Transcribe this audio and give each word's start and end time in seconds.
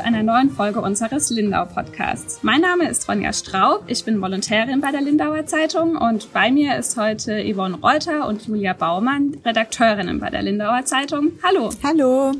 Zu 0.00 0.06
einer 0.06 0.22
neuen 0.22 0.48
Folge 0.48 0.80
unseres 0.80 1.28
Lindau 1.28 1.66
Podcasts. 1.66 2.38
Mein 2.42 2.62
Name 2.62 2.88
ist 2.88 3.06
Ronja 3.06 3.34
Straub, 3.34 3.84
ich 3.86 4.02
bin 4.02 4.22
Volontärin 4.22 4.80
bei 4.80 4.92
der 4.92 5.02
Lindauer 5.02 5.44
Zeitung 5.44 5.94
und 5.94 6.32
bei 6.32 6.50
mir 6.50 6.78
ist 6.78 6.96
heute 6.96 7.44
Yvonne 7.44 7.76
Reuter 7.82 8.26
und 8.26 8.46
Julia 8.46 8.72
Baumann, 8.72 9.36
Redakteurinnen 9.44 10.18
bei 10.18 10.30
der 10.30 10.40
Lindauer 10.40 10.86
Zeitung. 10.86 11.32
Hallo. 11.42 11.68
Hallo. 11.84 12.32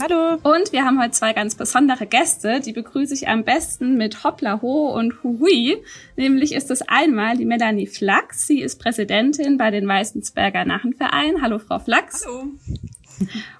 Hallo. 0.00 0.38
Und 0.44 0.72
wir 0.72 0.86
haben 0.86 0.98
heute 0.98 1.10
zwei 1.10 1.34
ganz 1.34 1.56
besondere 1.56 2.06
Gäste, 2.06 2.60
die 2.60 2.72
begrüße 2.72 3.12
ich 3.12 3.28
am 3.28 3.44
besten 3.44 3.98
mit 3.98 4.24
Hoppla 4.24 4.62
Ho 4.62 4.94
und 4.94 5.22
Hui. 5.22 5.76
Nämlich 6.16 6.54
ist 6.54 6.70
es 6.70 6.80
einmal 6.80 7.36
die 7.36 7.44
Melanie 7.44 7.86
Flachs. 7.86 8.46
Sie 8.46 8.62
ist 8.62 8.80
Präsidentin 8.80 9.58
bei 9.58 9.70
den 9.70 9.86
Weißensberger 9.86 10.64
Nachenverein. 10.64 11.42
Hallo, 11.42 11.58
Frau 11.58 11.80
Flachs. 11.80 12.24
Hallo. 12.24 12.46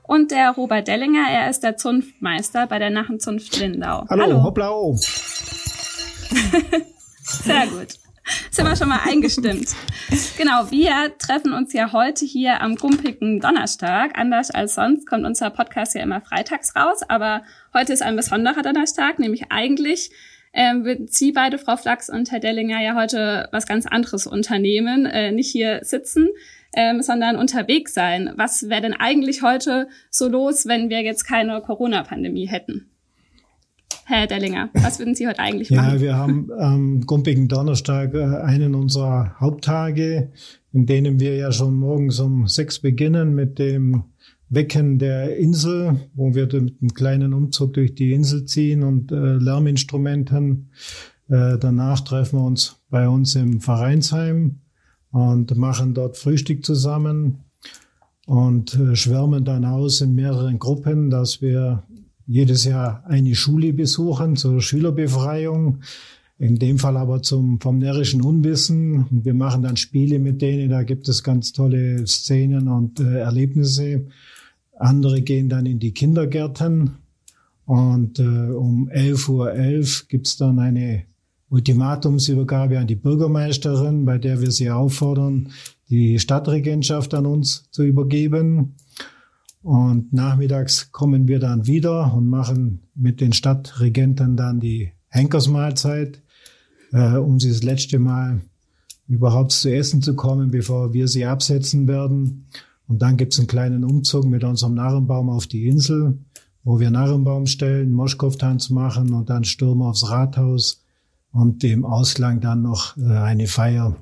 Und 0.02 0.30
der 0.30 0.50
Robert 0.50 0.88
Dellinger, 0.88 1.28
er 1.30 1.50
ist 1.50 1.60
der 1.60 1.76
Zunftmeister 1.76 2.66
bei 2.66 2.78
der 2.78 2.90
Nachenzunft 2.90 3.58
Lindau. 3.58 4.04
Hallo, 4.08 4.22
Hallo. 4.22 4.42
hoppla. 4.42 4.70
Sehr 7.22 7.66
gut. 7.66 7.98
Sind 8.50 8.66
wir 8.66 8.74
schon 8.74 8.88
mal 8.88 9.00
eingestimmt. 9.04 9.68
Genau, 10.36 10.70
wir 10.70 11.16
treffen 11.18 11.52
uns 11.52 11.72
ja 11.72 11.92
heute 11.92 12.24
hier 12.24 12.60
am 12.60 12.76
gumpigen 12.76 13.40
Donnerstag. 13.40 14.18
Anders 14.18 14.50
als 14.50 14.74
sonst 14.74 15.06
kommt 15.06 15.24
unser 15.24 15.50
Podcast 15.50 15.94
ja 15.94 16.02
immer 16.02 16.20
freitags 16.20 16.74
raus, 16.74 17.02
aber 17.08 17.42
heute 17.72 17.92
ist 17.92 18.02
ein 18.02 18.16
besonderer 18.16 18.62
Donnerstag, 18.62 19.18
nämlich 19.18 19.50
eigentlich 19.50 20.10
ähm, 20.52 20.84
würden 20.84 21.06
Sie 21.06 21.32
beide, 21.32 21.58
Frau 21.58 21.76
Flachs 21.76 22.08
und 22.08 22.32
Herr 22.32 22.40
Dellinger, 22.40 22.80
ja 22.80 22.94
heute 22.94 23.46
was 23.52 23.66
ganz 23.66 23.86
anderes 23.86 24.26
unternehmen, 24.26 25.04
äh, 25.04 25.30
nicht 25.30 25.50
hier 25.50 25.80
sitzen, 25.82 26.28
ähm, 26.74 27.02
sondern 27.02 27.36
unterwegs 27.36 27.94
sein. 27.94 28.30
Was 28.36 28.68
wäre 28.68 28.82
denn 28.82 28.94
eigentlich 28.94 29.42
heute 29.42 29.88
so 30.10 30.28
los, 30.28 30.66
wenn 30.66 30.90
wir 30.90 31.02
jetzt 31.02 31.24
keine 31.24 31.60
Corona-Pandemie 31.60 32.46
hätten? 32.46 32.90
Herr 34.08 34.28
Dellinger, 34.28 34.70
was 34.72 35.00
würden 35.00 35.16
Sie 35.16 35.26
heute 35.26 35.40
eigentlich 35.40 35.70
machen? 35.70 35.94
Ja, 35.94 36.00
wir 36.00 36.16
haben 36.16 36.52
am 36.52 37.00
gumpigen 37.00 37.48
Donnerstag 37.48 38.14
äh, 38.14 38.22
einen 38.22 38.76
unserer 38.76 39.34
Haupttage, 39.40 40.30
in 40.72 40.86
denen 40.86 41.18
wir 41.18 41.34
ja 41.34 41.50
schon 41.50 41.74
morgens 41.74 42.20
um 42.20 42.46
sechs 42.46 42.78
beginnen 42.78 43.34
mit 43.34 43.58
dem 43.58 44.04
Wecken 44.48 45.00
der 45.00 45.36
Insel, 45.36 46.08
wo 46.14 46.36
wir 46.36 46.44
mit 46.44 46.80
einem 46.80 46.94
kleinen 46.94 47.34
Umzug 47.34 47.74
durch 47.74 47.96
die 47.96 48.12
Insel 48.12 48.44
ziehen 48.44 48.84
und 48.84 49.10
äh, 49.10 49.14
Lärminstrumenten. 49.16 50.70
Äh, 51.28 51.58
danach 51.58 52.00
treffen 52.00 52.38
wir 52.38 52.44
uns 52.44 52.80
bei 52.88 53.08
uns 53.08 53.34
im 53.34 53.60
Vereinsheim 53.60 54.60
und 55.16 55.56
machen 55.56 55.94
dort 55.94 56.18
Frühstück 56.18 56.62
zusammen 56.62 57.38
und 58.26 58.74
äh, 58.74 58.94
schwärmen 58.94 59.46
dann 59.46 59.64
aus 59.64 60.02
in 60.02 60.14
mehreren 60.14 60.58
Gruppen, 60.58 61.08
dass 61.08 61.40
wir 61.40 61.84
jedes 62.26 62.66
Jahr 62.66 63.02
eine 63.06 63.34
Schule 63.34 63.72
besuchen 63.72 64.36
zur 64.36 64.60
Schülerbefreiung. 64.60 65.78
In 66.38 66.58
dem 66.58 66.78
Fall 66.78 66.98
aber 66.98 67.22
zum 67.22 67.60
vom 67.60 67.78
närrischen 67.78 68.20
Unwissen. 68.20 69.06
Wir 69.10 69.32
machen 69.32 69.62
dann 69.62 69.78
Spiele 69.78 70.18
mit 70.18 70.42
denen, 70.42 70.68
da 70.68 70.82
gibt 70.82 71.08
es 71.08 71.22
ganz 71.22 71.54
tolle 71.54 72.06
Szenen 72.06 72.68
und 72.68 73.00
äh, 73.00 73.20
Erlebnisse. 73.20 74.08
Andere 74.78 75.22
gehen 75.22 75.48
dann 75.48 75.64
in 75.64 75.78
die 75.78 75.92
Kindergärten 75.92 76.90
und 77.64 78.18
äh, 78.18 78.22
um 78.22 78.90
11.11 78.90 79.28
Uhr 79.30 79.50
.11 79.50 80.08
gibt's 80.08 80.36
dann 80.36 80.58
eine 80.58 81.04
Ultimatumsübergabe 81.48 82.78
an 82.78 82.86
die 82.86 82.96
Bürgermeisterin, 82.96 84.04
bei 84.04 84.18
der 84.18 84.40
wir 84.40 84.50
sie 84.50 84.70
auffordern, 84.70 85.50
die 85.88 86.18
Stadtregentschaft 86.18 87.14
an 87.14 87.26
uns 87.26 87.70
zu 87.70 87.84
übergeben. 87.84 88.74
Und 89.62 90.12
nachmittags 90.12 90.92
kommen 90.92 91.28
wir 91.28 91.38
dann 91.38 91.66
wieder 91.66 92.14
und 92.14 92.28
machen 92.28 92.82
mit 92.94 93.20
den 93.20 93.32
Stadtregenten 93.32 94.36
dann 94.36 94.60
die 94.60 94.92
Henkersmahlzeit, 95.08 96.22
äh, 96.92 97.16
um 97.16 97.40
sie 97.40 97.48
das 97.48 97.62
letzte 97.62 97.98
Mal 97.98 98.40
überhaupt 99.08 99.52
zu 99.52 99.72
essen 99.72 100.02
zu 100.02 100.14
kommen, 100.14 100.50
bevor 100.50 100.92
wir 100.92 101.08
sie 101.08 101.26
absetzen 101.26 101.86
werden. 101.86 102.46
Und 102.88 103.02
dann 103.02 103.16
gibt's 103.16 103.38
einen 103.38 103.48
kleinen 103.48 103.84
Umzug 103.84 104.24
mit 104.26 104.44
unserem 104.44 104.74
Narrenbaum 104.74 105.30
auf 105.30 105.46
die 105.46 105.66
Insel, 105.66 106.18
wo 106.64 106.80
wir 106.80 106.90
Narrenbaum 106.90 107.46
stellen, 107.46 107.92
Moschkowtanz 107.92 108.70
machen 108.70 109.12
und 109.12 109.30
dann 109.30 109.44
stürmen 109.44 109.82
aufs 109.82 110.08
Rathaus 110.08 110.84
und 111.36 111.62
dem 111.62 111.84
Ausklang 111.84 112.40
dann 112.40 112.62
noch 112.62 112.96
äh, 112.96 113.02
eine 113.02 113.46
Feier 113.46 113.96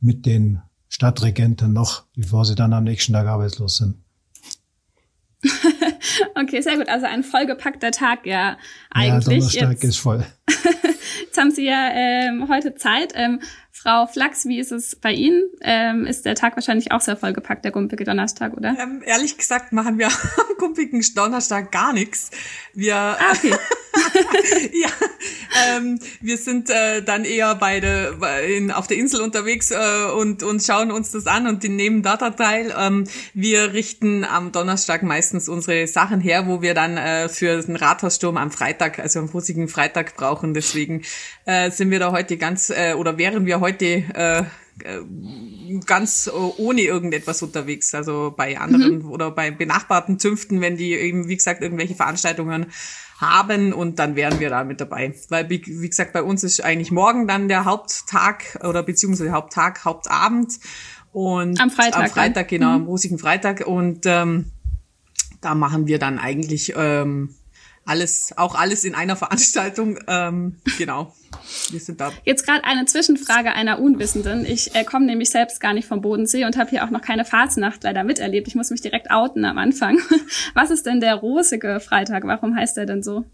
mit 0.00 0.26
den 0.26 0.60
Stadtregenten 0.88 1.72
noch, 1.72 2.04
bevor 2.14 2.44
sie 2.44 2.54
dann 2.54 2.72
am 2.72 2.84
nächsten 2.84 3.14
Tag 3.14 3.26
arbeitslos 3.26 3.78
sind. 3.78 3.96
okay, 6.34 6.60
sehr 6.60 6.76
gut. 6.76 6.88
Also 6.88 7.06
ein 7.06 7.22
vollgepackter 7.22 7.90
Tag 7.90 8.26
ja 8.26 8.56
eigentlich. 8.90 9.24
Ja, 9.24 9.30
Donnerstag 9.30 9.72
Jetzt, 9.72 9.84
ist 9.84 9.96
voll. 9.98 10.24
Jetzt 11.24 11.38
haben 11.38 11.50
Sie 11.50 11.66
ja 11.66 11.90
ähm, 11.92 12.48
heute 12.48 12.74
Zeit. 12.74 13.12
Ähm, 13.14 13.40
Frau 13.86 14.08
Flachs, 14.08 14.46
wie 14.46 14.58
ist 14.58 14.72
es 14.72 14.96
bei 14.96 15.12
Ihnen? 15.12 15.44
Ähm, 15.60 16.06
ist 16.06 16.24
der 16.24 16.34
Tag 16.34 16.56
wahrscheinlich 16.56 16.90
auch 16.90 17.00
sehr 17.00 17.16
vollgepackt, 17.16 17.64
der 17.64 17.70
gumpige 17.70 18.02
Donnerstag, 18.02 18.56
oder? 18.56 18.76
Ähm, 18.80 19.00
ehrlich 19.06 19.38
gesagt 19.38 19.72
machen 19.72 19.96
wir 19.96 20.06
am 20.38 20.56
gumpigen 20.58 21.04
Donnerstag 21.14 21.70
gar 21.70 21.92
nichts. 21.92 22.32
Wir, 22.74 22.96
ah, 22.96 23.32
okay. 23.32 23.52
ja, 24.72 24.88
ähm, 25.68 26.00
wir 26.20 26.36
sind 26.36 26.68
äh, 26.68 27.02
dann 27.02 27.24
eher 27.24 27.54
beide 27.54 28.16
in, 28.48 28.72
auf 28.72 28.88
der 28.88 28.96
Insel 28.96 29.20
unterwegs 29.20 29.70
äh, 29.70 29.76
und, 30.18 30.42
und 30.42 30.62
schauen 30.64 30.90
uns 30.90 31.12
das 31.12 31.28
an 31.28 31.46
und 31.46 31.62
die 31.62 31.68
nehmen 31.68 32.02
dort 32.02 32.36
teil. 32.36 32.74
Ähm, 32.76 33.04
wir 33.34 33.72
richten 33.72 34.24
am 34.24 34.52
Donnerstag 34.52 35.04
meistens 35.04 35.48
unsere 35.48 35.86
Sachen 35.86 36.20
her, 36.20 36.48
wo 36.48 36.60
wir 36.60 36.74
dann 36.74 36.96
äh, 36.96 37.28
für 37.28 37.62
den 37.62 37.76
Rathaussturm 37.76 38.36
am 38.36 38.50
Freitag, 38.50 38.98
also 38.98 39.20
am 39.20 39.28
fusigen 39.28 39.68
Freitag 39.68 40.16
brauchen. 40.16 40.54
Deswegen 40.54 41.02
äh, 41.44 41.70
sind 41.70 41.90
wir 41.90 42.00
da 42.00 42.10
heute 42.12 42.36
ganz, 42.36 42.70
äh, 42.70 42.94
oder 42.94 43.16
wären 43.16 43.46
wir 43.46 43.60
heute 43.60 43.75
äh, 43.82 44.38
äh 44.40 44.44
ganz 45.84 46.30
ohne 46.58 46.82
irgendetwas 46.82 47.42
unterwegs. 47.42 47.94
Also 47.94 48.34
bei 48.36 48.58
anderen 48.58 49.00
mhm. 49.00 49.10
oder 49.10 49.30
bei 49.30 49.50
benachbarten 49.50 50.18
Zünften, 50.18 50.60
wenn 50.60 50.76
die 50.76 50.92
eben, 50.92 51.28
wie 51.28 51.36
gesagt, 51.36 51.62
irgendwelche 51.62 51.94
Veranstaltungen 51.94 52.66
haben 53.18 53.72
und 53.72 53.98
dann 53.98 54.14
wären 54.14 54.40
wir 54.40 54.50
da 54.50 54.64
mit 54.64 54.80
dabei. 54.80 55.14
Weil, 55.28 55.48
wie, 55.48 55.62
wie 55.66 55.88
gesagt, 55.88 56.12
bei 56.12 56.22
uns 56.22 56.44
ist 56.44 56.62
eigentlich 56.62 56.90
morgen 56.90 57.26
dann 57.26 57.48
der 57.48 57.64
Haupttag 57.64 58.58
oder 58.62 58.82
beziehungsweise 58.82 59.32
Haupttag, 59.32 59.84
Hauptabend. 59.84 60.58
Und 61.12 61.60
am 61.60 61.70
Freitag. 61.70 62.04
Am 62.04 62.10
Freitag, 62.10 62.48
genau, 62.48 62.68
mhm. 62.68 62.74
am 62.74 62.84
rosigen 62.84 63.18
Freitag. 63.18 63.66
Und 63.66 64.04
ähm, 64.04 64.46
da 65.40 65.54
machen 65.54 65.86
wir 65.86 65.98
dann 65.98 66.18
eigentlich 66.18 66.74
ähm, 66.76 67.34
alles, 67.86 68.32
auch 68.36 68.54
alles 68.54 68.84
in 68.84 68.94
einer 68.94 69.16
Veranstaltung. 69.16 69.98
Ähm, 70.08 70.56
genau. 70.76 71.14
Wir 71.70 71.80
sind 71.80 72.00
da. 72.00 72.12
Jetzt 72.24 72.44
gerade 72.44 72.64
eine 72.64 72.84
Zwischenfrage 72.84 73.52
einer 73.52 73.78
Unwissenden. 73.78 74.44
Ich 74.44 74.74
äh, 74.74 74.84
komme 74.84 75.06
nämlich 75.06 75.30
selbst 75.30 75.60
gar 75.60 75.72
nicht 75.72 75.86
vom 75.86 76.00
Bodensee 76.00 76.44
und 76.44 76.56
habe 76.56 76.70
hier 76.70 76.84
auch 76.84 76.90
noch 76.90 77.00
keine 77.00 77.24
Fasnacht 77.24 77.84
leider 77.84 78.04
miterlebt. 78.04 78.48
Ich 78.48 78.54
muss 78.54 78.70
mich 78.70 78.80
direkt 78.80 79.10
outen 79.10 79.44
am 79.44 79.56
Anfang. 79.58 80.00
Was 80.54 80.70
ist 80.70 80.86
denn 80.86 81.00
der 81.00 81.14
rosige 81.14 81.80
Freitag? 81.80 82.24
Warum 82.24 82.56
heißt 82.56 82.76
der 82.76 82.86
denn 82.86 83.02
so? 83.02 83.24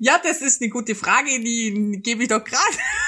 Ja, 0.00 0.20
das 0.22 0.42
ist 0.42 0.60
eine 0.60 0.70
gute 0.70 0.96
Frage, 0.96 1.28
die 1.40 2.00
gebe 2.02 2.24
ich 2.24 2.28
doch 2.28 2.42
gerade 2.42 2.62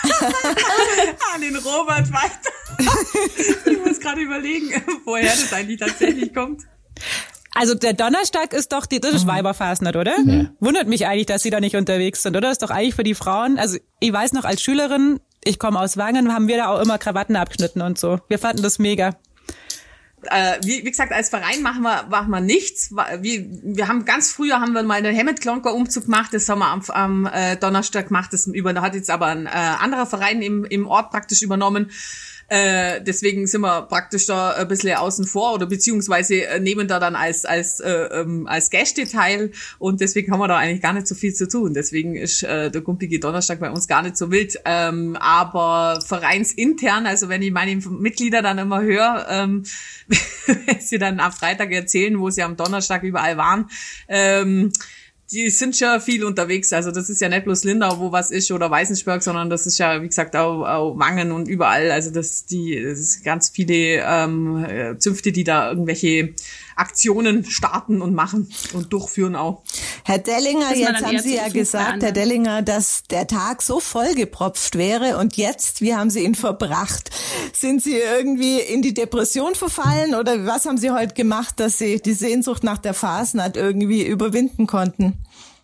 an 1.34 1.40
den 1.40 1.56
Robert 1.56 2.12
weiter. 2.12 2.50
ich 3.70 3.78
muss 3.84 3.98
gerade 3.98 4.20
überlegen, 4.20 4.70
woher 5.04 5.24
das 5.24 5.52
eigentlich 5.52 5.80
tatsächlich 5.80 6.32
kommt. 6.32 6.62
Also 7.56 7.74
der 7.74 7.94
Donnerstag 7.94 8.52
ist 8.52 8.72
doch 8.72 8.86
die, 8.86 9.00
das 9.00 9.14
ist 9.14 9.24
mhm. 9.24 9.30
Weiberfasnet, 9.30 9.96
oder? 9.96 10.18
Mhm. 10.18 10.50
Wundert 10.60 10.88
mich 10.88 11.06
eigentlich, 11.06 11.26
dass 11.26 11.42
sie 11.42 11.50
da 11.50 11.60
nicht 11.60 11.76
unterwegs 11.76 12.22
sind, 12.22 12.36
oder? 12.36 12.48
Das 12.48 12.52
ist 12.52 12.62
doch 12.62 12.70
eigentlich 12.70 12.94
für 12.94 13.04
die 13.04 13.14
Frauen. 13.14 13.58
Also 13.58 13.78
ich 14.00 14.12
weiß 14.12 14.32
noch 14.32 14.44
als 14.44 14.62
Schülerin, 14.62 15.20
ich 15.44 15.58
komme 15.58 15.80
aus 15.80 15.96
Wangen, 15.96 16.32
haben 16.32 16.48
wir 16.48 16.56
da 16.56 16.68
auch 16.68 16.80
immer 16.80 16.98
Krawatten 16.98 17.36
abgeschnitten 17.36 17.80
und 17.80 17.98
so. 17.98 18.20
Wir 18.28 18.38
fanden 18.38 18.62
das 18.62 18.78
mega. 18.78 19.16
Äh, 20.30 20.58
wie, 20.64 20.84
wie 20.84 20.90
gesagt, 20.90 21.12
als 21.12 21.28
Verein 21.28 21.62
machen 21.62 21.82
wir, 21.82 22.04
machen 22.10 22.30
wir 22.30 22.40
nichts. 22.40 22.90
Wir, 22.90 23.46
wir 23.62 23.88
haben 23.88 24.04
ganz 24.04 24.32
früher 24.32 24.60
haben 24.60 24.72
wir 24.72 24.82
mal 24.82 24.94
einen 24.94 25.14
Hemmet-Klonker-Umzug 25.14 26.04
gemacht, 26.04 26.30
das 26.32 26.48
haben 26.48 26.58
wir 26.58 26.68
am, 26.68 26.82
am 26.88 27.26
äh, 27.26 27.56
Donnerstag 27.56 28.08
gemacht, 28.08 28.32
das 28.32 28.46
über, 28.46 28.72
da 28.72 28.82
hat 28.82 28.94
jetzt 28.94 29.10
aber 29.10 29.26
ein 29.26 29.46
äh, 29.46 29.50
anderer 29.50 30.06
Verein 30.06 30.42
im, 30.42 30.64
im 30.64 30.86
Ort 30.86 31.10
praktisch 31.10 31.42
übernommen. 31.42 31.90
Äh, 32.48 33.02
deswegen 33.02 33.46
sind 33.46 33.62
wir 33.62 33.82
praktisch 33.82 34.26
da 34.26 34.52
ein 34.52 34.68
bisschen 34.68 34.96
außen 34.96 35.26
vor 35.26 35.54
oder 35.54 35.66
beziehungsweise 35.66 36.46
äh, 36.46 36.60
nehmen 36.60 36.86
da 36.86 37.00
dann 37.00 37.16
als, 37.16 37.44
als, 37.44 37.80
äh, 37.80 37.90
ähm, 37.90 38.46
als 38.46 38.70
Gäste 38.70 39.06
teil 39.06 39.50
und 39.80 40.00
deswegen 40.00 40.30
haben 40.30 40.38
wir 40.38 40.46
da 40.46 40.56
eigentlich 40.56 40.80
gar 40.80 40.92
nicht 40.92 41.08
so 41.08 41.16
viel 41.16 41.34
zu 41.34 41.48
tun. 41.48 41.74
Deswegen 41.74 42.14
ist 42.14 42.44
äh, 42.44 42.70
der 42.70 42.82
gumpige 42.82 43.18
Donnerstag 43.18 43.58
bei 43.58 43.70
uns 43.70 43.88
gar 43.88 44.02
nicht 44.02 44.16
so 44.16 44.30
wild. 44.30 44.60
Ähm, 44.64 45.16
aber 45.16 46.00
vereinsintern, 46.06 47.06
also 47.06 47.28
wenn 47.28 47.42
ich 47.42 47.50
meine 47.50 47.74
Mitglieder 47.74 48.42
dann 48.42 48.58
immer 48.58 48.80
höre, 48.82 49.26
ähm, 49.28 49.64
wenn 50.46 50.80
sie 50.80 50.98
dann 50.98 51.18
am 51.18 51.32
Freitag 51.32 51.72
erzählen, 51.72 52.18
wo 52.20 52.30
sie 52.30 52.42
am 52.42 52.56
Donnerstag 52.56 53.02
überall 53.02 53.36
waren, 53.36 53.68
ähm, 54.08 54.72
die 55.30 55.50
sind 55.50 55.76
schon 55.76 56.00
viel 56.00 56.24
unterwegs. 56.24 56.72
Also 56.72 56.90
das 56.92 57.10
ist 57.10 57.20
ja 57.20 57.28
nicht 57.28 57.44
bloß 57.44 57.64
Lindau, 57.64 57.98
wo 57.98 58.12
was 58.12 58.30
ist 58.30 58.50
oder 58.52 58.70
Weißensberg, 58.70 59.22
sondern 59.22 59.50
das 59.50 59.66
ist 59.66 59.78
ja, 59.78 60.00
wie 60.00 60.06
gesagt, 60.06 60.36
auch, 60.36 60.64
auch 60.64 60.98
Wangen 60.98 61.32
und 61.32 61.48
überall. 61.48 61.90
Also 61.90 62.10
das, 62.10 62.46
die, 62.46 62.80
das 62.82 63.00
ist 63.00 63.24
ganz 63.24 63.50
viele 63.50 64.02
ähm, 64.06 64.96
Zünfte, 64.98 65.32
die 65.32 65.44
da 65.44 65.70
irgendwelche 65.70 66.34
Aktionen 66.76 67.44
starten 67.44 68.00
und 68.02 68.14
machen 68.14 68.48
und 68.72 68.92
durchführen 68.92 69.34
auch. 69.34 69.62
Herr 70.04 70.18
Dellinger, 70.18 70.74
jetzt 70.74 71.04
haben 71.04 71.18
Sie 71.18 71.36
ja 71.36 71.48
gesagt, 71.48 72.02
Herr 72.02 72.12
Dellinger, 72.12 72.62
dass 72.62 73.02
der 73.10 73.26
Tag 73.26 73.62
so 73.62 73.80
vollgepropft 73.80 74.76
wäre 74.76 75.18
und 75.18 75.36
jetzt, 75.36 75.80
wie 75.80 75.94
haben 75.94 76.10
Sie 76.10 76.20
ihn 76.24 76.34
verbracht? 76.34 77.10
Sind 77.52 77.82
Sie 77.82 77.96
irgendwie 77.96 78.60
in 78.60 78.82
die 78.82 78.94
Depression 78.94 79.54
verfallen 79.54 80.14
oder 80.14 80.46
was 80.46 80.66
haben 80.66 80.78
Sie 80.78 80.90
heute 80.90 81.14
gemacht, 81.14 81.58
dass 81.58 81.78
Sie 81.78 82.00
die 82.00 82.12
Sehnsucht 82.12 82.62
nach 82.62 82.78
der 82.78 82.94
Fasnacht 82.94 83.56
irgendwie 83.56 84.06
überwinden 84.06 84.66
konnten? 84.66 85.14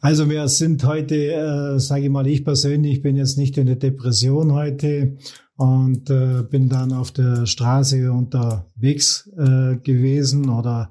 Also 0.00 0.28
wir 0.28 0.48
sind 0.48 0.84
heute, 0.84 1.14
äh, 1.14 1.78
sage 1.78 2.04
ich 2.04 2.10
mal, 2.10 2.26
ich 2.26 2.44
persönlich 2.44 3.02
bin 3.02 3.14
jetzt 3.14 3.38
nicht 3.38 3.56
in 3.56 3.66
der 3.66 3.76
Depression 3.76 4.52
heute 4.52 5.16
und 5.62 6.10
äh, 6.10 6.42
bin 6.42 6.68
dann 6.68 6.92
auf 6.92 7.12
der 7.12 7.46
Straße 7.46 8.10
unterwegs 8.10 9.30
äh, 9.38 9.76
gewesen 9.76 10.48
oder 10.48 10.90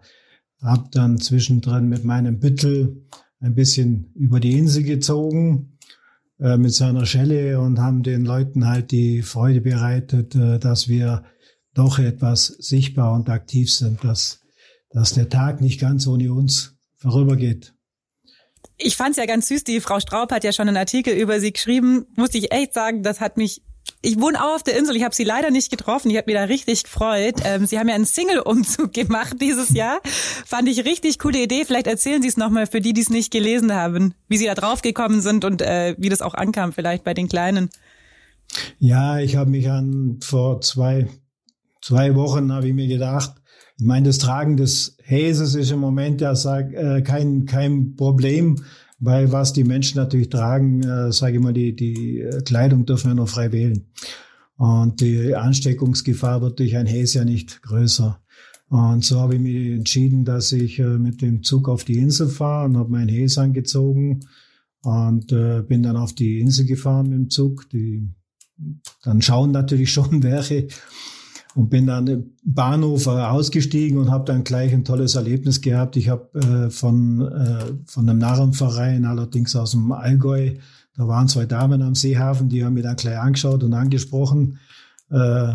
habe 0.61 0.87
dann 0.91 1.17
zwischendrin 1.17 1.89
mit 1.89 2.05
meinem 2.05 2.39
Büttel 2.39 3.05
ein 3.41 3.53
bisschen 3.53 4.13
über 4.15 4.39
die 4.39 4.57
Insel 4.57 4.83
gezogen 4.83 5.77
äh, 6.39 6.55
mit 6.55 6.73
seiner 6.73 7.05
Schelle 7.05 7.59
und 7.59 7.79
haben 7.79 8.01
den 8.01 8.23
Leuten 8.23 8.65
halt 8.65 8.91
die 8.91 9.23
Freude 9.23 9.59
bereitet, 9.59 10.35
äh, 10.35 10.57
dass 10.57 10.87
wir 10.87 11.25
doch 11.73 11.99
etwas 11.99 12.45
sichtbar 12.45 13.13
und 13.13 13.29
aktiv 13.29 13.73
sind, 13.73 14.01
dass, 14.05 14.39
dass 14.89 15.13
der 15.13 15.27
Tag 15.27 15.59
nicht 15.59 15.81
ganz 15.81 16.07
ohne 16.07 16.31
uns 16.31 16.77
vorübergeht. 16.95 17.73
Ich 18.77 18.95
fand's 18.95 19.17
ja 19.17 19.25
ganz 19.25 19.49
süß, 19.49 19.65
die 19.65 19.81
Frau 19.81 19.99
Straub 19.99 20.31
hat 20.31 20.45
ja 20.45 20.53
schon 20.53 20.69
einen 20.69 20.77
Artikel 20.77 21.13
über 21.13 21.41
sie 21.41 21.51
geschrieben, 21.51 22.05
muss 22.15 22.33
ich 22.35 22.53
echt 22.53 22.73
sagen, 22.73 23.03
das 23.03 23.19
hat 23.19 23.35
mich 23.35 23.63
ich 24.01 24.19
wohne 24.19 24.43
auch 24.43 24.55
auf 24.55 24.63
der 24.63 24.77
Insel. 24.77 24.95
Ich 24.95 25.03
habe 25.03 25.13
sie 25.13 25.23
leider 25.23 25.51
nicht 25.51 25.69
getroffen. 25.69 26.09
Ich 26.09 26.17
habe 26.17 26.25
mich 26.31 26.35
da 26.35 26.43
richtig 26.45 26.83
gefreut. 26.83 27.35
Ähm, 27.43 27.65
sie 27.65 27.77
haben 27.77 27.87
ja 27.87 27.95
einen 27.95 28.05
Single-Umzug 28.05 28.93
gemacht 28.93 29.37
dieses 29.39 29.69
Jahr. 29.69 29.99
Fand 30.03 30.67
ich 30.67 30.85
richtig 30.85 31.19
coole 31.19 31.43
Idee. 31.43 31.65
Vielleicht 31.65 31.87
erzählen 31.87 32.21
Sie 32.21 32.27
es 32.27 32.37
nochmal 32.37 32.67
für 32.67 32.81
die, 32.81 32.93
die 32.93 33.01
es 33.01 33.09
nicht 33.09 33.31
gelesen 33.31 33.73
haben, 33.73 34.13
wie 34.27 34.37
Sie 34.37 34.45
da 34.45 34.55
drauf 34.55 34.81
gekommen 34.81 35.21
sind 35.21 35.45
und 35.45 35.61
äh, 35.61 35.95
wie 35.97 36.09
das 36.09 36.21
auch 36.21 36.33
ankam 36.33 36.73
vielleicht 36.73 37.03
bei 37.03 37.13
den 37.13 37.27
Kleinen. 37.27 37.69
Ja, 38.79 39.19
ich 39.19 39.35
habe 39.35 39.49
mich 39.49 39.69
an 39.69 40.19
vor 40.21 40.61
zwei 40.61 41.07
zwei 41.81 42.15
Wochen 42.15 42.51
habe 42.51 42.67
ich 42.67 42.73
mir 42.73 42.87
gedacht. 42.87 43.33
Ich 43.77 43.85
meine, 43.85 44.07
das 44.07 44.19
Tragen 44.19 44.57
des 44.57 44.97
Häses 45.01 45.55
ist 45.55 45.71
im 45.71 45.79
Moment 45.79 46.21
ja 46.21 46.35
sag, 46.35 46.73
äh, 46.73 47.01
kein 47.01 47.45
kein 47.45 47.95
Problem 47.95 48.63
weil 49.01 49.31
was 49.31 49.51
die 49.51 49.63
Menschen 49.63 49.97
natürlich 49.97 50.29
tragen, 50.29 50.83
äh, 50.83 51.11
sage 51.11 51.37
ich 51.37 51.43
mal, 51.43 51.53
die, 51.53 51.75
die 51.75 52.23
Kleidung 52.45 52.85
dürfen 52.85 53.09
wir 53.09 53.15
nur 53.15 53.27
frei 53.27 53.51
wählen. 53.51 53.87
Und 54.55 55.01
die 55.01 55.35
Ansteckungsgefahr 55.35 56.41
wird 56.41 56.59
durch 56.59 56.77
ein 56.77 56.85
Häs 56.85 57.15
ja 57.15 57.25
nicht 57.25 57.63
größer. 57.63 58.21
Und 58.69 59.03
so 59.03 59.19
habe 59.19 59.35
ich 59.35 59.41
mich 59.41 59.71
entschieden, 59.71 60.23
dass 60.23 60.51
ich 60.51 60.79
äh, 60.79 60.99
mit 60.99 61.21
dem 61.21 61.43
Zug 61.43 61.67
auf 61.67 61.83
die 61.83 61.97
Insel 61.97 62.29
fahre 62.29 62.67
und 62.67 62.77
habe 62.77 62.91
mein 62.91 63.09
Häs 63.09 63.37
angezogen 63.39 64.21
und 64.83 65.31
äh, 65.31 65.63
bin 65.63 65.81
dann 65.81 65.97
auf 65.97 66.13
die 66.13 66.39
Insel 66.39 66.65
gefahren 66.65 67.09
mit 67.09 67.17
dem 67.17 67.29
Zug. 67.31 67.69
Die, 67.71 68.07
dann 69.03 69.21
schauen 69.21 69.51
natürlich 69.51 69.91
schon 69.91 70.21
welche 70.23 70.67
und 71.55 71.69
bin 71.69 71.87
dann 71.87 72.07
im 72.07 72.31
Bahnhof 72.43 73.07
äh, 73.07 73.09
ausgestiegen 73.09 73.97
und 73.97 74.11
habe 74.11 74.25
dann 74.25 74.43
gleich 74.43 74.73
ein 74.73 74.85
tolles 74.85 75.15
Erlebnis 75.15 75.61
gehabt. 75.61 75.97
Ich 75.97 76.09
habe 76.09 76.29
äh, 76.39 76.69
von, 76.69 77.21
äh, 77.21 77.65
von 77.85 78.09
einem 78.09 78.19
Narrenverein, 78.19 79.05
allerdings 79.05 79.55
aus 79.55 79.71
dem 79.71 79.91
Allgäu, 79.91 80.55
da 80.95 81.07
waren 81.07 81.27
zwei 81.27 81.45
Damen 81.45 81.81
am 81.81 81.95
Seehafen, 81.95 82.49
die 82.49 82.63
haben 82.63 82.73
mir 82.73 82.83
dann 82.83 82.95
gleich 82.95 83.17
angeschaut 83.17 83.63
und 83.63 83.73
angesprochen. 83.73 84.59
Äh, 85.09 85.53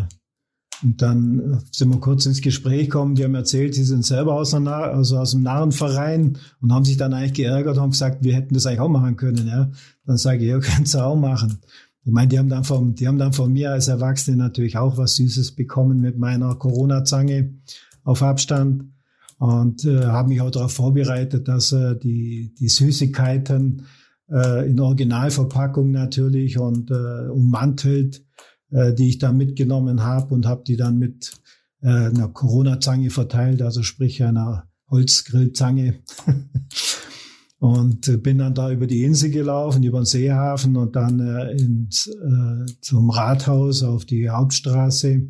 und 0.83 1.01
dann 1.01 1.63
sind 1.71 1.89
wir 1.89 1.99
kurz 1.99 2.25
ins 2.27 2.41
Gespräch 2.41 2.85
gekommen. 2.85 3.15
Die 3.15 3.23
haben 3.23 3.33
erzählt, 3.33 3.73
sie 3.73 3.83
sind 3.83 4.05
selber 4.05 4.33
aus, 4.33 4.53
einer, 4.53 4.75
also 4.75 5.17
aus 5.17 5.33
einem 5.33 5.43
Narrenverein 5.43 6.37
und 6.61 6.71
haben 6.71 6.85
sich 6.85 6.97
dann 6.97 7.13
eigentlich 7.13 7.33
geärgert 7.33 7.77
und 7.77 7.81
haben 7.81 7.91
gesagt, 7.91 8.23
wir 8.23 8.35
hätten 8.35 8.53
das 8.53 8.65
eigentlich 8.65 8.81
auch 8.81 8.89
machen 8.89 9.17
können. 9.17 9.47
Ja. 9.47 9.71
Dann 10.05 10.17
sage 10.17 10.43
ich, 10.43 10.49
ja, 10.49 10.59
könnt 10.75 10.93
ihr 10.93 11.05
auch 11.05 11.15
machen. 11.15 11.59
Ich 12.07 12.13
meine, 12.13 12.29
die 12.29 12.39
haben 12.39 12.47
dann 12.47 12.63
von, 12.63 12.95
die 12.95 13.05
haben 13.05 13.17
dann 13.17 13.33
von 13.33 13.51
mir 13.51 13.73
als 13.73 13.89
Erwachsene 13.89 14.37
natürlich 14.37 14.77
auch 14.77 14.97
was 14.97 15.17
Süßes 15.17 15.55
bekommen 15.55 15.99
mit 15.99 16.17
meiner 16.17 16.55
Corona-Zange 16.55 17.53
auf 18.05 18.23
Abstand 18.23 18.85
und 19.39 19.83
äh, 19.83 20.05
habe 20.05 20.29
mich 20.29 20.39
auch 20.39 20.49
darauf 20.49 20.71
vorbereitet, 20.71 21.49
dass 21.49 21.73
äh, 21.73 21.97
die, 21.97 22.55
die 22.57 22.69
Süßigkeiten 22.69 23.87
äh, 24.31 24.69
in 24.69 24.79
Originalverpackung 24.79 25.91
natürlich 25.91 26.57
und 26.57 26.91
äh, 26.91 27.27
ummantelt, 27.27 28.23
äh, 28.71 28.93
die 28.93 29.09
ich 29.09 29.17
da 29.17 29.33
mitgenommen 29.33 30.01
habe 30.01 30.33
und 30.33 30.45
habe 30.45 30.63
die 30.65 30.77
dann 30.77 30.97
mit 30.99 31.33
äh, 31.81 31.89
einer 31.89 32.29
Corona-Zange 32.29 33.09
verteilt, 33.09 33.61
also 33.61 33.83
sprich 33.83 34.23
einer 34.23 34.69
Holzgrillzange. 34.89 35.95
und 37.59 38.07
äh, 38.07 38.17
bin 38.17 38.37
dann 38.37 38.53
da 38.53 38.71
über 38.71 38.87
die 38.87 39.03
Insel 39.03 39.31
gelaufen, 39.31 39.83
über 39.83 40.01
den 40.01 40.05
Seehafen 40.05 40.75
und 40.75 40.95
dann 40.95 41.19
äh, 41.19 41.51
ins, 41.53 42.07
äh, 42.07 42.65
zum 42.81 43.09
Rathaus 43.09 43.83
auf 43.83 44.05
die 44.05 44.29
Hauptstraße 44.29 45.27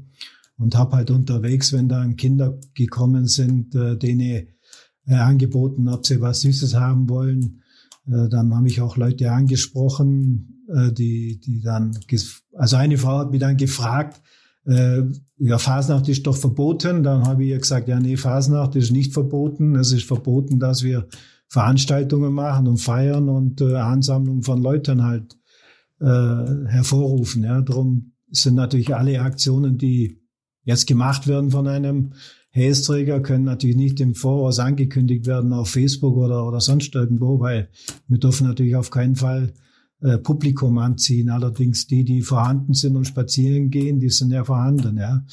und 0.57 0.75
habe 0.75 0.97
halt 0.97 1.11
unterwegs, 1.11 1.71
wenn 1.71 1.87
dann 1.87 2.15
Kinder 2.15 2.59
gekommen 2.73 3.27
sind, 3.27 3.75
äh, 3.75 3.97
denen 3.97 4.47
äh, 5.05 5.13
angeboten, 5.13 5.87
ob 5.87 6.05
sie 6.05 6.19
was 6.19 6.41
Süßes 6.41 6.75
haben 6.75 7.09
wollen. 7.09 7.61
Äh, 8.07 8.27
dann 8.29 8.53
habe 8.53 8.67
ich 8.67 8.81
auch 8.81 8.97
Leute 8.97 9.31
angesprochen, 9.31 10.65
äh, 10.73 10.91
die, 10.91 11.39
die 11.39 11.61
dann, 11.61 11.97
also 12.53 12.75
eine 12.75 12.97
Frau 12.97 13.19
hat 13.19 13.31
mich 13.31 13.39
dann 13.39 13.55
gefragt, 13.57 14.21
äh, 14.65 15.03
ja, 15.37 15.57
Fasnacht 15.57 16.09
ist 16.09 16.27
doch 16.27 16.35
verboten. 16.35 17.03
Dann 17.03 17.25
habe 17.25 17.43
ich 17.43 17.51
ihr 17.51 17.59
gesagt, 17.59 17.87
ja, 17.87 17.99
nee, 18.01 18.17
Fasnacht 18.17 18.75
ist 18.75 18.91
nicht 18.91 19.13
verboten. 19.13 19.75
Es 19.75 19.93
ist 19.93 20.03
verboten, 20.03 20.59
dass 20.59 20.83
wir 20.83 21.07
Veranstaltungen 21.49 22.33
machen 22.33 22.67
und 22.67 22.77
feiern 22.77 23.29
und 23.29 23.61
äh, 23.61 23.75
Ansammlungen 23.75 24.43
von 24.43 24.61
Leuten 24.61 25.03
halt 25.03 25.37
äh, 25.99 26.05
hervorrufen. 26.05 27.43
Ja, 27.43 27.61
darum 27.61 28.13
sind 28.29 28.55
natürlich 28.55 28.95
alle 28.95 29.21
Aktionen, 29.21 29.77
die 29.77 30.21
jetzt 30.63 30.85
gemacht 30.85 31.27
werden 31.27 31.51
von 31.51 31.67
einem 31.67 32.13
Hästräger, 32.49 33.21
können 33.21 33.45
natürlich 33.45 33.77
nicht 33.77 33.99
im 33.99 34.15
Voraus 34.15 34.59
angekündigt 34.59 35.25
werden 35.25 35.53
auf 35.53 35.69
Facebook 35.69 36.17
oder, 36.17 36.45
oder 36.45 36.59
sonst 36.59 36.93
irgendwo, 36.95 37.39
weil 37.39 37.69
wir 38.07 38.17
dürfen 38.17 38.47
natürlich 38.47 38.75
auf 38.75 38.89
keinen 38.89 39.15
Fall 39.15 39.53
äh, 40.01 40.17
Publikum 40.17 40.77
anziehen. 40.77 41.29
Allerdings 41.29 41.87
die, 41.87 42.03
die 42.03 42.21
vorhanden 42.21 42.73
sind 42.73 42.95
und 42.95 43.05
spazieren 43.05 43.69
gehen, 43.69 43.99
die 43.99 44.09
sind 44.09 44.31
ja 44.31 44.43
vorhanden. 44.43 44.97
Ja. 44.97 45.23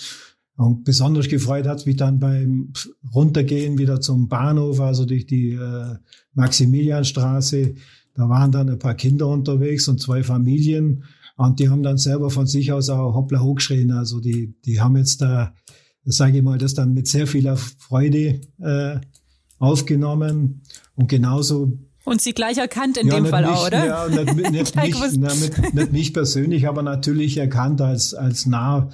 Und 0.56 0.84
besonders 0.84 1.28
gefreut 1.28 1.66
hat 1.66 1.84
mich 1.84 1.96
dann 1.96 2.20
beim 2.20 2.72
Runtergehen 3.12 3.76
wieder 3.76 4.00
zum 4.00 4.28
Bahnhof, 4.28 4.80
also 4.80 5.04
durch 5.04 5.26
die 5.26 5.50
äh, 5.50 5.96
Maximilianstraße. 6.34 7.74
Da 8.14 8.28
waren 8.28 8.52
dann 8.52 8.70
ein 8.70 8.78
paar 8.78 8.94
Kinder 8.94 9.26
unterwegs 9.28 9.88
und 9.88 10.00
zwei 10.00 10.22
Familien. 10.22 11.04
Und 11.36 11.58
die 11.58 11.68
haben 11.68 11.82
dann 11.82 11.98
selber 11.98 12.30
von 12.30 12.46
sich 12.46 12.70
aus 12.70 12.88
auch 12.88 13.14
hoppla 13.14 13.40
hochgeschrien. 13.40 13.90
Also 13.90 14.20
die, 14.20 14.54
die 14.64 14.80
haben 14.80 14.96
jetzt 14.96 15.20
da, 15.20 15.54
sage 16.04 16.38
ich 16.38 16.44
mal, 16.44 16.58
das 16.58 16.74
dann 16.74 16.94
mit 16.94 17.08
sehr 17.08 17.26
vieler 17.26 17.56
Freude 17.56 18.40
äh, 18.60 19.00
aufgenommen. 19.58 20.62
Und 20.94 21.08
genauso 21.08 21.78
und 22.04 22.20
sie 22.20 22.34
gleich 22.34 22.58
erkannt 22.58 22.98
in 22.98 23.08
ja, 23.08 23.14
dem 23.14 23.26
Fall 23.26 23.46
mich, 23.46 23.50
auch, 23.50 23.66
oder? 23.66 23.86
Ja, 23.86 24.08
nicht, 24.08 24.34
nicht, 24.36 24.52
nicht, 24.52 24.76
mich, 24.76 24.94
na, 25.16 25.34
nicht, 25.34 25.74
nicht 25.74 25.92
mich 25.92 26.12
persönlich, 26.12 26.68
aber 26.68 26.82
natürlich 26.82 27.38
erkannt 27.38 27.80
als, 27.80 28.12
als 28.12 28.44
nah 28.44 28.90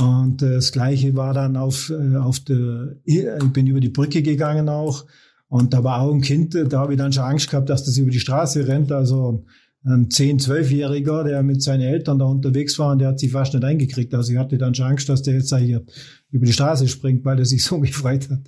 und 0.00 0.42
äh, 0.42 0.54
das 0.54 0.72
Gleiche 0.72 1.16
war 1.16 1.34
dann 1.34 1.56
auf, 1.56 1.90
äh, 1.90 2.16
auf 2.16 2.40
der, 2.40 2.96
ich 3.04 3.24
bin 3.52 3.66
über 3.66 3.80
die 3.80 3.88
Brücke 3.88 4.22
gegangen 4.22 4.68
auch. 4.68 5.06
Und 5.48 5.72
da 5.72 5.82
war 5.82 6.02
auch 6.02 6.12
ein 6.12 6.20
Kind, 6.20 6.54
da 6.54 6.78
habe 6.78 6.92
ich 6.92 6.98
dann 6.98 7.12
schon 7.12 7.24
Angst 7.24 7.50
gehabt, 7.50 7.70
dass 7.70 7.84
das 7.84 7.96
über 7.96 8.10
die 8.10 8.20
Straße 8.20 8.68
rennt. 8.68 8.92
Also 8.92 9.44
ein 9.84 10.08
10-, 10.08 10.44
12-Jähriger, 10.44 11.24
der 11.24 11.42
mit 11.42 11.62
seinen 11.62 11.80
Eltern 11.80 12.18
da 12.18 12.26
unterwegs 12.26 12.78
war 12.78 12.92
und 12.92 12.98
der 12.98 13.08
hat 13.08 13.18
sich 13.18 13.32
fast 13.32 13.54
nicht 13.54 13.64
eingekriegt. 13.64 14.14
Also 14.14 14.32
ich 14.32 14.38
hatte 14.38 14.58
dann 14.58 14.74
schon 14.74 14.86
Angst, 14.86 15.08
dass 15.08 15.22
der 15.22 15.34
jetzt 15.34 15.54
hier 15.56 15.84
über 16.30 16.44
die 16.44 16.52
Straße 16.52 16.86
springt, 16.88 17.24
weil 17.24 17.38
er 17.38 17.46
sich 17.46 17.64
so 17.64 17.80
gefreut 17.80 18.28
hat. 18.30 18.40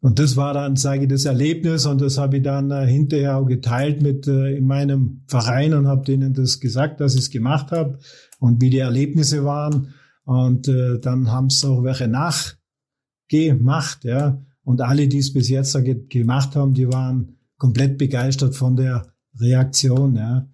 Und 0.00 0.18
das 0.18 0.36
war 0.36 0.54
dann, 0.54 0.76
sage 0.76 1.02
ich, 1.02 1.08
das 1.08 1.24
Erlebnis 1.24 1.84
und 1.84 2.00
das 2.00 2.18
habe 2.18 2.36
ich 2.36 2.42
dann 2.42 2.70
äh, 2.70 2.86
hinterher 2.86 3.36
auch 3.36 3.46
geteilt 3.46 4.00
mit 4.00 4.28
äh, 4.28 4.56
in 4.56 4.64
meinem 4.64 5.22
Verein 5.26 5.74
und 5.74 5.88
habe 5.88 6.04
denen 6.04 6.34
das 6.34 6.60
gesagt, 6.60 7.00
dass 7.00 7.14
ich 7.14 7.22
es 7.22 7.30
gemacht 7.30 7.72
habe 7.72 7.98
und 8.38 8.60
wie 8.60 8.70
die 8.70 8.78
Erlebnisse 8.78 9.44
waren. 9.44 9.94
Und 10.28 10.68
äh, 10.68 11.00
dann 11.00 11.32
haben 11.32 11.46
es 11.46 11.64
auch 11.64 11.82
welche 11.82 12.06
nachgemacht, 12.06 14.04
ja. 14.04 14.38
Und 14.62 14.82
alle, 14.82 15.08
die 15.08 15.16
es 15.16 15.32
bis 15.32 15.48
jetzt 15.48 15.72
ge 15.82 16.06
gemacht 16.06 16.54
haben, 16.54 16.74
die 16.74 16.86
waren 16.86 17.38
komplett 17.56 17.96
begeistert 17.96 18.54
von 18.54 18.76
der 18.76 19.06
Reaktion, 19.40 20.16
ja. 20.16 20.46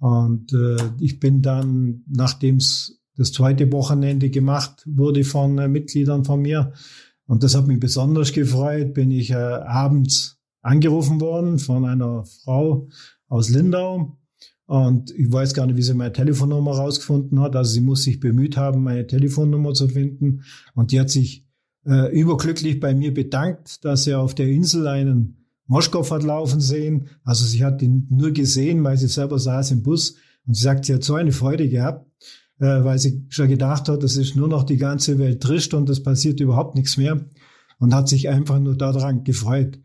Und 0.00 0.52
äh, 0.52 0.78
ich 0.98 1.20
bin 1.20 1.42
dann, 1.42 2.02
nachdem 2.08 2.56
es 2.56 3.00
das 3.14 3.30
zweite 3.30 3.70
Wochenende 3.70 4.30
gemacht 4.30 4.82
wurde 4.84 5.22
von 5.22 5.58
äh, 5.58 5.68
Mitgliedern 5.68 6.24
von 6.24 6.42
mir, 6.42 6.72
und 7.26 7.44
das 7.44 7.54
hat 7.54 7.68
mich 7.68 7.78
besonders 7.78 8.32
gefreut, 8.32 8.94
bin 8.94 9.12
ich 9.12 9.30
äh, 9.30 9.36
abends 9.36 10.40
angerufen 10.60 11.20
worden 11.20 11.60
von 11.60 11.84
einer 11.84 12.24
Frau 12.24 12.88
aus 13.28 13.48
Lindau. 13.48 14.18
Und 14.70 15.10
ich 15.10 15.32
weiß 15.32 15.52
gar 15.54 15.66
nicht, 15.66 15.74
wie 15.74 15.82
sie 15.82 15.94
meine 15.94 16.12
Telefonnummer 16.12 16.70
rausgefunden 16.70 17.40
hat. 17.40 17.56
Also 17.56 17.72
sie 17.72 17.80
muss 17.80 18.04
sich 18.04 18.20
bemüht 18.20 18.56
haben, 18.56 18.84
meine 18.84 19.04
Telefonnummer 19.04 19.74
zu 19.74 19.88
finden. 19.88 20.44
Und 20.74 20.92
die 20.92 21.00
hat 21.00 21.10
sich 21.10 21.44
äh, 21.84 22.16
überglücklich 22.16 22.78
bei 22.78 22.94
mir 22.94 23.12
bedankt, 23.12 23.84
dass 23.84 24.06
er 24.06 24.20
auf 24.20 24.36
der 24.36 24.46
Insel 24.46 24.86
einen 24.86 25.48
Moschkow 25.66 26.08
hat 26.08 26.22
laufen 26.22 26.60
sehen. 26.60 27.08
Also 27.24 27.44
sie 27.44 27.64
hat 27.64 27.82
ihn 27.82 28.06
nur 28.10 28.30
gesehen, 28.30 28.84
weil 28.84 28.96
sie 28.96 29.08
selber 29.08 29.40
saß 29.40 29.72
im 29.72 29.82
Bus. 29.82 30.14
Und 30.46 30.54
sie 30.54 30.62
sagt, 30.62 30.84
sie 30.84 30.94
hat 30.94 31.02
so 31.02 31.14
eine 31.14 31.32
Freude 31.32 31.68
gehabt 31.68 32.06
äh, 32.60 32.84
weil 32.84 33.00
sie 33.00 33.26
schon 33.28 33.48
gedacht 33.48 33.88
hat, 33.88 34.04
es 34.04 34.16
ist 34.16 34.36
nur 34.36 34.46
noch 34.46 34.62
die 34.62 34.76
ganze 34.76 35.18
Welt 35.18 35.42
trischt 35.42 35.74
und 35.74 35.88
es 35.90 36.00
passiert 36.00 36.38
überhaupt 36.38 36.76
nichts 36.76 36.96
mehr 36.96 37.20
und 37.80 37.92
hat 37.92 38.08
sich 38.08 38.28
einfach 38.28 38.60
nur 38.60 38.76
daran 38.76 39.24
gefreut. 39.24 39.80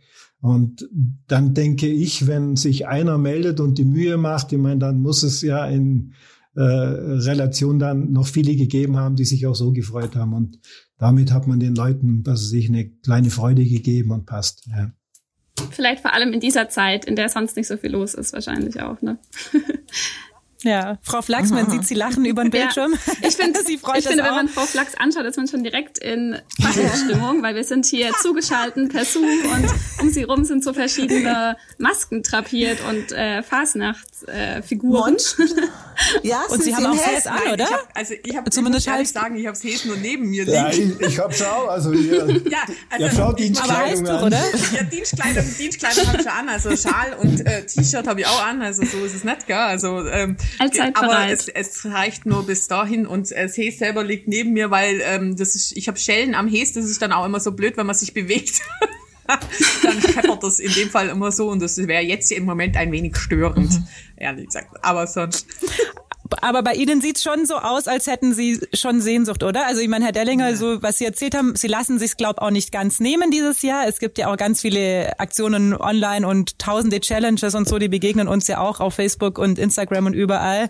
Und 0.46 0.88
dann 1.28 1.56
denke 1.56 1.88
ich, 1.88 2.28
wenn 2.28 2.56
sich 2.56 2.86
einer 2.86 3.18
meldet 3.18 3.60
und 3.60 3.80
die 3.80 3.84
Mühe 3.84 4.16
macht, 4.16 4.54
ich 4.54 4.60
meine, 4.60 4.78
dann 4.78 5.02
muss 5.02 5.24
es 5.24 5.42
ja 5.42 5.66
in 5.66 6.14
äh, 6.54 6.62
Relation 6.62 7.80
dann 7.80 8.12
noch 8.12 8.28
viele 8.28 8.56
gegeben 8.56 8.96
haben, 8.96 9.16
die 9.16 9.25
sich 9.25 9.48
auch 9.48 9.56
so 9.56 9.72
gefreut 9.72 10.16
haben. 10.16 10.34
Und 10.34 10.60
damit 11.00 11.32
hat 11.32 11.48
man 11.48 11.60
den 11.60 11.74
Leuten, 11.74 12.22
dass 12.22 12.42
es 12.42 12.50
sich 12.52 12.70
eine 12.70 12.88
kleine 12.88 13.32
Freude 13.32 13.66
gegeben 13.66 14.12
und 14.12 14.28
passt. 14.28 14.68
Ja. 14.68 14.92
Vielleicht 15.72 16.04
vor 16.04 16.14
allem 16.14 16.32
in 16.32 16.42
dieser 16.42 16.70
Zeit, 16.70 17.06
in 17.06 17.16
der 17.16 17.30
sonst 17.30 17.58
nicht 17.58 17.68
so 17.68 17.78
viel 17.78 17.94
los 17.94 18.14
ist, 18.14 18.32
wahrscheinlich 18.32 18.80
auch, 18.80 19.02
ne? 19.02 19.18
Ja, 20.65 20.98
Frau 21.03 21.22
Flachs, 21.22 21.51
man 21.51 21.69
sieht 21.69 21.86
sie 21.86 21.93
lachen 21.93 22.25
über 22.25 22.41
den 22.41 22.50
Bildschirm. 22.51 22.93
Ja, 22.93 23.27
ich 23.27 23.36
finde, 23.36 23.60
sie 23.65 23.77
freut 23.77 24.00
ich 24.00 24.07
finde, 24.07 24.24
auch. 24.24 24.29
wenn 24.29 24.36
man 24.36 24.48
Frau 24.50 24.65
Flachs 24.65 24.95
anschaut, 24.95 25.25
ist 25.25 25.38
man 25.38 25.48
schon 25.48 25.63
direkt 25.63 26.00
in 26.00 26.39
Faschingsstimmung, 26.60 27.43
weil 27.43 27.53
wir 27.53 27.63
sind 27.63 27.86
hier 27.86 28.12
zugeschalten 28.22 28.89
per 28.89 29.05
Zoom 29.05 29.25
und 29.25 29.69
um 30.01 30.10
sie 30.10 30.24
rum 30.24 30.43
sind 30.43 30.63
so 30.63 30.74
verschiedene 30.74 31.55
Masken 31.77 32.24
trapiert 32.24 32.79
und 32.89 33.12
äh, 33.12 33.43
Fasnachtsfiguren. 33.43 35.15
Äh, 35.15 35.48
ja, 36.27 36.41
und 36.50 36.63
sie 36.63 36.75
haben 36.75 36.88
auch 36.88 36.95
Häs 36.95 37.27
an, 37.27 37.39
oder? 37.53 37.63
Ich 37.65 37.72
hab, 37.72 37.89
also 37.93 38.13
ich 38.24 38.36
habe 38.36 38.50
zumindest 38.50 38.88
ehrlich 38.88 39.12
sagen, 39.12 39.38
ich 39.38 39.45
habe 39.45 39.57
Häs 39.57 39.86
nur 39.86 39.98
neben 39.98 40.29
mir 40.29 40.45
liegen. 40.45 40.55
Ja, 40.55 40.69
ich, 40.69 41.00
ich 41.00 41.19
habe 41.19 41.31
schon 41.31 41.45
auch, 41.45 41.67
also 41.67 41.93
hier, 41.93 42.41
ja, 42.50 42.60
also, 42.89 43.05
ja, 43.05 43.12
schaut 43.12 43.39
Dienstkleidung 43.39 44.07
an. 44.07 44.24
oder? 44.24 44.41
Ja, 44.74 44.84
Dienstkleidung, 44.84 45.45
Dienstkleidung 45.60 46.07
habe 46.07 46.17
ich 46.17 46.24
schon 46.24 46.31
an, 46.31 46.50
also 46.50 46.75
Schal 46.75 47.13
und 47.22 47.45
äh, 47.45 47.63
T-Shirt 47.67 48.07
habe 48.07 48.22
ich 48.22 48.25
auch 48.25 48.43
an, 48.43 48.63
also 48.63 48.84
so 48.84 49.05
ist 49.05 49.13
es 49.13 49.24
nicht, 49.24 49.45
gell? 49.45 49.55
Also 49.57 50.07
ähm, 50.07 50.38
Allzeit 50.59 50.95
aber 50.95 51.07
bereit. 51.07 51.31
es, 51.31 51.47
es 51.47 51.85
reicht 51.85 52.25
nur 52.25 52.45
bis 52.45 52.67
dahin 52.67 53.05
und 53.05 53.31
das 53.31 53.57
Häs 53.57 53.79
selber 53.79 54.03
liegt 54.03 54.27
neben 54.27 54.53
mir, 54.53 54.71
weil 54.71 55.01
ähm, 55.03 55.35
das 55.35 55.55
ist, 55.55 55.75
ich 55.75 55.88
habe 55.88 55.97
Schellen 55.97 56.35
am 56.35 56.47
Häs, 56.47 56.74
das 56.74 56.85
ist 56.85 57.01
dann 57.01 57.12
auch 57.12 57.25
immer 57.25 57.39
so 57.39 57.51
blöd, 57.51 57.77
wenn 57.77 57.85
man 57.85 57.95
sich 57.95 58.13
bewegt. 58.13 58.62
dann 59.83 60.00
peppert 60.00 60.43
das 60.43 60.59
in 60.59 60.71
dem 60.74 60.89
Fall 60.89 61.09
immer 61.09 61.31
so 61.31 61.50
und 61.50 61.62
das 61.62 61.77
wäre 61.77 62.03
jetzt 62.03 62.31
im 62.31 62.45
Moment 62.45 62.77
ein 62.77 62.91
wenig 62.91 63.15
störend, 63.17 63.71
mhm. 63.71 63.88
ehrlich 64.17 64.45
gesagt. 64.47 64.83
Aber 64.83 65.07
sonst. 65.07 65.47
Aber 66.41 66.63
bei 66.63 66.74
Ihnen 66.74 67.01
sieht's 67.01 67.22
schon 67.22 67.46
so 67.46 67.55
aus, 67.55 67.88
als 67.88 68.08
hätten 68.08 68.34
Sie 68.34 68.60
schon 68.74 69.01
Sehnsucht, 69.01 69.44
oder? 69.44 69.67
Also 69.67 69.82
ich 69.82 69.88
meine, 69.88 70.05
Herr 70.05 70.12
Dellinger, 70.12 70.50
ja. 70.50 70.55
so 70.55 70.82
was 70.82 70.98
Sie 70.98 71.05
erzählt 71.05 71.36
haben, 71.36 71.55
Sie 71.55 71.67
lassen 71.67 72.00
sich 72.00 72.17
glaube 72.17 72.41
auch 72.41 72.51
nicht 72.51 72.72
ganz 72.72 73.00
nehmen 73.00 73.32
dieses 73.32 73.62
Jahr. 73.62 73.88
Es 73.88 74.00
gibt 74.00 74.17
ja 74.17 74.32
auch 74.32 74.38
ganz 74.38 74.62
viele 74.62 75.20
Aktionen 75.20 75.75
online 75.75 76.27
und 76.27 76.58
tausende 76.58 77.00
Challenges 77.00 77.53
und 77.55 77.67
so, 77.67 77.77
die 77.77 77.89
begegnen 77.89 78.27
uns 78.27 78.48
ja 78.48 78.60
auch 78.60 78.79
auf 78.79 78.96
Facebook 78.96 79.38
und 79.38 79.60
Instagram 79.60 80.08
und 80.08 80.13
überall. 80.13 80.70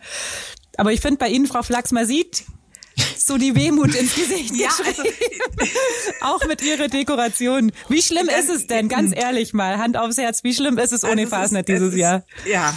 Aber 0.78 0.92
ich 0.92 1.00
finde 1.00 1.18
bei 1.18 1.30
Ihnen, 1.30 1.46
Frau 1.46 1.64
Flachs, 1.64 1.92
man 1.92 2.06
sieht 2.06 2.44
so 3.18 3.38
die 3.38 3.56
Wehmut 3.56 3.96
ins 3.96 4.16
Gesicht 4.16 4.56
ja, 4.60 4.70
also, 4.86 5.04
Auch 6.22 6.46
mit 6.48 6.62
ihrer 6.64 6.88
Dekoration. 6.88 7.72
Wie 7.90 8.02
schlimm 8.02 8.30
ist 8.30 8.50
es 8.50 8.68
denn, 8.68 8.90
ganz 8.90 9.14
ehrlich 9.16 9.54
mal, 9.54 9.78
Hand 9.78 9.98
aufs 9.98 10.18
Herz, 10.18 10.44
wie 10.44 10.54
schlimm 10.54 10.78
ist 10.78 10.94
es 10.94 11.04
ohne 11.04 11.22
also 11.24 11.28
Fasnet 11.28 11.68
dieses 11.68 11.94
ist, 11.94 12.00
Jahr? 12.00 12.24
Ja. 12.46 12.74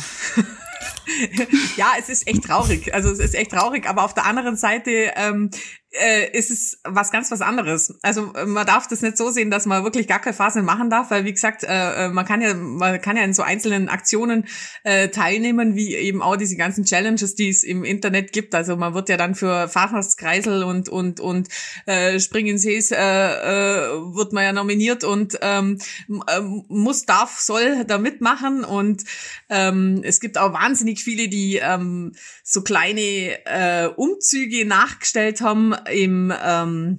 Ja, 1.77 1.93
es 1.99 2.09
ist 2.09 2.27
echt 2.27 2.45
traurig. 2.45 2.93
Also 2.95 3.11
es 3.11 3.19
ist 3.19 3.35
echt 3.35 3.51
traurig, 3.51 3.89
aber 3.89 4.05
auf 4.05 4.15
der 4.15 4.27
anderen 4.27 4.57
Seite 4.57 5.13
ähm, 5.17 5.51
äh, 5.93 6.31
ist 6.37 6.51
es 6.51 6.81
was 6.85 7.11
ganz 7.11 7.31
was 7.31 7.41
anderes. 7.41 7.99
Also 8.03 8.33
äh, 8.35 8.45
man 8.45 8.67
darf 8.67 8.89
das 8.89 9.01
nicht 9.01 9.17
so 9.17 9.31
sehen, 9.31 9.51
dass 9.51 9.65
man 9.65 9.85
wirklich 9.85 10.07
gar 10.07 10.19
keine 10.21 10.35
Phasen 10.35 10.65
machen 10.65 10.91
darf, 10.91 11.11
weil 11.11 11.25
wie 11.25 11.33
gesagt, 11.33 11.65
äh, 11.65 12.07
äh, 12.07 12.09
man 12.09 12.27
kann 12.27 12.43
ja 12.43 12.55
man 12.55 13.01
kann 13.01 13.17
ja 13.17 13.25
in 13.25 13.33
so 13.33 13.43
einzelnen 13.43 13.89
Aktionen 13.89 14.47
äh, 14.85 15.09
teilnehmen, 15.09 15.77
wie 15.77 15.95
eben 15.95 16.21
auch 16.21 16.37
diese 16.37 16.57
ganzen 16.57 16.85
Challenges, 16.85 17.35
die 17.35 17.49
es 17.49 17.65
im 17.65 17.85
Internet 17.85 18.33
gibt. 18.33 18.55
Also 18.55 18.77
man 18.77 18.93
wird 18.95 19.09
ja 19.09 19.17
dann 19.17 19.35
für 19.35 19.69
Fahrradskreisel 19.69 20.63
und 20.63 20.89
und 20.91 21.21
und 21.21 21.49
äh, 21.87 22.21
Spring 22.21 22.47
ins 22.47 22.63
Sees 22.63 22.91
äh, 22.91 22.97
äh, 22.99 23.89
wird 24.15 24.33
man 24.33 24.45
ja 24.45 24.53
nominiert 24.53 25.05
und 25.05 25.39
ähm, 25.41 25.79
äh, 26.27 26.41
muss, 26.41 27.07
darf, 27.07 27.39
soll 27.39 27.85
da 27.87 27.99
mitmachen 27.99 28.65
und 28.65 29.05
ähm, 29.49 30.03
es 30.05 30.21
gibt 30.21 30.37
auch 30.37 30.53
wahnsinnig 30.53 31.03
viele, 31.03 31.29
die 31.29 31.57
ähm, 31.57 32.13
so 32.45 32.63
kleine 32.63 33.01
äh, 33.47 33.89
Umzüge 33.97 34.67
nachgestellt 34.67 35.41
haben 35.41 35.75
im 35.91 36.33
ähm, 36.45 36.99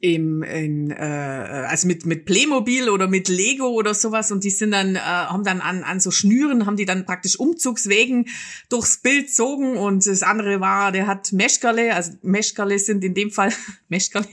im 0.00 0.42
in, 0.42 0.90
äh, 0.90 0.94
also 0.96 1.86
mit 1.86 2.06
mit 2.06 2.24
Playmobil 2.24 2.88
oder 2.88 3.06
mit 3.06 3.28
Lego 3.28 3.68
oder 3.68 3.94
sowas 3.94 4.32
und 4.32 4.42
die 4.42 4.50
sind 4.50 4.72
dann 4.72 4.96
äh, 4.96 4.98
haben 4.98 5.44
dann 5.44 5.60
an 5.60 5.84
an 5.84 6.00
so 6.00 6.10
Schnüren 6.10 6.66
haben 6.66 6.76
die 6.76 6.86
dann 6.86 7.06
praktisch 7.06 7.38
Umzugswegen 7.38 8.26
durchs 8.68 8.98
Bild 8.98 9.32
zogen 9.32 9.76
und 9.76 10.06
das 10.06 10.22
andere 10.22 10.60
war 10.60 10.90
der 10.90 11.06
hat 11.06 11.32
Meschkerle 11.32 11.94
also 11.94 12.12
Meschkerle 12.22 12.78
sind 12.78 13.04
in 13.04 13.14
dem 13.14 13.30
Fall 13.30 13.52
Meschkerle 13.88 14.26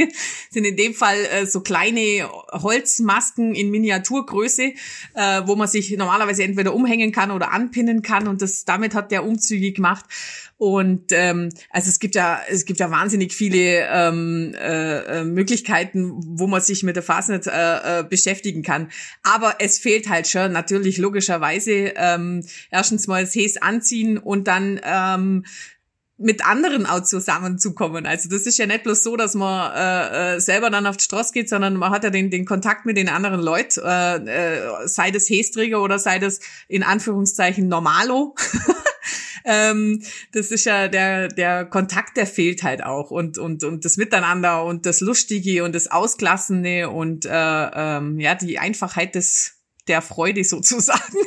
sind 0.50 0.65
in 0.65 0.75
dem 0.75 0.93
Fall 0.93 1.17
äh, 1.25 1.45
so 1.45 1.62
kleine 1.62 2.27
Holzmasken 2.51 3.53
in 3.53 3.69
Miniaturgröße 3.69 4.74
äh, 5.13 5.41
wo 5.45 5.55
man 5.55 5.67
sich 5.67 5.95
normalerweise 5.95 6.43
entweder 6.43 6.74
umhängen 6.74 7.12
kann 7.12 7.29
oder 7.29 7.51
anpinnen 7.51 8.01
kann 8.01 8.27
und 8.27 8.41
das 8.41 8.65
damit 8.65 8.95
hat 8.95 9.12
der 9.12 9.24
Umzüge 9.24 9.72
gemacht 9.72 10.05
und 10.63 11.12
ähm, 11.12 11.50
also 11.72 11.89
es 11.89 12.00
gibt 12.00 12.15
ja 12.15 12.39
es 12.50 12.63
gibt 12.63 12.79
ja 12.79 12.89
wahnsinnig 12.89 13.34
viele 13.34 13.86
ähm, 13.91 14.55
äh, 14.55 15.20
äh 15.20 15.24
Möglichkeiten, 15.25 16.13
wo 16.25 16.48
man 16.48 16.62
sich 16.62 16.84
mit 16.84 16.96
der 16.96 17.03
Fastnet 17.03 17.48
äh, 17.48 18.00
äh, 18.00 18.03
beschäftigen 18.05 18.63
kann. 18.63 18.89
Aber 19.24 19.55
es 19.60 19.77
fehlt 19.77 20.08
halt 20.08 20.25
schon 20.25 20.53
natürlich 20.53 21.00
logischerweise 21.00 21.91
ähm, 21.98 22.46
erstens 22.72 23.08
mal 23.08 23.25
das 23.25 23.36
Häs 23.36 23.58
anziehen 23.58 24.17
und 24.17 24.48
dann 24.48 24.79
ähm, 24.86 25.43
mit 26.17 26.46
anderen 26.46 26.86
auch 26.86 27.03
zusammenzukommen. 27.03 28.05
Also 28.05 28.29
das 28.29 28.43
ist 28.43 28.58
ja 28.58 28.65
nicht 28.65 28.84
bloß 28.84 29.03
so, 29.03 29.17
dass 29.17 29.34
man 29.34 29.74
äh, 29.75 30.36
äh, 30.36 30.39
selber 30.39 30.70
dann 30.70 30.88
auf 30.88 30.96
die 30.96 31.03
Straße 31.03 31.34
geht, 31.34 31.50
sondern 31.50 31.75
man 31.75 31.91
hat 31.91 32.05
ja 32.05 32.10
den, 32.10 32.29
den 32.29 32.46
Kontakt 32.46 32.86
mit 32.86 32.96
den 32.96 33.10
anderen 33.10 33.41
Leuten, 33.41 33.82
äh, 33.84 34.15
äh, 34.15 34.88
sei 34.88 35.12
das 35.12 35.29
Hästräger 35.29 35.84
oder 35.84 36.00
sei 36.00 36.20
das 36.20 36.39
in 36.70 36.84
Anführungszeichen 36.84 37.67
Normalo. 37.67 38.34
ähm, 39.45 40.01
das 40.31 40.51
ist 40.51 40.65
ja 40.65 40.88
der, 40.88 41.27
der 41.27 41.65
Kontakt, 41.65 42.17
der 42.17 42.27
fehlt 42.27 42.63
halt 42.63 42.83
auch 42.83 43.12
und, 43.12 43.38
und, 43.38 43.63
und 43.63 43.85
das 43.85 43.97
Miteinander 43.97 44.63
und 44.63 44.85
das 44.85 45.01
Lustige 45.01 45.63
und 45.63 45.73
das 45.75 45.89
Ausklassene 45.89 46.89
und 46.89 47.25
äh, 47.25 47.29
ähm, 47.31 48.19
ja, 48.19 48.35
die 48.35 48.59
Einfachheit 48.59 49.15
des, 49.15 49.62
der 49.88 50.01
Freude 50.01 50.43
sozusagen, 50.43 51.17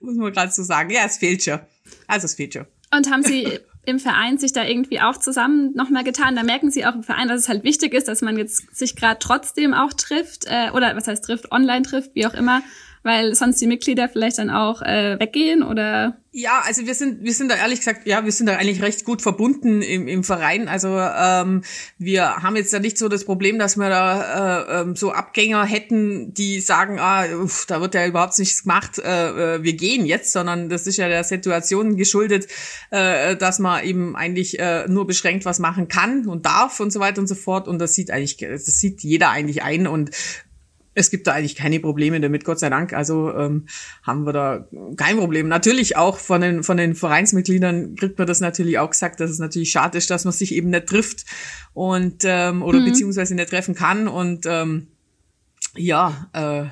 muss 0.00 0.16
man 0.16 0.32
gerade 0.32 0.52
so 0.52 0.62
sagen. 0.62 0.90
Ja, 0.90 1.02
es 1.06 1.18
fehlt 1.18 1.44
schon. 1.44 1.60
Also 2.06 2.26
es 2.26 2.34
fehlt 2.34 2.54
schon. 2.54 2.66
Und 2.90 3.10
haben 3.10 3.22
Sie 3.22 3.58
im 3.88 3.98
Verein 3.98 4.36
sich 4.36 4.52
da 4.52 4.64
irgendwie 4.64 5.00
auch 5.00 5.16
zusammen 5.16 5.72
nochmal 5.74 6.04
getan. 6.04 6.36
Da 6.36 6.42
merken 6.42 6.70
sie 6.70 6.84
auch 6.84 6.94
im 6.94 7.02
Verein, 7.02 7.28
dass 7.28 7.40
es 7.40 7.48
halt 7.48 7.64
wichtig 7.64 7.94
ist, 7.94 8.06
dass 8.06 8.20
man 8.20 8.36
jetzt 8.36 8.76
sich 8.76 8.94
gerade 8.94 9.18
trotzdem 9.18 9.72
auch 9.72 9.94
trifft, 9.94 10.44
äh, 10.46 10.70
oder 10.74 10.94
was 10.94 11.08
heißt 11.08 11.24
trifft, 11.24 11.50
online 11.50 11.82
trifft, 11.82 12.14
wie 12.14 12.26
auch 12.26 12.34
immer, 12.34 12.62
weil 13.08 13.34
sonst 13.34 13.58
die 13.60 13.66
Mitglieder 13.66 14.08
vielleicht 14.10 14.36
dann 14.36 14.50
auch 14.50 14.82
äh, 14.82 15.18
weggehen 15.18 15.62
oder 15.62 16.18
ja, 16.30 16.62
also 16.66 16.86
wir 16.86 16.94
sind, 16.94 17.24
wir 17.24 17.32
sind 17.32 17.50
da 17.50 17.56
ehrlich 17.56 17.78
gesagt, 17.78 18.06
ja, 18.06 18.22
wir 18.22 18.30
sind 18.32 18.48
da 18.48 18.56
eigentlich 18.56 18.82
recht 18.82 19.04
gut 19.06 19.22
verbunden 19.22 19.80
im, 19.80 20.06
im 20.06 20.22
Verein. 20.22 20.68
Also 20.68 20.88
ähm, 20.96 21.62
wir 21.96 22.42
haben 22.42 22.54
jetzt 22.54 22.72
ja 22.72 22.80
nicht 22.80 22.98
so 22.98 23.08
das 23.08 23.24
Problem, 23.24 23.58
dass 23.58 23.78
wir 23.78 23.88
da 23.88 24.60
äh, 24.68 24.82
ähm, 24.82 24.94
so 24.94 25.10
Abgänger 25.10 25.64
hätten, 25.64 26.34
die 26.34 26.60
sagen, 26.60 27.00
ah, 27.00 27.24
uff, 27.42 27.64
da 27.66 27.80
wird 27.80 27.94
ja 27.94 28.06
überhaupt 28.06 28.38
nichts 28.38 28.62
gemacht, 28.62 28.98
äh, 28.98 29.56
äh, 29.56 29.62
wir 29.62 29.72
gehen 29.72 30.04
jetzt, 30.04 30.30
sondern 30.30 30.68
das 30.68 30.86
ist 30.86 30.98
ja 30.98 31.08
der 31.08 31.24
Situation 31.24 31.96
geschuldet, 31.96 32.46
äh, 32.90 33.34
dass 33.34 33.58
man 33.58 33.82
eben 33.82 34.14
eigentlich 34.14 34.60
äh, 34.60 34.86
nur 34.86 35.06
beschränkt 35.06 35.46
was 35.46 35.58
machen 35.58 35.88
kann 35.88 36.26
und 36.28 36.44
darf 36.44 36.78
und 36.78 36.92
so 36.92 37.00
weiter 37.00 37.22
und 37.22 37.26
so 37.26 37.36
fort. 37.36 37.66
Und 37.66 37.78
das 37.78 37.94
sieht 37.94 38.10
eigentlich, 38.10 38.36
das 38.36 38.66
sieht 38.66 39.02
jeder 39.02 39.30
eigentlich 39.30 39.62
ein 39.62 39.86
und 39.86 40.10
es 40.98 41.10
gibt 41.10 41.26
da 41.26 41.32
eigentlich 41.32 41.54
keine 41.54 41.80
Probleme 41.80 42.20
damit, 42.20 42.44
Gott 42.44 42.58
sei 42.58 42.68
Dank. 42.68 42.92
Also 42.92 43.32
ähm, 43.34 43.66
haben 44.02 44.26
wir 44.26 44.32
da 44.32 44.68
kein 44.96 45.16
Problem. 45.16 45.48
Natürlich 45.48 45.96
auch 45.96 46.18
von 46.18 46.40
den 46.40 46.62
von 46.62 46.76
den 46.76 46.94
Vereinsmitgliedern 46.94 47.94
kriegt 47.96 48.18
man 48.18 48.26
das 48.26 48.40
natürlich 48.40 48.78
auch 48.78 48.90
gesagt, 48.90 49.20
dass 49.20 49.30
es 49.30 49.38
natürlich 49.38 49.70
schade 49.70 49.96
ist, 49.96 50.10
dass 50.10 50.24
man 50.24 50.32
sich 50.32 50.52
eben 50.54 50.70
nicht 50.70 50.86
trifft 50.86 51.24
und 51.72 52.24
ähm, 52.24 52.62
oder 52.62 52.80
mhm. 52.80 52.86
beziehungsweise 52.86 53.34
nicht 53.34 53.50
treffen 53.50 53.74
kann 53.74 54.08
und 54.08 54.44
ähm, 54.46 54.88
ja. 55.76 56.28
Äh, 56.32 56.64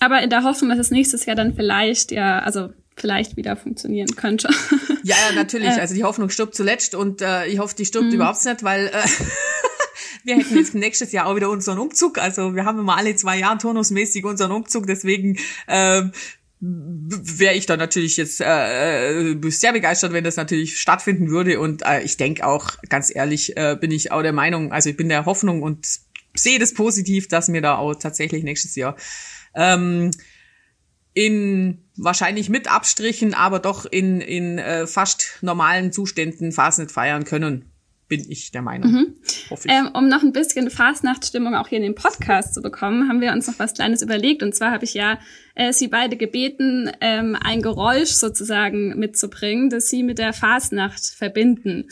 Aber 0.00 0.22
in 0.22 0.30
der 0.30 0.44
Hoffnung, 0.44 0.70
dass 0.70 0.78
es 0.78 0.90
nächstes 0.90 1.26
Jahr 1.26 1.36
dann 1.36 1.54
vielleicht 1.54 2.12
ja, 2.12 2.38
also 2.38 2.70
vielleicht 2.96 3.36
wieder 3.36 3.56
funktionieren 3.56 4.14
könnte. 4.16 4.48
Ja, 5.02 5.16
ja 5.28 5.34
natürlich. 5.34 5.68
Äh. 5.76 5.80
Also 5.80 5.94
die 5.94 6.04
Hoffnung 6.04 6.30
stirbt 6.30 6.54
zuletzt 6.54 6.94
und 6.94 7.22
äh, 7.22 7.46
ich 7.46 7.58
hoffe, 7.58 7.74
die 7.76 7.84
stirbt 7.84 8.06
mhm. 8.06 8.14
überhaupt 8.14 8.44
nicht, 8.44 8.62
weil 8.62 8.86
äh, 8.86 9.08
wir 10.28 10.36
hätten 10.36 10.56
jetzt 10.56 10.74
nächstes 10.74 11.10
Jahr 11.12 11.26
auch 11.26 11.34
wieder 11.34 11.50
unseren 11.50 11.78
Umzug. 11.78 12.18
Also 12.18 12.54
wir 12.54 12.64
haben 12.64 12.78
immer 12.78 12.96
alle 12.96 13.16
zwei 13.16 13.38
Jahre 13.38 13.58
turnusmäßig 13.58 14.24
unseren 14.24 14.52
Umzug. 14.52 14.86
Deswegen 14.86 15.38
ähm, 15.66 16.12
wäre 16.60 17.54
ich 17.54 17.66
da 17.66 17.76
natürlich 17.76 18.16
jetzt 18.16 18.40
äh, 18.40 19.32
äh, 19.32 19.50
sehr 19.50 19.72
begeistert, 19.72 20.12
wenn 20.12 20.24
das 20.24 20.36
natürlich 20.36 20.78
stattfinden 20.78 21.30
würde. 21.30 21.58
Und 21.60 21.82
äh, 21.84 22.02
ich 22.02 22.16
denke 22.18 22.46
auch, 22.46 22.76
ganz 22.88 23.14
ehrlich, 23.14 23.56
äh, 23.56 23.76
bin 23.80 23.90
ich 23.90 24.12
auch 24.12 24.22
der 24.22 24.32
Meinung, 24.32 24.70
also 24.70 24.90
ich 24.90 24.96
bin 24.96 25.08
der 25.08 25.24
Hoffnung 25.24 25.62
und 25.62 25.86
sehe 26.34 26.58
das 26.58 26.74
positiv, 26.74 27.28
dass 27.28 27.48
mir 27.48 27.62
da 27.62 27.76
auch 27.76 27.94
tatsächlich 27.94 28.44
nächstes 28.44 28.76
Jahr 28.76 28.96
ähm, 29.54 30.10
in 31.14 31.84
wahrscheinlich 31.96 32.48
mit 32.48 32.70
Abstrichen, 32.70 33.34
aber 33.34 33.60
doch 33.60 33.86
in, 33.86 34.20
in 34.20 34.58
äh, 34.58 34.86
fast 34.86 35.38
normalen 35.40 35.90
Zuständen 35.90 36.52
Fasnet 36.52 36.92
feiern 36.92 37.24
können 37.24 37.72
bin 38.08 38.24
ich 38.30 38.50
der 38.50 38.62
Meinung. 38.62 38.90
Mhm. 38.90 39.14
Ich. 39.22 39.50
Ähm, 39.66 39.90
um 39.92 40.08
noch 40.08 40.22
ein 40.22 40.32
bisschen 40.32 40.70
Fastnachtsstimmung 40.70 41.54
auch 41.54 41.68
hier 41.68 41.78
in 41.78 41.84
den 41.84 41.94
Podcast 41.94 42.54
zu 42.54 42.62
bekommen, 42.62 43.08
haben 43.08 43.20
wir 43.20 43.32
uns 43.32 43.46
noch 43.46 43.58
was 43.58 43.74
Kleines 43.74 44.02
überlegt. 44.02 44.42
Und 44.42 44.54
zwar 44.54 44.70
habe 44.70 44.84
ich 44.84 44.94
ja 44.94 45.18
äh, 45.54 45.72
Sie 45.72 45.88
beide 45.88 46.16
gebeten, 46.16 46.90
ähm, 47.00 47.36
ein 47.38 47.60
Geräusch 47.60 48.10
sozusagen 48.10 48.98
mitzubringen, 48.98 49.68
das 49.68 49.88
Sie 49.88 50.02
mit 50.02 50.18
der 50.18 50.32
Fastnacht 50.32 51.06
verbinden. 51.06 51.88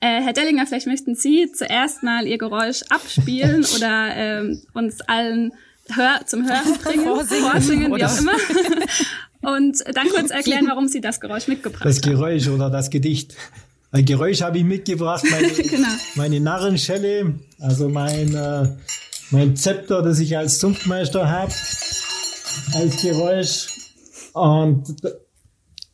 Äh, 0.00 0.22
Herr 0.22 0.32
Dellinger, 0.32 0.66
vielleicht 0.66 0.86
möchten 0.86 1.14
Sie 1.14 1.52
zuerst 1.52 2.02
mal 2.02 2.26
Ihr 2.26 2.38
Geräusch 2.38 2.82
abspielen 2.88 3.64
oder 3.76 4.14
ähm, 4.16 4.62
uns 4.74 5.00
allen 5.02 5.52
hör 5.94 6.20
zum 6.26 6.48
Hören 6.48 6.78
bringen, 6.82 7.04
vorsingen, 7.04 7.50
vorsingen 7.50 7.94
wie 7.94 8.04
auch 8.04 8.18
immer. 8.18 8.32
Und 9.42 9.78
dann 9.94 10.08
kurz 10.10 10.30
erklären, 10.30 10.66
warum 10.68 10.86
Sie 10.88 11.00
das 11.00 11.18
Geräusch 11.18 11.48
mitgebracht 11.48 11.80
haben. 11.80 11.88
Das 11.88 12.02
Geräusch 12.02 12.48
oder 12.48 12.68
das 12.68 12.90
Gedicht. 12.90 13.36
Ein 13.92 14.04
Geräusch 14.04 14.40
habe 14.42 14.58
ich 14.58 14.64
mitgebracht, 14.64 15.24
meine, 15.28 15.48
genau. 15.68 15.88
meine 16.14 16.40
Narrenschelle, 16.40 17.34
also 17.58 17.88
mein, 17.88 18.34
äh, 18.34 18.68
mein 19.30 19.56
Zepter, 19.56 20.02
das 20.02 20.20
ich 20.20 20.36
als 20.36 20.60
Zunftmeister 20.60 21.28
habe, 21.28 21.52
als 22.74 23.02
Geräusch. 23.02 23.68
Und, 24.32 24.84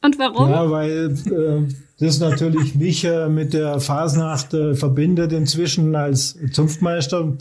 Und 0.03 0.19
warum? 0.19 0.51
Ja, 0.51 0.71
weil 0.71 1.17
äh, 1.27 1.73
das 1.99 2.21
natürlich 2.21 2.75
mich 2.75 3.05
äh, 3.05 3.29
mit 3.31 3.55
der 3.55 3.81
Fasnacht 3.81 4.53
äh, 4.53 4.75
verbindet 4.75 5.33
inzwischen 5.33 5.95
als 5.97 6.37
Zunftmeister. 6.53 7.37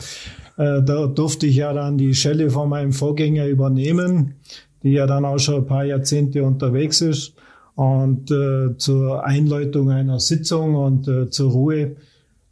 Äh, 0.56 0.82
da 0.82 1.06
durfte 1.06 1.46
ich 1.46 1.56
ja 1.56 1.74
dann 1.74 1.98
die 1.98 2.14
Schelle 2.14 2.48
von 2.48 2.70
meinem 2.70 2.92
Vorgänger 2.92 3.46
übernehmen, 3.46 4.36
die 4.82 4.92
ja 4.92 5.06
dann 5.06 5.26
auch 5.26 5.38
schon 5.38 5.56
ein 5.56 5.66
paar 5.66 5.84
Jahrzehnte 5.84 6.42
unterwegs 6.44 7.02
ist. 7.02 7.34
Und 7.76 8.30
äh, 8.30 8.78
zur 8.78 9.24
Einläutung 9.24 9.90
einer 9.90 10.18
Sitzung 10.18 10.74
und 10.74 11.08
äh, 11.08 11.28
zur 11.28 11.52
Ruhe, 11.52 11.96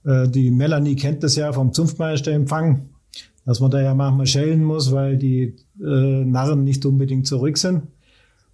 äh, 0.05 0.29
die 0.29 0.51
Melanie 0.51 0.97
kennt 0.97 1.23
das 1.23 1.35
ja 1.37 1.51
vom 1.51 1.73
Zunftmeisterempfang, 1.73 2.91
dass 3.47 3.59
man 3.59 3.71
da 3.71 3.81
ja 3.81 3.95
manchmal 3.95 4.27
schellen 4.27 4.63
muss, 4.63 4.93
weil 4.93 5.17
die 5.17 5.57
äh, 5.81 6.25
Narren 6.25 6.63
nicht 6.63 6.85
unbedingt 6.85 7.27
zurück 7.27 7.57
sind. 7.57 7.85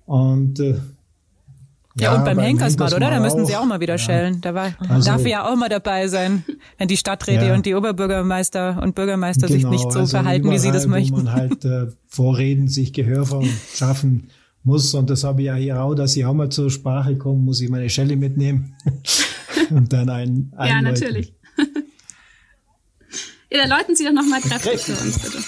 Und 0.07 0.61
äh, 0.61 0.77
ja, 1.97 2.13
ja, 2.13 2.15
und 2.15 2.25
beim, 2.25 2.37
beim 2.37 2.47
Henkersbad, 2.47 2.95
oder? 2.95 3.11
Da 3.11 3.19
müssen 3.19 3.47
sie 3.47 3.57
auch 3.57 3.65
mal 3.65 3.81
wieder 3.81 3.95
ja. 3.95 3.99
schellen. 3.99 4.41
Da 4.41 4.55
war, 4.55 4.73
also, 4.89 5.11
darf 5.11 5.27
ja 5.27 5.51
auch 5.51 5.57
mal 5.57 5.69
dabei 5.69 6.07
sein, 6.07 6.45
wenn 6.79 6.87
die 6.87 6.97
Stadträte 6.97 7.47
ja. 7.47 7.55
und 7.55 7.67
die 7.67 7.75
Oberbürgermeister 7.75 8.81
und 8.81 8.95
Bürgermeister 8.95 9.49
genau, 9.49 9.59
sich 9.59 9.69
nicht 9.69 9.93
so 9.93 10.01
also 10.01 10.07
verhalten, 10.07 10.49
wie 10.49 10.59
sie 10.59 10.71
das 10.71 10.87
möchten. 10.87 11.17
Wo 11.17 11.23
man 11.23 11.33
halt 11.33 11.65
äh, 11.65 11.89
Vorreden 12.07 12.69
sich 12.69 12.93
Gehör 12.93 13.27
schaffen 13.75 14.29
muss. 14.63 14.95
Und 14.95 15.11
das 15.11 15.25
habe 15.25 15.43
ich 15.43 15.47
ja 15.47 15.55
hier 15.55 15.83
auch, 15.83 15.95
dass 15.95 16.17
ich 16.17 16.25
auch 16.25 16.35
mal 16.35 16.51
zur 16.51 16.71
Sprache 16.71 17.17
komme, 17.17 17.41
muss 17.41 17.61
ich 17.61 17.69
meine 17.69 17.91
Schelle 17.91 18.17
mitnehmen 18.17 18.75
und 19.71 19.93
dann 19.93 20.09
ein. 20.09 20.53
Ja, 20.59 20.81
natürlich. 20.83 21.35
ja, 23.51 23.59
dann 23.63 23.71
läuten 23.71 23.97
Sie 23.97 24.05
doch 24.05 24.13
noch 24.13 24.27
mal 24.27 24.41
kräftig 24.41 24.81
für 24.81 24.93
uns, 24.93 25.19
bitte. 25.19 25.39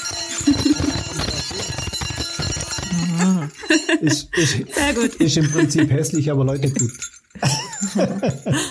ist, 4.00 4.36
ist, 4.36 4.52
Sehr 4.74 4.94
gut. 4.94 5.14
Ist 5.16 5.36
im 5.36 5.50
Prinzip 5.50 5.90
hässlich, 5.90 6.30
aber 6.30 6.44
Leute 6.44 6.70
gut. 6.70 6.92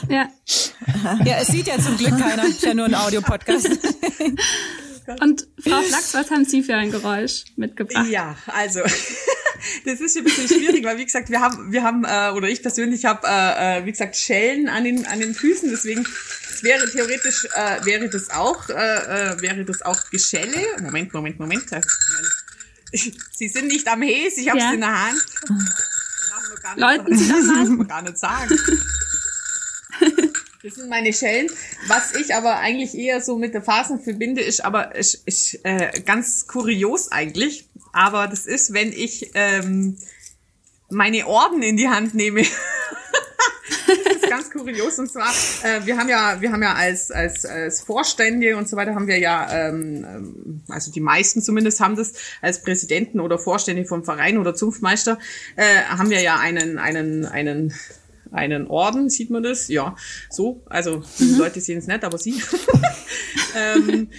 ja. 0.09 0.27
Ja, 1.25 1.37
es 1.41 1.47
sieht 1.47 1.67
ja 1.67 1.77
zum 1.79 1.97
Glück 1.97 2.17
keiner. 2.17 2.45
Ist 2.45 2.63
ja 2.63 2.73
nur 2.73 2.85
ein 2.85 2.95
Audiopodcast. 2.95 3.69
Und 5.19 5.47
Frau 5.59 5.81
Flachs, 5.81 6.13
was 6.13 6.29
haben 6.31 6.45
Sie 6.45 6.63
für 6.63 6.75
ein 6.75 6.91
Geräusch 6.91 7.45
mitgebracht? 7.55 8.07
Ja, 8.09 8.35
also 8.47 8.81
das 9.85 9.99
ist 9.99 10.17
ein 10.17 10.23
bisschen 10.23 10.47
schwierig, 10.47 10.83
weil 10.83 10.97
wie 10.97 11.05
gesagt, 11.05 11.29
wir 11.29 11.41
haben, 11.41 11.71
wir 11.71 11.83
haben 11.83 12.03
äh, 12.05 12.31
oder 12.35 12.47
ich 12.47 12.61
persönlich 12.61 13.05
habe, 13.05 13.27
äh, 13.27 13.79
äh, 13.79 13.85
wie 13.85 13.91
gesagt, 13.91 14.15
Schellen 14.15 14.69
an 14.69 14.83
den 14.83 15.05
an 15.05 15.19
den 15.19 15.33
Füßen, 15.33 15.69
deswegen 15.69 16.05
wäre 16.61 16.89
theoretisch 16.89 17.45
äh, 17.53 17.85
wäre 17.85 18.09
das 18.09 18.29
auch 18.29 18.69
äh, 18.69 18.73
äh, 18.73 19.41
wäre 19.41 19.65
das 19.65 19.81
auch 19.81 20.09
Geschelle. 20.09 20.57
Moment, 20.81 21.13
Moment, 21.13 21.39
Moment. 21.39 21.65
Sie 22.91 23.47
sind 23.47 23.67
nicht 23.67 23.87
am 23.87 24.01
Häs, 24.01 24.37
ich 24.37 24.49
habe 24.49 24.59
es 24.59 24.65
ja. 24.65 24.73
in 24.73 24.81
der 24.81 25.07
Hand. 25.07 25.25
Leuten 26.75 27.17
Sie 27.17 27.27
das 27.29 27.69
mal. 27.69 27.85
gar 27.85 28.01
nicht 28.01 28.17
sagen. 28.17 28.57
Das 30.63 30.75
sind 30.75 30.89
meine 30.89 31.11
Schellen. 31.11 31.49
Was 31.87 32.13
ich 32.13 32.35
aber 32.35 32.59
eigentlich 32.59 32.95
eher 32.95 33.19
so 33.19 33.35
mit 33.37 33.55
der 33.55 33.63
Phasen 33.63 33.99
verbinde, 33.99 34.41
ist 34.41 34.63
aber 34.63 34.95
ist, 34.95 35.15
ist 35.25 35.59
äh, 35.63 36.01
ganz 36.05 36.45
kurios 36.45 37.11
eigentlich. 37.11 37.67
Aber 37.93 38.27
das 38.27 38.45
ist, 38.45 38.71
wenn 38.71 38.93
ich 38.93 39.31
ähm, 39.33 39.97
meine 40.89 41.25
Orden 41.25 41.63
in 41.63 41.77
die 41.77 41.89
Hand 41.89 42.13
nehme. 42.13 42.41
das 43.87 44.15
ist 44.17 44.29
ganz 44.29 44.51
kurios. 44.51 44.99
Und 44.99 45.11
zwar, 45.11 45.31
äh, 45.63 45.83
wir 45.85 45.97
haben 45.97 46.09
ja, 46.09 46.39
wir 46.39 46.51
haben 46.51 46.61
ja 46.61 46.73
als, 46.73 47.09
als, 47.09 47.43
als 47.43 47.81
Vorstände 47.81 48.55
und 48.55 48.69
so 48.69 48.77
weiter 48.77 48.93
haben 48.93 49.07
wir 49.07 49.17
ja, 49.17 49.51
ähm, 49.51 50.05
ähm 50.07 50.61
also 50.69 50.91
die 50.91 51.01
meisten 51.01 51.41
zumindest 51.41 51.79
haben 51.79 51.95
das 51.95 52.13
als 52.39 52.61
Präsidenten 52.61 53.19
oder 53.19 53.39
Vorstände 53.39 53.85
vom 53.85 54.03
Verein 54.03 54.37
oder 54.37 54.53
Zunftmeister, 54.53 55.17
äh, 55.55 55.81
haben 55.85 56.11
wir 56.11 56.21
ja 56.21 56.37
einen, 56.37 56.77
einen, 56.77 57.25
einen 57.25 57.73
einen 58.31 58.67
Orden, 58.67 59.09
sieht 59.09 59.29
man 59.29 59.43
das? 59.43 59.67
Ja, 59.67 59.95
so. 60.29 60.63
Also 60.67 61.03
die 61.19 61.25
mhm. 61.25 61.37
Leute 61.37 61.61
sehen 61.61 61.79
es 61.79 61.87
nicht, 61.87 62.03
aber 62.03 62.17
sie. 62.17 62.41
ähm, 63.55 64.09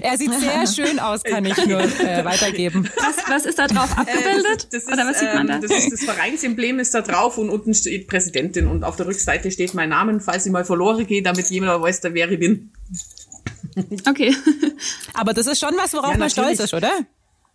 er 0.00 0.16
sieht 0.16 0.32
sehr 0.32 0.66
schön 0.86 0.98
aus, 0.98 1.22
kann 1.22 1.44
ich 1.44 1.56
nur 1.66 1.80
äh, 1.80 2.24
weitergeben. 2.24 2.88
Was, 2.96 3.16
was 3.28 3.46
ist 3.46 3.58
da 3.58 3.66
drauf 3.66 3.90
äh, 3.96 4.00
abgebildet? 4.00 4.64
Äh, 4.64 4.68
das, 4.70 4.82
ist, 4.82 4.92
Oder 4.92 5.06
was 5.06 5.18
sieht 5.20 5.34
man 5.34 5.46
da? 5.46 5.54
Ähm, 5.56 5.62
das 5.62 5.70
ist 5.70 5.92
das 5.92 6.04
Vereinsemblem 6.04 6.78
ist 6.78 6.94
da 6.94 7.02
drauf 7.02 7.38
und 7.38 7.50
unten 7.50 7.74
steht 7.74 8.08
Präsidentin 8.08 8.66
und 8.66 8.84
auf 8.84 8.96
der 8.96 9.06
Rückseite 9.06 9.50
steht 9.50 9.74
mein 9.74 9.90
Name, 9.90 10.20
falls 10.20 10.46
ich 10.46 10.52
mal 10.52 10.64
verloren 10.64 11.06
gehe, 11.06 11.22
damit 11.22 11.50
jemand 11.50 11.82
weiß, 11.82 12.00
da 12.00 12.14
wer 12.14 12.30
ich 12.30 12.38
bin. 12.38 12.72
Okay. 14.08 14.34
Aber 15.14 15.34
das 15.34 15.46
ist 15.46 15.60
schon 15.60 15.74
was, 15.76 15.92
worauf 15.92 16.12
ja, 16.12 16.18
man 16.18 16.30
stolz 16.30 16.60
ist, 16.60 16.74
oder? 16.74 16.90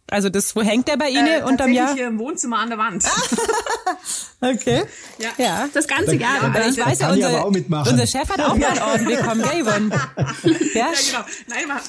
Also 0.09 0.29
das, 0.29 0.55
wo 0.55 0.61
hängt 0.61 0.87
der 0.87 0.97
bei 0.97 1.09
Ihnen 1.09 1.27
äh, 1.27 1.43
unterm 1.43 1.71
Jahr? 1.71 1.93
hier 1.93 2.07
im 2.07 2.19
Wohnzimmer 2.19 2.59
an 2.59 2.69
der 2.69 2.77
Wand. 2.77 3.05
okay. 4.41 4.83
Ja. 5.17 5.29
ja. 5.37 5.69
Das 5.73 5.87
ganze 5.87 6.15
Jahr. 6.15 6.53
Ja, 6.53 6.67
ich 6.67 6.77
weiß 6.77 6.99
ja, 6.99 7.11
unser, 7.11 7.45
unser 7.45 8.07
Chef 8.07 8.29
hat 8.29 8.41
auch 8.41 8.55
mal 8.55 8.67
einen 8.67 8.81
Orden 8.81 9.05
bekommen, 9.05 9.41
gell, 9.41 9.63
Yvonne? 9.63 9.89
Ja, 10.73 10.79
ja 10.79 10.91
genau. 11.07 11.25
Nein, 11.47 11.79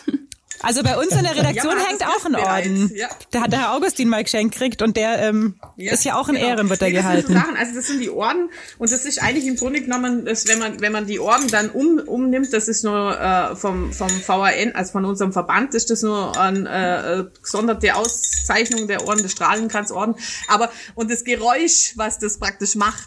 also 0.65 0.83
bei 0.83 0.97
uns 0.97 1.13
in 1.13 1.23
der 1.23 1.37
Redaktion 1.37 1.77
ja, 1.77 1.87
hängt 1.87 2.07
auch 2.07 2.25
ein 2.25 2.35
Orden. 2.35 2.93
Ja. 2.95 3.09
Da 3.31 3.43
hat 3.43 3.53
der 3.53 3.61
Herr 3.61 3.75
Augustin 3.75 4.09
mal 4.09 4.23
geschenkt 4.23 4.55
kriegt 4.55 4.83
und 4.83 4.97
der 4.97 5.21
ähm, 5.21 5.57
ja, 5.77 5.93
ist 5.93 6.05
ja 6.05 6.17
auch 6.17 6.29
in 6.29 6.35
genau. 6.35 6.47
Ehren, 6.47 6.71
wird 6.71 6.83
er 6.83 6.89
nee, 6.89 6.95
gehalten. 6.95 7.33
Sachen, 7.33 7.57
also 7.57 7.75
das 7.75 7.87
sind 7.87 8.01
die 8.01 8.11
Orden 8.11 8.51
und 8.79 8.91
das 8.91 9.05
ist 9.05 9.23
eigentlich 9.23 9.47
im 9.47 9.57
Grunde 9.57 9.81
genommen, 9.81 10.25
dass 10.25 10.47
wenn 10.49 10.59
man 10.59 10.81
wenn 10.81 10.93
man 10.93 11.07
die 11.07 11.21
Orden 11.21 11.49
dann 11.49 11.71
um, 11.71 11.99
umnimmt, 11.99 12.53
das 12.53 12.69
ist 12.69 12.85
nur 12.85 13.19
äh, 13.21 13.57
vom 13.57 13.93
vom 13.93 14.09
VRN, 14.09 14.75
also 14.75 14.93
von 14.93 15.05
unserem 15.05 15.33
Verband, 15.33 15.75
ist 15.75 15.91
das 15.91 16.03
nur 16.03 16.39
eine 16.39 17.31
äh, 17.31 17.41
gesonderte 17.43 17.95
Auszeichnung 17.95 18.89
der 18.89 19.07
Orden, 19.07 19.23
des 19.23 19.33
Strahlenkranzorden. 19.33 20.15
Aber 20.49 20.71
und 20.95 21.11
das 21.11 21.25
Geräusch, 21.25 21.93
was 21.97 22.19
das 22.19 22.39
praktisch 22.39 22.75
macht. 22.75 23.07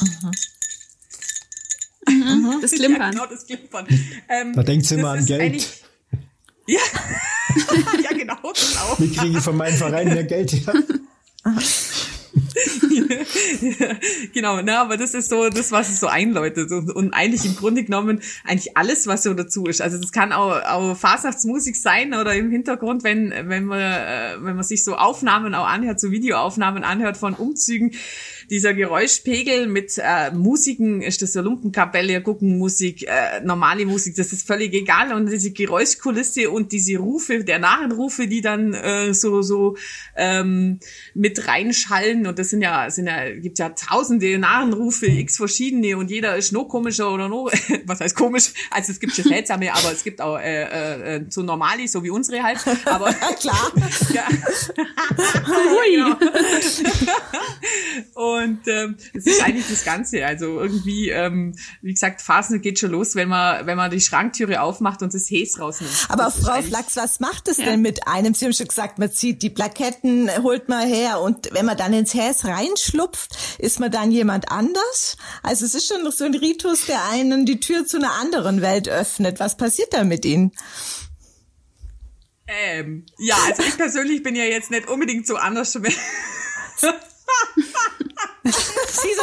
Mhm. 0.00 0.30
Mhm. 2.08 2.58
Das 2.62 2.72
Klimpern. 2.72 3.00
Ja, 3.00 3.10
genau, 3.10 3.26
das 3.26 3.46
Klimpern. 3.46 3.86
Ähm, 4.28 4.52
da 4.54 4.62
denkt 4.62 4.86
sie 4.86 4.96
immer 4.96 5.10
an 5.10 5.24
Geld. 5.24 5.68
Ja, 6.68 6.80
ja 8.04 8.12
genau, 8.12 8.36
genau. 8.42 8.94
Wie 8.98 9.10
kriege 9.10 9.38
ich 9.38 9.44
von 9.44 9.56
meinem 9.56 9.76
Verein 9.76 10.08
mehr 10.08 10.24
Geld 10.24 10.52
her? 10.52 10.74
genau, 14.34 14.60
ne, 14.60 14.78
aber 14.78 14.98
das 14.98 15.14
ist 15.14 15.30
so 15.30 15.48
das, 15.48 15.72
was 15.72 15.88
es 15.88 15.98
so 15.98 16.08
einläutet 16.08 16.70
und, 16.70 16.90
und 16.90 17.14
eigentlich 17.14 17.46
im 17.46 17.56
Grunde 17.56 17.84
genommen 17.84 18.20
eigentlich 18.44 18.76
alles, 18.76 19.06
was 19.06 19.22
so 19.22 19.32
dazu 19.32 19.64
ist. 19.64 19.80
Also 19.80 19.98
das 19.98 20.12
kann 20.12 20.32
auch, 20.32 20.62
auch 20.62 20.94
Fasnachtsmusik 20.94 21.74
sein 21.74 22.12
oder 22.12 22.34
im 22.34 22.50
Hintergrund, 22.50 23.02
wenn 23.02 23.30
wenn 23.30 23.64
man 23.64 23.80
äh, 23.80 24.36
wenn 24.40 24.56
man 24.56 24.64
sich 24.64 24.84
so 24.84 24.96
Aufnahmen 24.96 25.54
auch 25.54 25.66
anhört, 25.66 26.00
so 26.00 26.10
Videoaufnahmen 26.10 26.84
anhört 26.84 27.16
von 27.16 27.32
Umzügen, 27.32 27.94
dieser 28.50 28.74
Geräuschpegel 28.74 29.66
mit 29.66 29.98
äh, 29.98 30.30
Musiken, 30.32 31.02
ist 31.02 31.22
das 31.22 31.32
so 31.32 31.40
Lumpenkapelle, 31.40 32.22
Guckenmusik, 32.22 33.06
äh, 33.06 33.40
normale 33.42 33.86
Musik, 33.86 34.16
das 34.16 34.32
ist 34.32 34.46
völlig 34.46 34.72
egal. 34.74 35.12
Und 35.12 35.30
diese 35.30 35.50
Geräuschkulisse 35.50 36.50
und 36.50 36.72
diese 36.72 36.98
Rufe, 36.98 37.44
der 37.44 37.58
Narrenrufe, 37.58 38.26
die 38.26 38.40
dann 38.40 38.74
äh, 38.74 39.12
so 39.14 39.42
so 39.42 39.76
ähm, 40.16 40.80
mit 41.14 41.46
reinschallen. 41.46 42.26
Und 42.26 42.38
das 42.38 42.50
sind 42.50 42.62
ja, 42.62 42.90
sind 42.90 43.06
ja, 43.06 43.30
gibt 43.30 43.58
ja 43.58 43.70
tausende 43.70 44.38
Narrenrufe, 44.38 45.06
x 45.06 45.36
verschiedene 45.36 45.96
und 45.96 46.10
jeder 46.10 46.36
ist 46.36 46.52
noch 46.52 46.64
komischer 46.64 47.12
oder 47.12 47.28
noch, 47.28 47.50
was 47.84 48.00
heißt 48.00 48.16
komisch? 48.16 48.52
Also 48.70 48.92
es 48.92 49.00
gibt 49.00 49.14
schon 49.14 49.24
seltsame, 49.24 49.72
aber 49.74 49.92
es 49.92 50.04
gibt 50.04 50.20
auch 50.20 50.38
äh, 50.38 50.62
äh, 50.62 51.16
äh 51.16 51.24
so 51.28 51.42
normale, 51.42 51.86
so 51.88 52.02
wie 52.02 52.10
unsere 52.10 52.42
halt. 52.42 52.58
Aber 52.84 53.12
klar. 53.40 53.72
ja. 54.12 54.26
Hui. 55.46 56.14
Und 58.14 58.37
ähm, 58.66 58.96
es 59.14 59.26
ist 59.26 59.42
eigentlich 59.42 59.68
das 59.68 59.84
Ganze. 59.84 60.24
Also 60.26 60.60
irgendwie, 60.60 61.10
ähm, 61.10 61.54
wie 61.82 61.92
gesagt, 61.92 62.22
Phasen 62.22 62.60
geht 62.60 62.78
schon 62.78 62.90
los, 62.90 63.14
wenn 63.14 63.28
man, 63.28 63.66
wenn 63.66 63.76
man 63.76 63.90
die 63.90 64.00
Schranktüre 64.00 64.60
aufmacht 64.60 65.02
und 65.02 65.14
das 65.14 65.30
Häs 65.30 65.60
rausnimmt. 65.60 65.92
Aber 66.08 66.24
das 66.24 66.40
Frau 66.40 66.62
Flachs, 66.62 66.96
was 66.96 67.20
macht 67.20 67.48
es 67.48 67.58
ja. 67.58 67.66
denn 67.66 67.82
mit 67.82 68.06
einem? 68.06 68.34
Sie 68.34 68.44
haben 68.44 68.52
schon 68.52 68.68
gesagt, 68.68 68.98
man 68.98 69.10
zieht 69.10 69.42
die 69.42 69.50
Plaketten, 69.50 70.30
holt 70.42 70.68
mal 70.68 70.86
her 70.86 71.20
und 71.20 71.50
wenn 71.52 71.66
man 71.66 71.76
dann 71.76 71.92
ins 71.92 72.14
Häs 72.14 72.44
reinschlupft, 72.44 73.36
ist 73.58 73.80
man 73.80 73.90
dann 73.90 74.10
jemand 74.10 74.50
anders? 74.50 75.16
Also 75.42 75.64
es 75.64 75.74
ist 75.74 75.88
schon 75.88 76.04
noch 76.04 76.12
so 76.12 76.24
ein 76.24 76.34
Ritus, 76.34 76.86
der 76.86 77.08
einen 77.10 77.46
die 77.46 77.60
Tür 77.60 77.86
zu 77.86 77.98
einer 77.98 78.12
anderen 78.14 78.60
Welt 78.60 78.88
öffnet. 78.88 79.40
Was 79.40 79.56
passiert 79.56 79.92
da 79.92 80.04
mit 80.04 80.24
Ihnen? 80.24 80.52
Ähm, 82.48 83.04
ja, 83.18 83.36
also 83.46 83.62
ich 83.62 83.76
persönlich 83.76 84.22
bin 84.22 84.34
ja 84.34 84.44
jetzt 84.44 84.70
nicht 84.70 84.88
unbedingt 84.88 85.26
so 85.26 85.36
anders. 85.36 85.78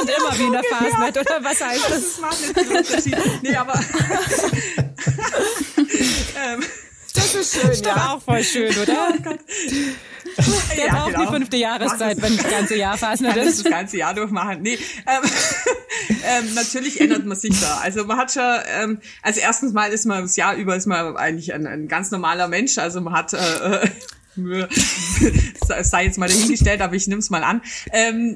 Sind 0.05 0.17
immer 0.17 0.37
wie 0.37 0.43
in 0.43 0.51
der 0.51 0.63
Fasnet, 0.63 1.17
oder 1.17 1.43
was 1.43 1.63
heißt 1.63 1.89
das? 1.89 2.19
Das 2.21 2.35
viel 2.51 2.77
Unterschied. 2.77 3.17
Nee, 3.41 3.55
aber. 3.55 3.73
ähm, 6.37 6.63
das 7.13 7.35
ist 7.35 7.55
schön, 7.55 7.71
ist 7.71 7.85
ja. 7.85 8.13
auch 8.13 8.21
voll 8.21 8.43
schön, 8.43 8.77
oder? 8.77 9.13
Oh 9.13 9.21
Gott. 9.23 9.39
Der 10.75 10.87
ja, 10.87 10.93
braucht 10.93 11.13
genau. 11.13 11.25
die 11.25 11.31
fünfte 11.37 11.57
Jahreszeit, 11.57 12.21
wenn 12.21 12.35
das 12.35 12.49
ganze 12.49 12.75
Jahr 12.75 12.97
Fasnet 12.97 13.37
ist. 13.37 13.63
Das 13.63 13.71
ganze 13.71 13.97
Jahr 13.97 14.13
durchmachen. 14.13 14.61
Nee, 14.61 14.77
ähm, 15.07 15.29
ähm, 16.09 16.53
natürlich 16.55 16.99
ändert 16.99 17.25
man 17.25 17.37
sich 17.37 17.57
da. 17.59 17.77
Also 17.77 18.03
man 18.03 18.17
hat 18.17 18.33
schon, 18.33 18.43
ähm, 18.67 18.99
also 19.21 19.39
erstens 19.39 19.71
mal 19.71 19.91
ist 19.91 20.05
man 20.05 20.23
das 20.23 20.35
Jahr 20.35 20.55
über 20.55 20.75
ist 20.75 20.87
man 20.87 21.15
eigentlich 21.15 21.53
ein, 21.53 21.65
ein 21.65 21.87
ganz 21.87 22.11
normaler 22.11 22.47
Mensch. 22.49 22.77
Also 22.77 22.99
man 23.01 23.13
hat 23.13 23.33
äh, 23.33 23.37
äh 23.37 23.89
sei 25.81 26.05
jetzt 26.05 26.17
mal 26.17 26.27
dahingestellt, 26.27 26.81
aber 26.81 26.93
ich 26.95 27.07
nehme 27.07 27.19
es 27.19 27.29
mal 27.29 27.43
an. 27.43 27.61
Ähm, 27.93 28.35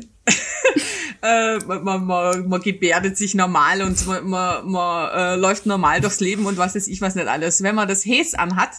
äh, 1.21 1.57
man, 1.59 2.05
man, 2.05 2.47
man 2.47 2.61
gebärdet 2.61 3.17
sich 3.17 3.35
normal 3.35 3.81
und 3.81 4.05
man, 4.07 4.27
man, 4.27 4.69
man 4.69 5.09
äh, 5.11 5.35
läuft 5.35 5.65
normal 5.65 6.01
durchs 6.01 6.19
Leben 6.19 6.45
und 6.45 6.57
was 6.57 6.75
ist 6.75 6.87
ich 6.87 7.01
was 7.01 7.15
nicht 7.15 7.27
alles. 7.27 7.63
Wenn 7.63 7.75
man 7.75 7.87
das 7.87 8.05
Häs 8.05 8.33
anhat, 8.33 8.71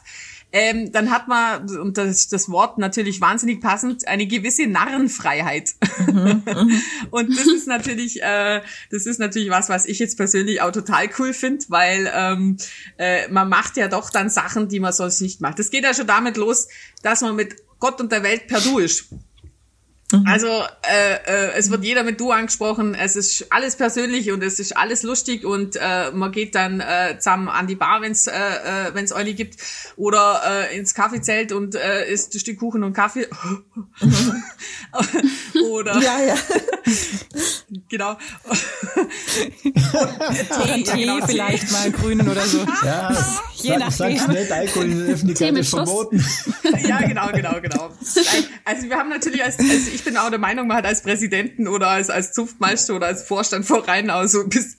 ähm, 0.53 0.91
dann 0.91 1.11
hat 1.11 1.29
man, 1.29 1.69
und 1.79 1.97
das, 1.97 2.29
das 2.29 2.49
Wort 2.51 2.79
natürlich 2.79 3.21
wahnsinnig 3.21 3.61
passend, 3.61 4.09
eine 4.09 4.27
gewisse 4.27 4.67
Narrenfreiheit. 4.67 5.75
Mhm. 6.07 6.43
und 7.11 7.37
das 7.37 7.47
ist 7.47 7.69
natürlich, 7.69 8.21
äh, 8.23 8.61
das 8.91 9.07
ist 9.07 9.21
natürlich 9.21 9.51
was, 9.51 9.69
was 9.69 9.87
ich 9.87 9.99
jetzt 10.01 10.17
persönlich 10.17 10.61
auch 10.61 10.73
total 10.73 11.09
cool 11.19 11.33
finde, 11.33 11.65
weil 11.69 12.11
ähm, 12.13 12.57
äh, 12.99 13.29
man 13.29 13.49
macht 13.49 13.77
ja 13.77 13.87
doch 13.89 14.11
dann 14.11 14.29
Sachen, 14.29 14.69
die 14.69 14.81
man 14.81 14.93
sonst 14.93 15.21
nicht 15.21 15.41
macht. 15.41 15.59
Das 15.59 15.71
geht 15.71 15.85
ja 15.85 15.95
schon 15.95 16.09
damit 16.09 16.37
los, 16.37 16.69
dass 17.03 17.21
man 17.21 17.37
mit 17.37 17.57
Gott 17.79 18.01
und 18.01 18.11
der 18.13 18.23
Welt 18.23 18.47
per 18.49 18.61
Du 18.61 18.79
ist. 18.79 19.09
Mhm. 20.13 20.27
Also 20.27 20.49
äh, 20.49 21.15
äh, 21.27 21.53
es 21.57 21.71
wird 21.71 21.85
jeder 21.85 22.03
mit 22.03 22.21
du 22.21 22.31
angesprochen, 22.33 22.95
es 22.95 23.17
ist 23.17 23.47
alles 23.51 23.77
persönlich 23.77 24.33
und 24.33 24.43
es 24.43 24.59
ist 24.59 24.77
alles 24.77 25.03
lustig 25.03 25.45
und 25.45 25.77
äh, 25.77 26.11
man 26.13 26.33
geht 26.33 26.55
dann 26.55 26.81
äh, 26.81 27.17
zusammen 27.19 27.49
an 27.49 27.67
die 27.67 27.77
Bar, 27.77 28.03
wenn 28.03 28.13
es 28.13 28.27
äh, 28.27 28.33
äh, 28.33 28.95
wenn's 28.95 29.13
Euli 29.13 29.35
gibt 29.35 29.57
oder 29.97 30.43
äh, 30.71 30.77
ins 30.77 30.95
Kaffeezelt 30.95 31.53
und 31.53 31.75
äh, 31.75 32.11
isst 32.11 32.35
ein 32.35 32.41
Stück 32.41 32.59
Kuchen 32.59 32.83
und 32.83 32.93
Kaffee. 32.93 33.29
oder 35.71 36.01
ja, 36.01 36.21
ja. 36.21 36.35
genau. 37.89 38.17
oder 40.63 40.75
Tee, 40.75 40.83
Tee 40.83 41.01
genau, 41.01 41.27
vielleicht 41.27 41.71
mal 41.71 41.91
grünen 41.93 42.29
oder 42.29 42.45
so. 42.45 42.59
Ja, 42.85 43.15
je 43.57 43.77
nach 43.77 43.91
Sag's 43.91 44.27
nicht, 44.29 44.51
Alkohol 44.51 44.87
in 44.87 44.99
der 45.05 45.15
Öffentlichkeit 45.15 45.57
ist 45.57 45.71
verboten. 45.71 46.25
ja, 46.87 47.01
genau, 47.01 47.29
genau, 47.33 47.61
genau. 47.61 47.91
Also 48.65 48.89
wir 48.89 48.97
haben 48.97 49.11
natürlich 49.11 49.45
als, 49.45 49.59
als 49.59 49.89
ich 49.93 50.00
bin 50.05 50.17
auch 50.17 50.31
der 50.31 50.39
Meinung, 50.39 50.67
man 50.67 50.77
hat 50.77 50.87
als 50.87 51.03
Präsidenten 51.03 51.69
oder 51.69 51.89
als, 51.89 52.11
als 52.11 52.33
Zunftmeister 52.33 52.97
oder 52.97 53.07
als 53.07 53.23
Vorstand 53.23 53.65
vor 53.65 53.87
Rhein 53.87 54.11
auch 54.11 54.25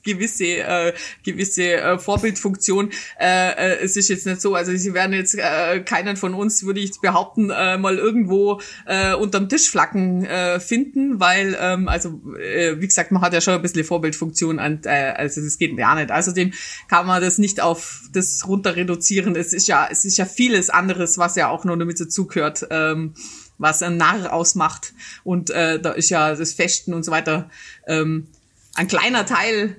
gewisse, 0.03 0.45
äh, 0.45 0.93
gewisse 1.23 1.73
äh, 1.73 1.99
Vorbildfunktion. 1.99 2.91
Äh, 3.19 3.51
äh, 3.51 3.84
es 3.84 3.95
ist 3.95 4.10
jetzt 4.10 4.25
nicht 4.25 4.41
so, 4.41 4.55
also 4.55 4.75
sie 4.75 4.93
werden 4.93 5.13
jetzt 5.13 5.36
äh, 5.36 5.79
keinen 5.81 6.17
von 6.17 6.34
uns, 6.34 6.65
würde 6.65 6.79
ich 6.79 6.99
behaupten, 7.01 7.49
äh, 7.49 7.77
mal 7.77 7.97
irgendwo 7.97 8.62
äh, 8.86 9.13
unterm 9.13 9.49
Tisch 9.49 9.69
flacken 9.69 10.25
äh, 10.25 10.60
finden, 10.60 11.19
weil, 11.19 11.57
ähm, 11.60 11.88
also 11.88 12.21
äh, 12.38 12.79
wie 12.79 12.88
gesagt, 12.88 13.12
man 13.12 13.21
hat 13.21 13.34
ja 13.34 13.41
schon 13.41 13.53
ein 13.53 13.62
bisschen 13.62 13.84
Vorbildfunktion 13.84 14.60
und 14.60 14.86
äh, 14.86 15.13
also 15.15 15.41
das 15.41 15.57
geht 15.57 15.77
ja 15.77 15.95
nicht. 15.95 16.12
Außerdem 16.12 16.53
kann 16.88 17.07
man 17.07 17.21
das 17.21 17.38
nicht 17.38 17.62
auf 17.62 18.01
das 18.13 18.47
runter 18.47 18.75
reduzieren. 18.75 19.36
Es 19.36 19.53
ist 19.53 19.67
ja, 19.67 19.88
es 19.89 20.05
ist 20.05 20.17
ja 20.17 20.25
vieles 20.25 20.69
anderes, 20.69 21.17
was 21.17 21.36
ja 21.36 21.49
auch 21.49 21.65
noch 21.65 21.77
damit 21.77 21.99
dazugehört. 21.99 22.67
Ähm, 22.69 23.13
was 23.62 23.84
ein 23.84 23.97
Narr 23.97 24.34
ausmacht. 24.34 24.93
Und 25.24 25.52
äh, 25.52 25.80
da 25.80 25.91
ist 25.91 26.10
ja 26.10 26.36
das 26.36 26.54
Fechten 26.54 26.93
und 26.93 27.04
so 27.04 27.12
weiter 27.12 27.50
ähm, 27.88 28.28
ein 28.76 28.88
kleiner 28.88 29.26
Teil, 29.26 29.78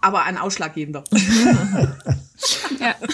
aber 0.00 0.24
ein 0.24 0.36
ausschlaggebender. 0.36 1.04
ja. 2.80 2.94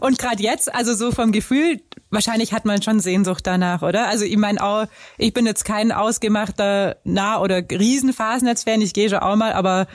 Und 0.00 0.18
gerade 0.18 0.42
jetzt, 0.42 0.74
also 0.74 0.94
so 0.94 1.12
vom 1.12 1.32
Gefühl, 1.32 1.80
wahrscheinlich 2.10 2.52
hat 2.52 2.64
man 2.64 2.82
schon 2.82 3.00
Sehnsucht 3.00 3.46
danach, 3.46 3.82
oder? 3.82 4.08
Also 4.08 4.24
ich 4.24 4.36
meine 4.36 4.62
auch, 4.62 4.86
ich 5.18 5.32
bin 5.32 5.46
jetzt 5.46 5.64
kein 5.64 5.92
ausgemachter 5.92 6.96
Nah- 7.04 7.40
oder 7.40 7.62
Riesenfasnetz-Fan, 7.70 8.80
ich 8.80 8.92
gehe 8.92 9.08
schon 9.08 9.18
auch 9.18 9.36
mal, 9.36 9.52
aber 9.52 9.86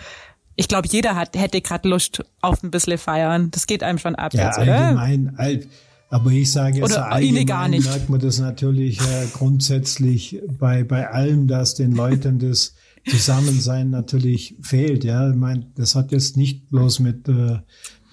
ich 0.56 0.68
glaube, 0.68 0.88
jeder 0.90 1.16
hat, 1.16 1.36
hätte 1.36 1.62
gerade 1.62 1.88
Lust 1.88 2.24
auf 2.42 2.64
ein 2.64 2.72
bisschen 2.72 2.98
feiern. 2.98 3.50
Das 3.52 3.66
geht 3.66 3.82
einem 3.82 3.98
schon 3.98 4.16
ab 4.16 4.34
ja, 4.34 4.48
jetzt, 4.48 4.60
oder? 4.60 4.76
Allgemein, 4.78 5.34
all, 5.38 5.64
aber 6.10 6.32
ich 6.32 6.52
sage 6.52 6.80
jetzt 6.80 6.92
Oder 6.92 7.12
allgemein 7.12 7.72
merkt 7.72 8.10
man 8.10 8.20
das 8.20 8.40
natürlich 8.40 9.00
äh, 9.00 9.28
grundsätzlich 9.34 10.42
bei, 10.60 10.84
bei 10.84 11.10
allem, 11.10 11.48
dass 11.48 11.76
den 11.76 11.92
Leuten 11.94 12.40
das 12.40 12.74
Zusammensein 13.08 13.92
natürlich 13.92 14.56
fehlt. 14.62 15.04
Ja, 15.04 15.30
ich 15.30 15.36
meine, 15.36 15.68
das 15.76 15.96
hat 15.96 16.12
jetzt 16.12 16.36
nicht 16.36 16.70
bloß 16.70 17.00
mit 17.00 17.28
äh, 17.30 17.60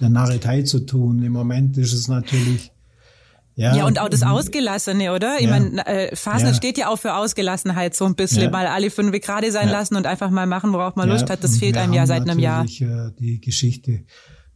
der 0.00 0.08
Narretei 0.10 0.62
zu 0.62 0.80
tun. 0.80 1.22
Im 1.22 1.32
Moment 1.32 1.78
ist 1.78 1.94
es 1.94 2.08
natürlich 2.08 2.70
ja, 3.58 3.74
ja, 3.74 3.86
und 3.86 3.98
auch 3.98 4.10
das 4.10 4.22
Ausgelassene, 4.22 5.14
oder? 5.14 5.36
Ich 5.38 5.46
ja. 5.46 5.50
meine, 5.50 5.86
äh, 5.86 6.14
Fasnet 6.14 6.50
ja. 6.50 6.56
steht 6.56 6.76
ja 6.76 6.88
auch 6.88 6.98
für 6.98 7.14
Ausgelassenheit 7.14 7.96
so 7.96 8.04
ein 8.04 8.14
bisschen, 8.14 8.42
ja. 8.42 8.50
mal 8.50 8.66
alle 8.66 8.90
fünf 8.90 9.18
gerade 9.22 9.50
sein 9.50 9.70
lassen 9.70 9.96
und 9.96 10.06
einfach 10.06 10.28
mal 10.28 10.46
machen, 10.46 10.74
worauf 10.74 10.94
man 10.94 11.08
Lust 11.08 11.30
hat. 11.30 11.42
Das 11.42 11.56
fehlt 11.56 11.78
einem 11.78 11.94
ja 11.94 12.06
seit 12.06 12.28
einem 12.28 12.38
Jahr. 12.38 12.66
Äh, 12.66 13.12
die 13.18 13.40
Geschichte 13.40 14.04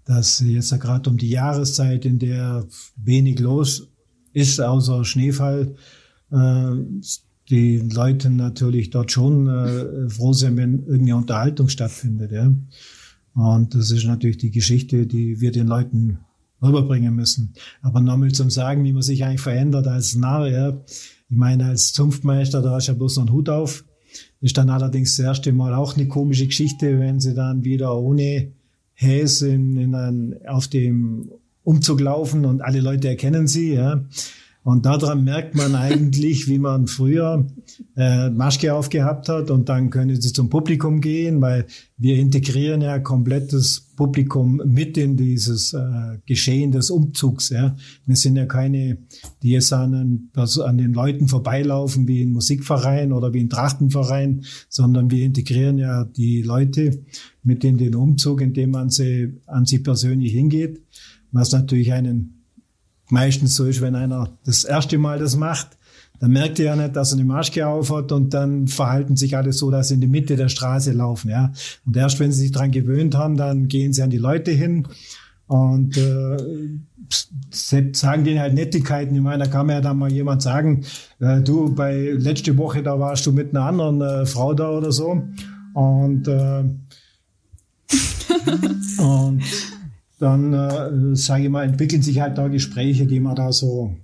dass 0.04 0.40
jetzt 0.40 0.70
ja 0.70 0.76
gerade 0.76 1.08
um 1.10 1.16
die 1.16 1.30
Jahreszeit, 1.30 2.04
in 2.04 2.18
der 2.18 2.66
wenig 2.96 3.38
los 3.38 3.88
ist, 4.32 4.60
außer 4.60 5.04
Schneefall, 5.04 5.74
äh, 6.30 6.72
die 7.48 7.78
Leute 7.78 8.30
natürlich 8.30 8.90
dort 8.90 9.10
schon 9.10 9.48
äh, 9.48 10.08
froh 10.08 10.32
sind, 10.32 10.56
wenn 10.56 10.84
irgendeine 10.84 11.16
Unterhaltung 11.16 11.68
stattfindet. 11.68 12.30
Ja. 12.32 12.52
Und 13.34 13.74
das 13.74 13.90
ist 13.90 14.04
natürlich 14.04 14.38
die 14.38 14.50
Geschichte, 14.50 15.06
die 15.06 15.40
wir 15.40 15.50
den 15.50 15.66
Leuten 15.66 16.18
rüberbringen 16.62 17.14
müssen. 17.14 17.54
Aber 17.82 18.00
nochmal 18.00 18.32
zum 18.32 18.50
Sagen, 18.50 18.84
wie 18.84 18.92
man 18.92 19.02
sich 19.02 19.24
eigentlich 19.24 19.40
verändert 19.40 19.86
als 19.86 20.14
Narr. 20.14 20.48
Ja. 20.48 20.80
Ich 21.28 21.36
meine, 21.36 21.66
als 21.66 21.92
Zunftmeister, 21.92 22.62
da 22.62 22.72
hast 22.72 22.88
du 22.88 22.92
ja 22.92 22.98
bloß 22.98 23.16
noch 23.16 23.26
einen 23.26 23.32
Hut 23.32 23.48
auf. 23.48 23.84
Ist 24.40 24.56
dann 24.56 24.70
allerdings 24.70 25.16
das 25.16 25.24
erste 25.24 25.52
Mal 25.52 25.74
auch 25.74 25.96
eine 25.96 26.08
komische 26.08 26.46
Geschichte, 26.46 26.98
wenn 26.98 27.20
sie 27.20 27.34
dann 27.34 27.64
wieder 27.64 27.96
ohne 27.96 28.52
Häs 29.00 29.40
in, 29.40 29.78
in 29.78 29.94
ein, 29.94 30.36
auf 30.46 30.68
dem 30.68 31.30
Umzug 31.64 32.00
laufen 32.00 32.44
und 32.44 32.60
alle 32.60 32.80
Leute 32.80 33.08
erkennen 33.08 33.46
sie. 33.46 33.72
Ja. 33.72 34.04
Und 34.62 34.84
daran 34.84 35.24
merkt 35.24 35.54
man 35.54 35.74
eigentlich, 35.74 36.46
wie 36.46 36.58
man 36.58 36.86
früher 36.86 37.46
äh, 37.96 38.28
Maske 38.28 38.74
aufgehabt 38.74 39.30
hat 39.30 39.50
und 39.50 39.70
dann 39.70 39.88
können 39.88 40.20
sie 40.20 40.34
zum 40.34 40.50
Publikum 40.50 41.00
gehen, 41.00 41.40
weil 41.40 41.66
wir 41.96 42.16
integrieren 42.16 42.82
ja 42.82 42.98
komplettes 42.98 43.88
Publikum 43.96 44.60
mit 44.66 44.98
in 44.98 45.16
dieses 45.16 45.72
äh, 45.72 46.18
Geschehen 46.26 46.72
des 46.72 46.90
Umzugs. 46.90 47.48
Ja. 47.48 47.74
Wir 48.04 48.16
sind 48.16 48.36
ja 48.36 48.44
keine, 48.44 48.98
die 49.42 49.50
jetzt 49.50 49.72
an, 49.72 50.30
an 50.34 50.78
den 50.78 50.92
Leuten 50.92 51.28
vorbeilaufen 51.28 52.06
wie 52.06 52.22
ein 52.22 52.32
Musikverein 52.32 53.12
oder 53.12 53.32
wie 53.32 53.40
ein 53.40 53.50
Trachtenverein, 53.50 54.44
sondern 54.68 55.10
wir 55.10 55.24
integrieren 55.24 55.78
ja 55.78 56.04
die 56.04 56.42
Leute 56.42 57.02
mit 57.42 57.64
in 57.64 57.78
den 57.78 57.94
Umzug, 57.94 58.42
indem 58.42 58.72
man 58.72 58.90
sie 58.90 59.40
an 59.46 59.64
sie 59.64 59.78
persönlich 59.78 60.32
hingeht, 60.32 60.82
was 61.32 61.52
natürlich 61.52 61.92
einen 61.94 62.39
meistens 63.10 63.56
so 63.56 63.66
ist, 63.66 63.80
wenn 63.80 63.94
einer 63.94 64.30
das 64.44 64.64
erste 64.64 64.98
Mal 64.98 65.18
das 65.18 65.36
macht, 65.36 65.78
dann 66.20 66.32
merkt 66.32 66.58
er 66.58 66.66
ja 66.66 66.76
nicht, 66.76 66.94
dass 66.96 67.12
er 67.12 67.18
eine 67.18 67.24
Maske 67.24 67.66
aufhat 67.66 68.12
und 68.12 68.34
dann 68.34 68.68
verhalten 68.68 69.16
sich 69.16 69.36
alle 69.36 69.52
so, 69.52 69.70
dass 69.70 69.88
sie 69.88 69.94
in 69.94 70.02
die 70.02 70.06
Mitte 70.06 70.36
der 70.36 70.48
Straße 70.48 70.92
laufen, 70.92 71.30
ja. 71.30 71.52
Und 71.86 71.96
erst 71.96 72.20
wenn 72.20 72.30
sie 72.30 72.42
sich 72.42 72.52
dran 72.52 72.70
gewöhnt 72.70 73.14
haben, 73.14 73.36
dann 73.36 73.68
gehen 73.68 73.94
sie 73.94 74.02
an 74.02 74.10
die 74.10 74.18
Leute 74.18 74.50
hin 74.50 74.86
und 75.46 75.96
äh, 75.96 76.36
sagen 77.50 78.24
denen 78.24 78.38
halt 78.38 78.54
Nettigkeiten. 78.54 79.16
Ich 79.16 79.22
meine, 79.22 79.44
da 79.44 79.50
kann 79.50 79.66
mir 79.66 79.74
ja 79.74 79.80
dann 79.80 79.98
mal 79.98 80.12
jemand 80.12 80.42
sagen, 80.42 80.84
äh, 81.18 81.40
du, 81.40 81.74
bei 81.74 82.12
letzte 82.16 82.56
Woche, 82.56 82.82
da 82.82 83.00
warst 83.00 83.26
du 83.26 83.32
mit 83.32 83.50
einer 83.50 83.64
anderen 83.64 84.00
äh, 84.00 84.26
Frau 84.26 84.54
da 84.54 84.70
oder 84.70 84.92
so. 84.92 85.22
Und, 85.72 86.28
äh, 86.28 86.64
und 89.02 89.42
dann, 90.20 90.52
äh, 90.52 91.16
sage 91.16 91.44
ich 91.44 91.48
mal, 91.48 91.64
entwickeln 91.64 92.02
sich 92.02 92.20
halt 92.20 92.38
da 92.38 92.48
Gespräche, 92.48 93.06
die 93.06 93.20
man 93.20 93.34
da 93.34 93.52
so 93.52 93.96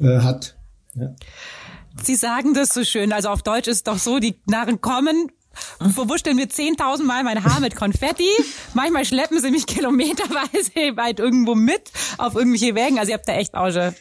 äh, 0.00 0.18
hat. 0.20 0.56
Ja. 0.94 1.14
Sie 2.02 2.16
sagen 2.16 2.54
das 2.54 2.70
so 2.70 2.82
schön, 2.84 3.12
also 3.12 3.28
auf 3.28 3.42
Deutsch 3.42 3.68
ist 3.68 3.76
es 3.76 3.82
doch 3.84 3.98
so, 3.98 4.18
die 4.18 4.34
Narren 4.46 4.80
kommen, 4.80 5.30
verwurschteln 5.78 6.36
mir 6.36 6.46
10.000 6.46 7.04
Mal 7.04 7.22
mein 7.22 7.44
Haar 7.44 7.60
mit 7.60 7.76
Konfetti. 7.76 8.28
Manchmal 8.72 9.04
schleppen 9.04 9.40
sie 9.40 9.50
mich 9.50 9.66
kilometerweise 9.68 10.96
weit 10.96 11.20
irgendwo 11.20 11.54
mit 11.54 11.92
auf 12.18 12.34
irgendwelche 12.34 12.74
Wägen. 12.74 12.98
Also 12.98 13.10
ihr 13.10 13.18
habt 13.18 13.28
da 13.28 13.34
echt 13.34 13.54
auch 13.54 13.70
schon 13.70 13.94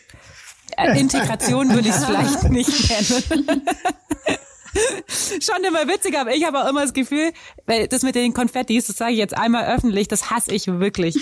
äh, 0.78 1.00
Integration 1.00 1.70
würde 1.70 1.90
ich 1.90 1.96
es 1.96 2.06
vielleicht 2.06 2.50
nicht 2.50 3.30
nennen. 3.30 3.62
schon 5.42 5.64
immer 5.64 5.88
witzig, 5.88 6.18
aber 6.18 6.36
ich 6.36 6.46
habe 6.46 6.64
auch 6.64 6.70
immer 6.70 6.82
das 6.82 6.94
Gefühl, 6.94 7.32
weil 7.66 7.88
das 7.88 8.04
mit 8.04 8.16
den 8.16 8.34
Konfettis, 8.34 8.88
das 8.88 8.98
sage 8.98 9.14
ich 9.14 9.18
jetzt 9.18 9.38
einmal 9.38 9.66
öffentlich, 9.74 10.08
das 10.08 10.30
hasse 10.30 10.54
ich 10.54 10.68
wirklich. 10.68 11.18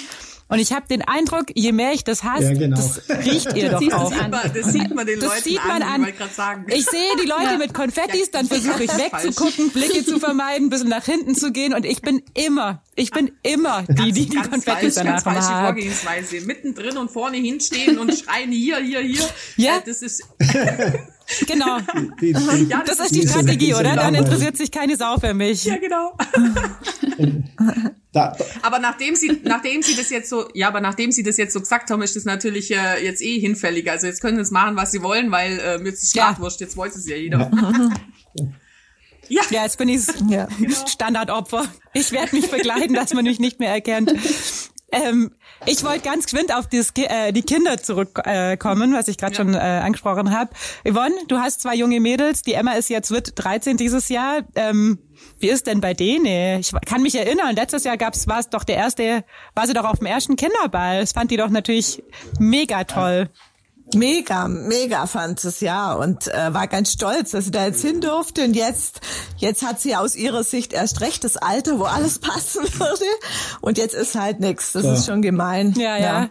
Und 0.52 0.60
ich 0.60 0.74
habe 0.74 0.86
den 0.86 1.02
Eindruck, 1.02 1.46
je 1.56 1.72
mehr 1.72 1.94
ich 1.94 2.04
das 2.04 2.26
hasse, 2.26 2.52
ja, 2.52 2.54
genau. 2.54 2.76
das 2.76 3.04
riecht 3.26 3.56
ihr 3.56 3.70
doch 3.80 3.82
auch. 3.94 4.12
an. 4.12 4.32
das 4.32 4.74
sieht 4.74 4.94
man 4.94 5.08
den 5.08 5.18
das 5.22 5.30
Leuten 5.30 5.44
sieht 5.44 5.66
man 5.66 5.82
an. 5.82 6.04
an. 6.04 6.66
Ich, 6.68 6.76
ich 6.76 6.86
sehe 6.88 7.10
die 7.24 7.28
Leute 7.28 7.54
ja. 7.54 7.58
mit 7.58 7.74
Konfettis, 7.74 8.32
dann 8.32 8.48
versuche 8.48 8.84
ich 8.84 8.92
wegzugucken, 8.92 9.70
Blicke 9.70 10.04
zu 10.04 10.20
vermeiden, 10.20 10.68
ein 10.68 10.70
bisschen 10.70 10.90
nach 10.90 11.06
hinten 11.06 11.36
zu 11.36 11.54
gehen. 11.54 11.74
Und 11.74 11.86
ich 11.86 12.02
bin 12.02 12.22
immer, 12.34 12.84
ich 12.96 13.12
bin 13.12 13.32
immer 13.44 13.84
die, 13.88 14.12
die 14.12 14.28
die 14.28 14.36
Konfettis 14.36 14.66
falsch, 14.66 14.96
danach 14.96 15.24
ganz 15.24 15.46
falsche 15.46 15.64
Vorgehensweise. 15.64 16.42
Mittendrin 16.42 16.98
und 16.98 17.10
vorne 17.10 17.38
hinstehen 17.38 17.98
und 17.98 18.14
schreien 18.14 18.52
hier, 18.52 18.80
hier, 18.80 19.00
hier. 19.00 19.30
Ja. 19.56 19.78
Äh, 19.78 19.82
das 19.86 20.02
ist 20.02 20.22
Genau. 21.48 21.80
Die, 22.20 22.34
die, 22.34 22.66
ja, 22.70 22.84
das, 22.86 22.98
das, 22.98 23.08
ist 23.08 23.16
die 23.16 23.28
Strategie, 23.28 23.74
oder? 23.74 23.96
Dann 23.96 24.16
interessiert 24.16 24.58
sich 24.58 24.72
keine 24.72 24.96
Sau 24.96 25.18
für 25.18 25.34
mich. 25.34 25.66
Ja, 25.66 25.78
genau. 25.78 26.16
Da, 28.14 28.36
da. 28.38 28.46
Aber 28.62 28.80
nachdem 28.80 29.16
sie, 29.16 29.40
nachdem 29.44 29.82
sie 29.82 29.96
das 29.96 30.10
jetzt 30.10 30.30
so, 30.30 30.50
ja, 30.54 30.68
aber 30.68 30.82
nachdem 30.82 31.12
sie 31.12 31.24
das 31.24 31.38
jetzt 31.38 31.54
so 31.54 31.60
gesagt 31.62 31.90
haben, 31.90 32.02
ist 32.02 32.16
das 32.16 32.26
natürlich 32.26 32.72
äh, 32.72 33.04
jetzt 33.04 33.22
eh 33.22 33.40
hinfällig. 33.40 33.90
Also 33.90 34.08
jetzt 34.08 34.22
können 34.22 34.36
sie 34.36 34.42
es 34.42 34.52
machen, 34.52 34.76
was 34.76 34.92
sie 34.92 35.02
wollen, 35.02 35.32
weil 35.32 35.60
äh, 35.60 35.82
jetzt 35.86 36.04
ist 36.04 36.12
Schlafwurst, 36.12 36.60
ja. 36.60 36.68
jetzt 36.68 36.76
weiß 36.76 36.96
es 36.96 37.08
ja 37.08 37.16
jeder. 37.16 37.52
Ja. 37.52 37.90
Ja. 39.32 39.44
ja, 39.50 39.64
jetzt 39.64 39.78
bin 39.78 39.88
ich 39.88 40.02
ja. 40.28 40.48
Genau. 40.60 40.88
Standardopfer. 40.88 41.66
Ich 41.94 42.12
werde 42.12 42.36
mich 42.36 42.52
begleiten, 42.52 42.94
dass 42.94 43.14
man 43.14 43.24
mich 43.24 43.40
nicht 43.40 43.62
mehr 43.62 43.72
erkennt. 43.72 44.14
Ähm, 44.92 45.32
ich 45.66 45.84
wollte 45.84 46.02
ganz 46.02 46.26
geschwind 46.26 46.54
auf 46.54 46.68
das, 46.68 46.92
äh, 46.96 47.32
die 47.32 47.44
Kinder 47.44 47.78
zurückkommen, 47.78 48.94
äh, 48.94 48.98
was 48.98 49.08
ich 49.08 49.18
gerade 49.18 49.34
ja. 49.34 49.38
schon 49.38 49.54
äh, 49.54 49.58
angesprochen 49.58 50.32
habe. 50.32 50.52
Yvonne, 50.84 51.16
du 51.28 51.38
hast 51.38 51.62
zwei 51.62 51.76
junge 51.76 52.00
Mädels. 52.00 52.42
Die 52.42 52.54
Emma 52.54 52.74
ist 52.74 52.90
jetzt 52.90 53.12
wird 53.12 53.34
13 53.36 53.78
dieses 53.78 54.10
Jahr. 54.10 54.42
Ähm, 54.56 55.00
wie 55.40 55.50
ist 55.50 55.68
denn 55.68 55.82
bei 55.82 55.94
denen? 55.94 56.60
Ich 56.60 56.72
kann 56.86 57.04
mich 57.04 57.16
erinnern, 57.16 57.56
letztes 57.56 57.84
Jahr 57.84 57.98
gab's, 57.98 58.28
war 58.28 58.40
es 58.40 58.50
doch 58.50 58.64
der 58.64 58.78
erste, 58.78 59.24
war 59.54 59.68
sie 59.68 59.74
doch 59.74 59.86
auf 59.86 60.00
dem 60.00 60.08
ersten 60.08 60.36
Kinderball. 60.36 61.02
Das 61.02 61.12
fand 61.12 61.30
die 61.32 61.38
doch 61.38 61.50
natürlich 61.50 62.04
mega 62.40 62.84
toll. 62.84 63.30
Ja. 63.32 63.51
Mega, 63.96 64.48
mega 64.48 65.06
fand 65.06 65.44
es 65.44 65.60
ja 65.60 65.94
und 65.94 66.28
äh, 66.28 66.54
war 66.54 66.68
ganz 66.68 66.92
stolz, 66.92 67.32
dass 67.32 67.46
sie 67.46 67.52
da 67.52 67.66
jetzt 67.66 67.82
hin 67.82 68.02
durfte 68.02 68.44
und 68.44 68.56
jetzt, 68.56 69.02
jetzt 69.38 69.66
hat 69.66 69.80
sie 69.80 69.96
aus 69.96 70.16
ihrer 70.16 70.44
Sicht 70.44 70.74
erst 70.74 71.02
recht 71.02 71.24
das 71.24 71.38
Alter, 71.38 71.80
wo 71.80 71.84
alles 71.84 72.20
passen 72.20 72.64
würde 72.80 73.06
und 73.62 73.78
jetzt 73.78 73.96
ist 73.96 74.16
halt 74.16 74.40
nichts. 74.40 74.74
Das 74.74 74.84
ja. 74.84 74.94
ist 74.94 75.06
schon 75.06 75.22
gemein. 75.22 75.74
Ja, 75.78 75.98
ja. 75.98 76.30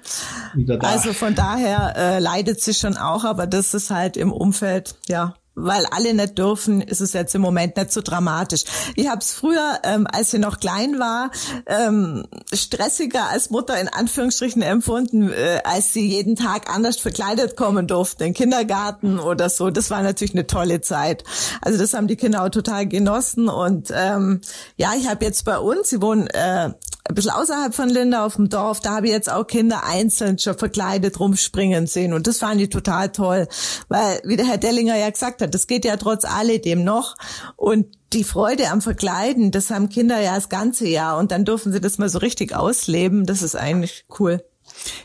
ja. 0.56 0.78
Also 0.80 1.12
von 1.12 1.34
daher 1.34 1.94
äh, 1.96 2.18
leidet 2.18 2.60
sie 2.60 2.74
schon 2.74 2.96
auch, 2.96 3.24
aber 3.24 3.46
das 3.46 3.74
ist 3.74 3.90
halt 3.90 4.16
im 4.16 4.32
Umfeld 4.32 4.96
ja 5.08 5.34
weil 5.64 5.86
alle 5.86 6.14
nicht 6.14 6.38
dürfen, 6.38 6.80
ist 6.80 7.00
es 7.00 7.12
jetzt 7.12 7.34
im 7.34 7.42
Moment 7.42 7.76
nicht 7.76 7.92
so 7.92 8.00
dramatisch. 8.00 8.64
Ich 8.96 9.08
habe 9.08 9.20
es 9.20 9.32
früher, 9.32 9.80
ähm, 9.84 10.06
als 10.10 10.30
sie 10.30 10.38
noch 10.38 10.60
klein 10.60 10.98
war, 10.98 11.30
ähm, 11.66 12.24
stressiger 12.52 13.28
als 13.28 13.50
Mutter 13.50 13.80
in 13.80 13.88
Anführungsstrichen 13.88 14.62
empfunden, 14.62 15.30
äh, 15.30 15.60
als 15.64 15.92
sie 15.92 16.06
jeden 16.06 16.36
Tag 16.36 16.72
anders 16.72 16.98
verkleidet 16.98 17.56
kommen 17.56 17.86
durften, 17.86 18.24
in 18.24 18.34
Kindergarten 18.34 19.18
oder 19.18 19.48
so. 19.48 19.70
Das 19.70 19.90
war 19.90 20.02
natürlich 20.02 20.34
eine 20.34 20.46
tolle 20.46 20.80
Zeit. 20.80 21.24
Also 21.60 21.78
das 21.78 21.94
haben 21.94 22.06
die 22.06 22.16
Kinder 22.16 22.44
auch 22.44 22.50
total 22.50 22.86
genossen. 22.86 23.48
Und 23.48 23.92
ähm, 23.94 24.40
ja, 24.76 24.92
ich 24.98 25.08
habe 25.08 25.24
jetzt 25.24 25.44
bei 25.44 25.58
uns, 25.58 25.90
sie 25.90 26.00
wohnen 26.02 26.26
äh, 26.28 26.70
ein 27.10 27.14
bisschen 27.14 27.32
außerhalb 27.32 27.74
von 27.74 27.88
Linda 27.88 28.24
auf 28.24 28.36
dem 28.36 28.48
Dorf, 28.48 28.80
da 28.80 28.96
habe 28.96 29.06
ich 29.06 29.12
jetzt 29.12 29.30
auch 29.30 29.46
Kinder 29.46 29.84
einzeln 29.84 30.38
schon 30.38 30.56
verkleidet 30.56 31.18
rumspringen 31.18 31.86
sehen 31.86 32.12
und 32.12 32.26
das 32.26 32.38
fand 32.38 32.60
ich 32.60 32.68
total 32.68 33.10
toll, 33.10 33.48
weil 33.88 34.20
wie 34.24 34.36
der 34.36 34.46
Herr 34.46 34.58
Dellinger 34.58 34.96
ja 34.96 35.10
gesagt 35.10 35.42
hat, 35.42 35.49
das 35.50 35.66
geht 35.66 35.84
ja 35.84 35.96
trotz 35.96 36.24
alledem 36.24 36.84
noch 36.84 37.16
und 37.56 37.86
die 38.12 38.24
Freude 38.24 38.70
am 38.70 38.80
Verkleiden, 38.82 39.50
das 39.50 39.70
haben 39.70 39.88
Kinder 39.88 40.20
ja 40.20 40.34
das 40.34 40.48
ganze 40.48 40.88
Jahr 40.88 41.18
und 41.18 41.30
dann 41.30 41.44
dürfen 41.44 41.72
sie 41.72 41.80
das 41.80 41.98
mal 41.98 42.08
so 42.08 42.18
richtig 42.18 42.54
ausleben, 42.54 43.26
das 43.26 43.42
ist 43.42 43.54
eigentlich 43.54 44.04
cool. 44.18 44.42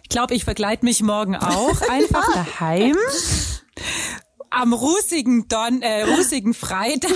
Ich 0.04 0.10
glaube, 0.10 0.34
ich 0.34 0.44
verkleide 0.44 0.86
mich 0.86 1.02
morgen 1.02 1.36
auch 1.36 1.82
einfach 1.90 2.34
daheim 2.34 2.96
am 4.56 4.74
rußigen 4.74 5.48
Don, 5.50 5.82
äh, 5.82 6.04
rußigen 6.04 6.54
Freitag, 6.54 7.12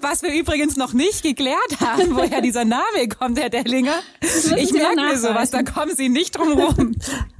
was 0.00 0.22
wir 0.22 0.32
übrigens 0.32 0.76
noch 0.76 0.92
nicht 0.92 1.22
geklärt 1.22 1.80
haben, 1.80 2.14
woher 2.14 2.40
dieser 2.40 2.64
Name 2.64 3.08
kommt, 3.18 3.38
Herr 3.38 3.50
Dellinger. 3.50 3.98
Ich 4.56 4.72
merke 4.72 5.00
mir 5.00 5.18
sowas, 5.18 5.50
da 5.50 5.62
kommen 5.64 5.94
Sie 5.96 6.08
nicht 6.08 6.38
drum 6.38 6.52
rum. 6.52 6.94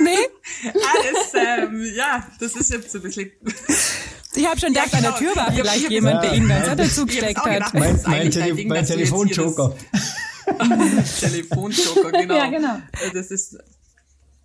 nee? 0.00 0.10
Alles, 0.72 1.34
ähm, 1.34 1.92
ja, 1.94 2.26
das 2.40 2.56
ist 2.56 2.70
jetzt 2.70 2.94
ein 2.94 3.02
bisschen... 3.02 3.30
Ich 4.34 4.46
habe 4.46 4.60
schon 4.60 4.72
gedacht, 4.72 4.92
ja, 4.92 4.98
genau. 4.98 5.08
an 5.08 5.14
der 5.18 5.28
Tür 5.28 5.36
war 5.36 5.52
vielleicht 5.52 5.84
ja, 5.84 5.90
jemand, 5.90 6.22
der 6.22 6.34
Ihnen 6.34 6.48
ganz 6.48 6.76
dazu 6.76 7.06
gesteckt 7.06 7.44
hat. 7.44 7.74
Mein, 7.74 8.00
mein, 8.06 8.30
Tele 8.30 8.64
mein 8.66 8.86
Telefonjoker. 8.86 9.74
Telefonjoker, 11.20 12.12
genau. 12.12 12.34
Ja, 12.36 12.46
genau. 12.46 12.74
Äh, 13.00 13.10
das 13.12 13.30
ist 13.30 13.56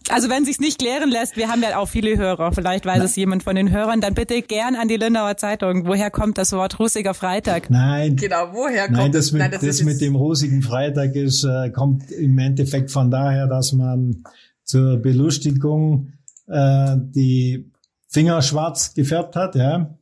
also 0.09 0.29
wenn 0.29 0.43
sich's 0.43 0.59
nicht 0.59 0.79
klären 0.79 1.09
lässt, 1.09 1.37
wir 1.37 1.47
haben 1.47 1.61
ja 1.61 1.77
auch 1.77 1.87
viele 1.87 2.17
Hörer, 2.17 2.51
vielleicht 2.51 2.85
weiß 2.85 2.97
Nein. 2.97 3.05
es 3.05 3.15
jemand 3.15 3.43
von 3.43 3.55
den 3.55 3.71
Hörern, 3.71 4.01
dann 4.01 4.13
bitte 4.13 4.41
gern 4.41 4.75
an 4.75 4.87
die 4.87 4.97
Lindauer 4.97 5.37
Zeitung. 5.37 5.87
Woher 5.87 6.11
kommt 6.11 6.37
das 6.37 6.51
Wort 6.51 6.77
Russiger 6.79 7.13
Freitag? 7.13 7.69
Nein. 7.69 8.17
Genau, 8.17 8.49
woher 8.51 8.85
kommt 8.85 8.97
Nein, 8.97 9.11
das 9.11 9.31
mit, 9.31 9.41
Nein, 9.41 9.51
das, 9.51 9.61
das 9.61 9.83
mit 9.83 10.01
dem 10.01 10.15
Russigen 10.15 10.61
Freitag 10.61 11.15
ist, 11.15 11.45
äh, 11.45 11.69
kommt 11.69 12.11
im 12.11 12.37
Endeffekt 12.37 12.91
von 12.91 13.11
daher, 13.11 13.47
dass 13.47 13.71
man 13.71 14.23
zur 14.63 14.97
Belustigung 14.97 16.09
äh, 16.47 16.97
die 16.97 17.71
Finger 18.07 18.41
schwarz 18.41 18.93
gefärbt 18.93 19.35
hat, 19.35 19.55
ja. 19.55 19.97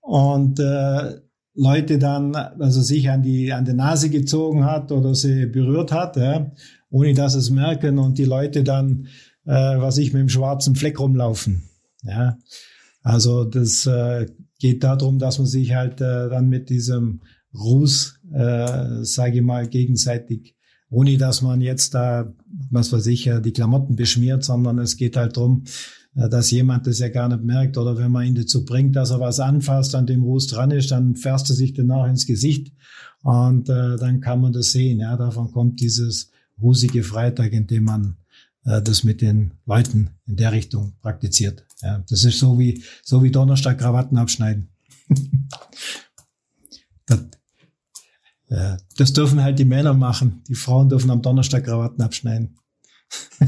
Und 0.00 0.58
äh, 0.60 1.20
Leute 1.54 1.98
dann, 1.98 2.34
also 2.34 2.80
sich 2.80 3.10
an 3.10 3.22
die, 3.22 3.52
an 3.52 3.64
die 3.64 3.72
Nase 3.72 4.08
gezogen 4.08 4.64
hat 4.64 4.92
oder 4.92 5.14
sie 5.14 5.46
berührt 5.46 5.92
hat, 5.92 6.16
ja, 6.16 6.50
ohne 6.90 7.14
dass 7.14 7.34
es 7.34 7.50
merken 7.50 7.98
und 7.98 8.18
die 8.18 8.24
Leute 8.24 8.64
dann 8.64 9.08
äh, 9.50 9.80
was 9.80 9.98
ich 9.98 10.12
mit 10.12 10.20
dem 10.20 10.28
schwarzen 10.28 10.76
Fleck 10.76 11.00
rumlaufen. 11.00 11.68
Ja, 12.02 12.38
also 13.02 13.44
das 13.44 13.86
äh, 13.86 14.26
geht 14.58 14.84
darum, 14.84 15.18
dass 15.18 15.38
man 15.38 15.46
sich 15.46 15.74
halt 15.74 16.00
äh, 16.00 16.28
dann 16.28 16.48
mit 16.48 16.70
diesem 16.70 17.22
Ruß, 17.54 18.20
äh, 18.32 19.02
sage 19.02 19.38
ich 19.38 19.42
mal, 19.42 19.66
gegenseitig, 19.66 20.54
ohne 20.90 21.16
dass 21.16 21.40
man 21.40 21.60
jetzt 21.60 21.94
da, 21.94 22.32
was 22.70 22.92
weiß 22.92 23.06
ich, 23.06 23.30
die 23.44 23.52
Klamotten 23.52 23.96
beschmiert, 23.96 24.44
sondern 24.44 24.78
es 24.78 24.96
geht 24.96 25.16
halt 25.16 25.36
drum, 25.36 25.64
äh, 26.16 26.28
dass 26.28 26.50
jemand 26.50 26.86
das 26.86 26.98
ja 26.98 27.08
gar 27.08 27.28
nicht 27.28 27.44
merkt 27.44 27.78
oder 27.78 27.96
wenn 27.96 28.10
man 28.10 28.26
ihn 28.26 28.34
dazu 28.34 28.64
bringt, 28.64 28.96
dass 28.96 29.10
er 29.10 29.20
was 29.20 29.40
anfasst, 29.40 29.94
an 29.94 30.06
dem 30.06 30.22
Ruß 30.22 30.48
dran 30.48 30.70
ist, 30.70 30.90
dann 30.90 31.14
fährst 31.16 31.48
er 31.50 31.56
sich 31.56 31.72
danach 31.72 32.08
ins 32.08 32.26
Gesicht 32.26 32.72
und 33.22 33.68
äh, 33.68 33.96
dann 33.96 34.20
kann 34.20 34.40
man 34.40 34.52
das 34.52 34.72
sehen. 34.72 35.00
Ja, 35.00 35.16
davon 35.16 35.52
kommt 35.52 35.80
dieses 35.80 36.30
rußige 36.60 37.06
Freitag, 37.06 37.52
in 37.52 37.66
dem 37.66 37.84
man 37.84 38.16
äh, 38.64 38.82
das 38.82 39.04
mit 39.04 39.20
den 39.20 39.54
Leuten 39.66 40.10
in 40.26 40.36
der 40.36 40.52
Richtung 40.52 40.94
praktiziert. 41.00 41.64
Ja, 41.82 42.04
das 42.08 42.24
ist 42.24 42.38
so 42.38 42.58
wie, 42.58 42.82
so 43.02 43.22
wie 43.22 43.30
Donnerstag 43.30 43.78
Krawatten 43.78 44.18
abschneiden. 44.18 44.70
das, 47.06 47.20
äh, 48.50 48.76
das 48.96 49.12
dürfen 49.12 49.42
halt 49.42 49.58
die 49.58 49.64
Männer 49.64 49.94
machen. 49.94 50.42
Die 50.48 50.54
Frauen 50.54 50.88
dürfen 50.88 51.10
am 51.10 51.22
Donnerstag 51.22 51.64
Krawatten 51.64 52.02
abschneiden. 52.02 52.56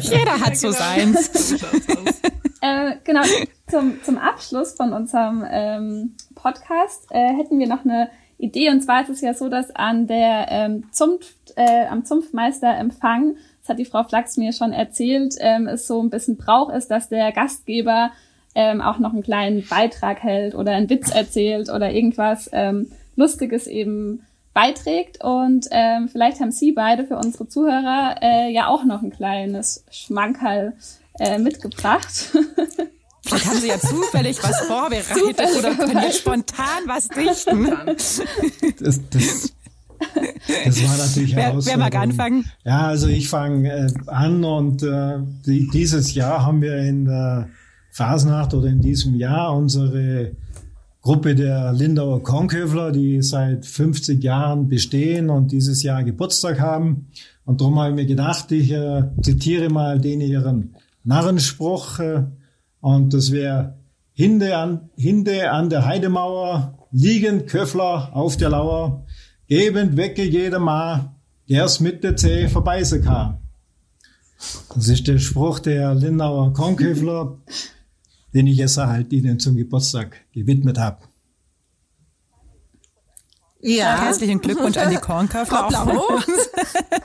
Jeder 0.00 0.40
hat 0.40 0.56
so 0.56 0.68
genau. 0.68 0.78
seins. 0.78 1.52
äh, 2.60 2.96
genau, 3.04 3.22
zum, 3.68 4.02
zum 4.02 4.18
Abschluss 4.18 4.72
von 4.72 4.92
unserem 4.92 5.44
ähm, 5.48 6.14
Podcast 6.34 7.06
äh, 7.10 7.34
hätten 7.34 7.58
wir 7.58 7.66
noch 7.66 7.84
eine 7.84 8.10
Idee. 8.38 8.70
Und 8.70 8.82
zwar 8.82 9.02
ist 9.02 9.10
es 9.10 9.20
ja 9.20 9.34
so, 9.34 9.48
dass 9.48 9.70
an 9.74 10.06
der 10.06 10.46
ähm, 10.50 10.84
Zunft, 10.92 11.36
äh, 11.56 11.86
am 11.86 12.04
Zunftmeisterempfang, 12.04 13.36
das 13.60 13.68
hat 13.68 13.78
die 13.78 13.84
Frau 13.84 14.04
Flachs 14.04 14.36
mir 14.36 14.52
schon 14.52 14.72
erzählt, 14.72 15.34
ähm, 15.40 15.66
es 15.66 15.86
so 15.86 16.00
ein 16.02 16.10
bisschen 16.10 16.36
Brauch 16.36 16.70
ist, 16.70 16.88
dass 16.88 17.08
der 17.08 17.32
Gastgeber 17.32 18.12
ähm, 18.58 18.80
auch 18.80 18.98
noch 18.98 19.12
einen 19.12 19.22
kleinen 19.22 19.64
Beitrag 19.64 20.20
hält 20.20 20.56
oder 20.56 20.72
einen 20.72 20.90
Witz 20.90 21.10
erzählt 21.10 21.70
oder 21.70 21.92
irgendwas 21.92 22.50
ähm, 22.52 22.90
Lustiges 23.14 23.68
eben 23.68 24.26
beiträgt. 24.52 25.22
Und 25.22 25.68
ähm, 25.70 26.08
vielleicht 26.08 26.40
haben 26.40 26.50
Sie 26.50 26.72
beide 26.72 27.06
für 27.06 27.16
unsere 27.16 27.46
Zuhörer 27.46 28.16
äh, 28.20 28.52
ja 28.52 28.66
auch 28.66 28.84
noch 28.84 29.02
ein 29.02 29.10
kleines 29.10 29.84
Schmankerl 29.92 30.72
äh, 31.20 31.38
mitgebracht. 31.38 32.08
Vielleicht 33.24 33.46
haben 33.46 33.58
Sie 33.58 33.68
ja 33.68 33.78
zufällig 33.78 34.42
was 34.42 34.58
vorbereitet 34.66 35.58
oder 35.58 35.74
können 35.74 36.02
jetzt 36.02 36.20
spontan 36.20 36.82
was 36.86 37.08
dichten. 37.08 37.70
Das, 37.84 38.22
das, 38.78 39.52
das 40.64 40.88
war 40.88 40.96
natürlich 40.96 41.36
wer, 41.36 41.54
wer 41.62 41.76
mag 41.76 41.94
anfangen? 41.94 42.50
Ja, 42.64 42.86
also 42.86 43.06
ich 43.08 43.28
fange 43.28 43.68
äh, 43.68 43.90
an 44.06 44.44
und 44.44 44.82
äh, 44.82 45.18
die, 45.44 45.68
dieses 45.68 46.14
Jahr 46.14 46.46
haben 46.46 46.62
wir 46.62 46.78
in 46.78 47.04
der 47.04 47.50
Fasnacht 47.98 48.54
oder 48.54 48.68
in 48.68 48.80
diesem 48.80 49.16
Jahr 49.16 49.56
unsere 49.56 50.36
Gruppe 51.02 51.34
der 51.34 51.72
Lindauer 51.72 52.22
Kornköfler, 52.22 52.92
die 52.92 53.22
seit 53.22 53.66
50 53.66 54.22
Jahren 54.22 54.68
bestehen 54.68 55.30
und 55.30 55.50
dieses 55.50 55.82
Jahr 55.82 56.04
Geburtstag 56.04 56.60
haben. 56.60 57.08
Und 57.44 57.60
darum 57.60 57.76
habe 57.80 57.90
ich 57.90 57.96
mir 57.96 58.06
gedacht, 58.06 58.52
ich 58.52 58.70
äh, 58.70 59.02
zitiere 59.20 59.68
mal 59.68 59.98
den 60.00 60.20
ihren 60.20 60.76
Narrenspruch. 61.02 61.98
Äh, 61.98 62.24
und 62.80 63.14
das 63.14 63.32
wäre 63.32 63.78
Hinde 64.12 64.56
an, 64.56 64.90
Hinde 64.96 65.50
an 65.50 65.68
der 65.68 65.84
Heidemauer, 65.84 66.78
liegend 66.92 67.48
Köffler 67.48 68.10
auf 68.14 68.36
der 68.36 68.50
Lauer, 68.50 69.06
gebend 69.48 69.96
wecke 69.96 70.22
jeder 70.22 70.60
Ma, 70.60 71.16
der's 71.48 71.80
mit 71.80 72.04
der 72.04 72.14
Zeh 72.14 72.46
vorbeise 72.46 73.00
kann. 73.00 73.38
Das 74.72 74.86
ist 74.86 75.08
der 75.08 75.18
Spruch 75.18 75.58
der 75.58 75.96
Lindauer 75.96 76.52
Kornköfler, 76.52 77.38
den 78.34 78.46
ich 78.46 78.58
jetzt 78.58 78.76
halt 78.76 79.12
Ihnen 79.12 79.38
zum 79.38 79.56
Geburtstag 79.56 80.16
gewidmet 80.32 80.78
habe. 80.78 81.08
Ja. 83.60 84.00
Herzlichen 84.00 84.40
Glückwunsch 84.40 84.76
an 84.76 84.90
die 84.90 84.96
Kornköfler. 85.00 85.68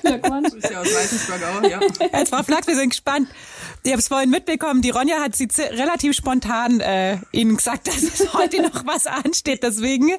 Glückwunsch. 0.02 0.54
Ist 0.54 0.70
ja 0.70 0.82
aus 0.82 0.88
Weißensburg 0.88 1.42
auch, 1.44 1.64
ja. 1.64 1.80
Jetzt 2.20 2.30
Frau 2.30 2.44
Flachs, 2.44 2.68
wir 2.68 2.76
sind 2.76 2.90
gespannt. 2.90 3.28
Ich 3.84 3.92
habe 3.92 4.00
es 4.00 4.08
vorhin 4.08 4.30
mitbekommen, 4.30 4.82
die 4.82 4.92
Ronja 4.92 5.20
hat 5.20 5.36
sie 5.36 5.48
relativ 5.58 6.16
spontan 6.16 6.80
äh, 6.80 7.18
Ihnen 7.32 7.58
gesagt, 7.58 7.88
dass 7.88 8.04
es 8.04 8.34
heute 8.34 8.62
noch 8.62 8.86
was 8.86 9.08
ansteht. 9.08 9.64
Deswegen 9.64 10.10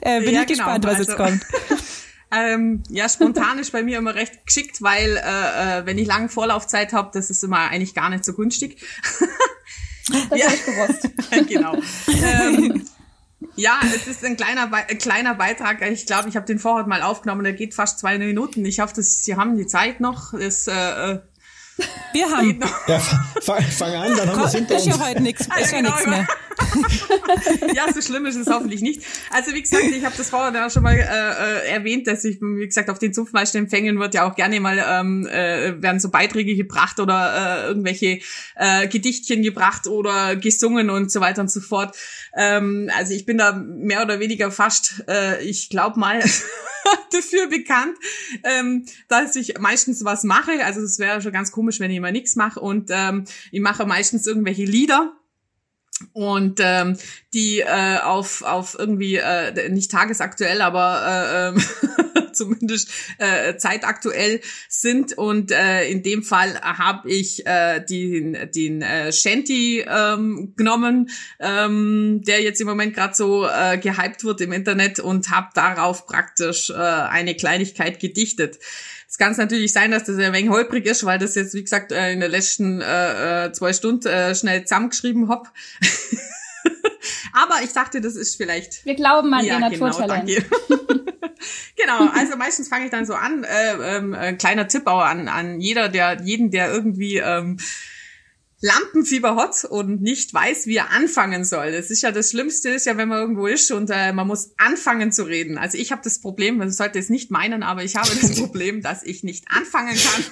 äh, 0.00 0.20
bin 0.20 0.34
ja, 0.34 0.40
ich 0.40 0.46
genau. 0.46 0.64
gespannt, 0.64 0.84
was 0.84 0.96
also, 0.96 1.10
jetzt 1.10 1.16
kommt. 1.16 1.42
Ähm, 2.34 2.82
ja, 2.88 3.10
spontan 3.10 3.58
ist 3.58 3.72
bei 3.72 3.82
mir 3.82 3.98
immer 3.98 4.14
recht 4.14 4.46
geschickt, 4.46 4.80
weil 4.80 5.18
äh, 5.18 5.80
äh 5.80 5.86
wenn 5.86 5.98
ich 5.98 6.06
lange 6.06 6.30
Vorlaufzeit 6.30 6.94
habe, 6.94 7.10
das 7.12 7.28
ist 7.28 7.44
immer 7.44 7.58
eigentlich 7.58 7.94
gar 7.94 8.08
nicht 8.08 8.24
so 8.24 8.32
günstig. 8.32 8.82
Das 10.08 10.38
ja. 10.38 10.46
habe 10.46 10.54
ich 10.54 10.64
gewusst. 10.64 11.08
genau. 11.48 11.76
Ähm, 12.08 12.84
ja, 13.56 13.80
es 13.94 14.06
ist 14.06 14.24
ein 14.24 14.36
kleiner, 14.36 14.70
ein 14.72 14.98
kleiner 14.98 15.34
Beitrag. 15.34 15.82
Ich 15.82 16.06
glaube, 16.06 16.28
ich 16.28 16.36
habe 16.36 16.46
den 16.46 16.58
vorher 16.58 16.86
mal 16.86 17.02
aufgenommen. 17.02 17.44
Der 17.44 17.52
geht 17.52 17.74
fast 17.74 17.98
zwei 17.98 18.18
Minuten. 18.18 18.64
Ich 18.64 18.80
hoffe, 18.80 18.94
dass 18.94 19.24
Sie 19.24 19.36
haben 19.36 19.56
die 19.56 19.66
Zeit 19.66 20.00
noch. 20.00 20.32
Das, 20.32 20.66
äh, 20.66 21.18
wir 22.12 22.30
haben. 22.30 22.60
Ja, 22.86 22.98
fang, 22.98 23.62
fang 23.62 23.94
an, 23.94 24.16
dann 24.16 24.28
haben 24.28 24.38
wir 24.38 24.46
es 24.46 24.52
hinter 24.52 24.74
uns. 24.74 24.86
Ist 24.86 24.98
ja 24.98 25.06
heute 25.06 25.22
nichts, 25.22 25.42
ist 25.42 25.72
ja 25.72 25.78
genau, 25.78 25.90
nichts 25.90 26.06
mehr. 26.06 26.26
ja, 27.74 27.92
so 27.92 28.00
schlimm 28.00 28.26
ist 28.26 28.36
es 28.36 28.46
hoffentlich 28.48 28.80
nicht. 28.80 29.02
Also 29.30 29.52
wie 29.54 29.62
gesagt, 29.62 29.84
ich 29.84 30.04
habe 30.04 30.16
das 30.16 30.30
vorher 30.30 30.52
ja 30.52 30.70
schon 30.70 30.82
mal 30.82 30.94
äh, 30.94 31.02
äh, 31.02 31.68
erwähnt, 31.70 32.06
dass 32.06 32.24
ich, 32.24 32.40
wie 32.40 32.66
gesagt, 32.66 32.90
auf 32.90 32.98
den 32.98 33.12
Zunftmeisterempfängen 33.12 33.98
wird 33.98 34.14
ja 34.14 34.28
auch 34.28 34.34
gerne 34.34 34.60
mal 34.60 34.82
ähm, 34.86 35.26
äh, 35.26 35.80
werden 35.82 36.00
so 36.00 36.10
Beiträge 36.10 36.56
gebracht 36.56 37.00
oder 37.00 37.64
äh, 37.64 37.68
irgendwelche 37.68 38.20
äh, 38.56 38.88
Gedichtchen 38.88 39.42
gebracht 39.42 39.86
oder 39.86 40.36
gesungen 40.36 40.90
und 40.90 41.10
so 41.10 41.20
weiter 41.20 41.42
und 41.42 41.50
so 41.50 41.60
fort. 41.60 41.96
Ähm, 42.36 42.90
also 42.96 43.14
ich 43.14 43.26
bin 43.26 43.38
da 43.38 43.52
mehr 43.52 44.02
oder 44.02 44.20
weniger 44.20 44.50
fast, 44.50 45.04
äh, 45.08 45.42
ich 45.42 45.70
glaube 45.70 45.98
mal. 45.98 46.20
dafür 47.12 47.46
bekannt, 47.46 47.96
ähm, 48.42 48.84
dass 49.08 49.36
ich 49.36 49.58
meistens 49.58 50.04
was 50.04 50.24
mache. 50.24 50.64
Also 50.64 50.80
es 50.80 50.98
wäre 50.98 51.22
schon 51.22 51.32
ganz 51.32 51.52
komisch, 51.52 51.78
wenn 51.80 51.90
ich 51.90 51.96
immer 51.96 52.10
nichts 52.10 52.34
mache. 52.36 52.58
Und 52.58 52.90
ähm, 52.92 53.24
ich 53.50 53.60
mache 53.60 53.86
meistens 53.86 54.26
irgendwelche 54.26 54.64
Lieder 54.64 55.12
und 56.12 56.60
ähm, 56.62 56.96
die 57.34 57.60
äh, 57.60 57.98
auf 58.02 58.42
auf 58.42 58.76
irgendwie 58.78 59.16
äh, 59.16 59.68
nicht 59.68 59.90
tagesaktuell, 59.90 60.60
aber 60.60 61.54
äh, 61.54 61.58
äh, 61.58 62.32
zumindest 62.32 62.90
äh, 63.18 63.56
zeitaktuell 63.56 64.40
sind 64.68 65.16
und 65.16 65.50
äh, 65.50 65.88
in 65.88 66.02
dem 66.02 66.22
Fall 66.22 66.60
habe 66.60 67.10
ich 67.10 67.46
äh, 67.46 67.80
den 67.80 68.50
den 68.54 68.82
äh, 68.82 69.12
Shanty 69.12 69.84
ähm, 69.86 70.54
genommen, 70.56 71.10
ähm, 71.40 72.22
der 72.26 72.42
jetzt 72.42 72.60
im 72.60 72.66
Moment 72.66 72.94
gerade 72.94 73.14
so 73.14 73.46
äh, 73.46 73.78
gehypt 73.78 74.24
wird 74.24 74.40
im 74.40 74.52
Internet 74.52 75.00
und 75.00 75.30
habe 75.30 75.48
darauf 75.54 76.06
praktisch 76.06 76.70
äh, 76.70 76.74
eine 76.74 77.34
Kleinigkeit 77.34 78.00
gedichtet. 78.00 78.58
Es 79.12 79.18
kann 79.18 79.36
natürlich 79.36 79.74
sein, 79.74 79.90
dass 79.90 80.04
das 80.04 80.16
ein 80.16 80.32
wenig 80.32 80.48
holprig 80.48 80.86
ist, 80.86 81.04
weil 81.04 81.18
das 81.18 81.34
jetzt, 81.34 81.52
wie 81.52 81.60
gesagt, 81.60 81.92
äh, 81.92 82.14
in 82.14 82.20
den 82.20 82.30
letzten 82.30 82.80
äh, 82.80 83.44
äh, 83.44 83.52
zwei 83.52 83.74
Stunden 83.74 84.08
äh, 84.08 84.34
schnell 84.34 84.64
zusammengeschrieben 84.64 85.28
hab. 85.28 85.52
Aber 87.34 87.56
ich 87.62 87.74
dachte, 87.74 88.00
das 88.00 88.16
ist 88.16 88.36
vielleicht. 88.36 88.86
Wir 88.86 88.94
glauben 88.94 89.34
an 89.34 89.44
ja, 89.44 89.58
ihr 89.58 89.68
genau, 89.68 89.86
Naturtalent. 89.86 90.30
Genau, 91.76 92.08
also 92.14 92.36
meistens 92.36 92.68
fange 92.68 92.84
ich 92.84 92.90
dann 92.90 93.04
so 93.04 93.14
an. 93.14 93.42
Äh, 93.42 93.96
ähm, 93.96 94.14
ein 94.14 94.38
kleiner 94.38 94.68
Tipp 94.68 94.86
auch 94.86 95.00
an, 95.00 95.26
an 95.26 95.60
jeder, 95.60 95.88
der 95.88 96.22
jeden, 96.22 96.52
der 96.52 96.72
irgendwie 96.72 97.16
ähm, 97.16 97.58
Lampenfieber 98.62 99.34
hat 99.34 99.64
und 99.64 100.02
nicht 100.02 100.32
weiß, 100.32 100.66
wie 100.66 100.76
er 100.76 100.92
anfangen 100.92 101.44
soll. 101.44 101.72
Das 101.72 101.90
ist 101.90 102.00
ja 102.00 102.12
das 102.12 102.30
Schlimmste, 102.30 102.70
ist 102.70 102.86
ja, 102.86 102.96
wenn 102.96 103.08
man 103.08 103.18
irgendwo 103.18 103.48
ist 103.48 103.72
und 103.72 103.90
äh, 103.90 104.12
man 104.12 104.28
muss 104.28 104.52
anfangen 104.56 105.10
zu 105.10 105.24
reden. 105.24 105.58
Also 105.58 105.76
ich 105.76 105.90
habe 105.90 106.00
das 106.04 106.20
Problem, 106.20 106.58
man 106.58 106.70
sollte 106.70 107.00
es 107.00 107.10
nicht 107.10 107.32
meinen, 107.32 107.64
aber 107.64 107.82
ich 107.82 107.96
habe 107.96 108.08
das 108.08 108.36
Problem, 108.40 108.80
dass 108.80 109.02
ich 109.02 109.24
nicht 109.24 109.46
anfangen 109.50 109.96
kann. 109.96 110.24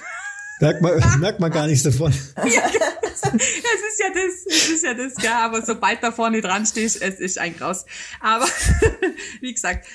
Merkt 0.61 0.81
man, 0.81 1.19
merkt 1.19 1.39
man 1.41 1.51
gar 1.51 1.67
nichts 1.67 1.83
davon. 1.83 2.13
Ja, 2.37 2.61
das, 3.01 3.21
das 3.21 3.33
ist 3.33 3.99
ja 3.99 4.07
das, 4.13 4.43
das 4.45 4.69
ist 4.69 4.83
ja 4.83 4.93
das, 4.93 5.23
ja, 5.23 5.39
aber 5.45 5.61
sobald 5.65 6.01
da 6.01 6.11
vorne 6.11 6.41
dran 6.41 6.65
stehst, 6.65 7.01
es 7.01 7.19
ist 7.19 7.37
ein 7.37 7.55
Graus. 7.57 7.85
Aber 8.21 8.47
wie 9.41 9.53
gesagt, 9.53 9.87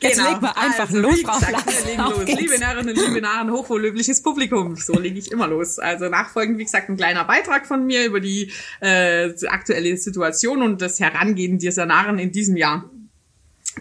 Jetzt 0.00 0.16
genau. 0.16 0.28
legen 0.30 0.42
wir 0.42 0.56
einfach 0.56 0.88
also, 0.88 0.98
los, 0.98 1.20
Frau 1.22 1.38
gesagt, 1.38 1.66
wir 1.66 1.86
legen 1.86 2.02
los. 2.02 2.26
Liebe 2.26 2.78
und 2.80 2.86
liebe 2.86 3.20
Narren, 3.20 3.50
hochwohllöbliches 3.50 4.22
Publikum. 4.22 4.76
So 4.76 4.98
lege 4.98 5.18
ich 5.18 5.32
immer 5.32 5.48
los. 5.48 5.78
Also 5.78 6.08
nachfolgend, 6.08 6.58
wie 6.58 6.64
gesagt, 6.64 6.88
ein 6.88 6.96
kleiner 6.96 7.24
Beitrag 7.24 7.66
von 7.66 7.86
mir 7.86 8.04
über 8.04 8.20
die 8.20 8.52
äh, 8.80 9.32
aktuelle 9.46 9.96
Situation 9.96 10.62
und 10.62 10.82
das 10.82 11.00
Herangehen 11.00 11.58
dieser 11.58 11.86
Narren 11.86 12.18
in 12.18 12.30
diesem 12.30 12.56
Jahr. 12.56 12.90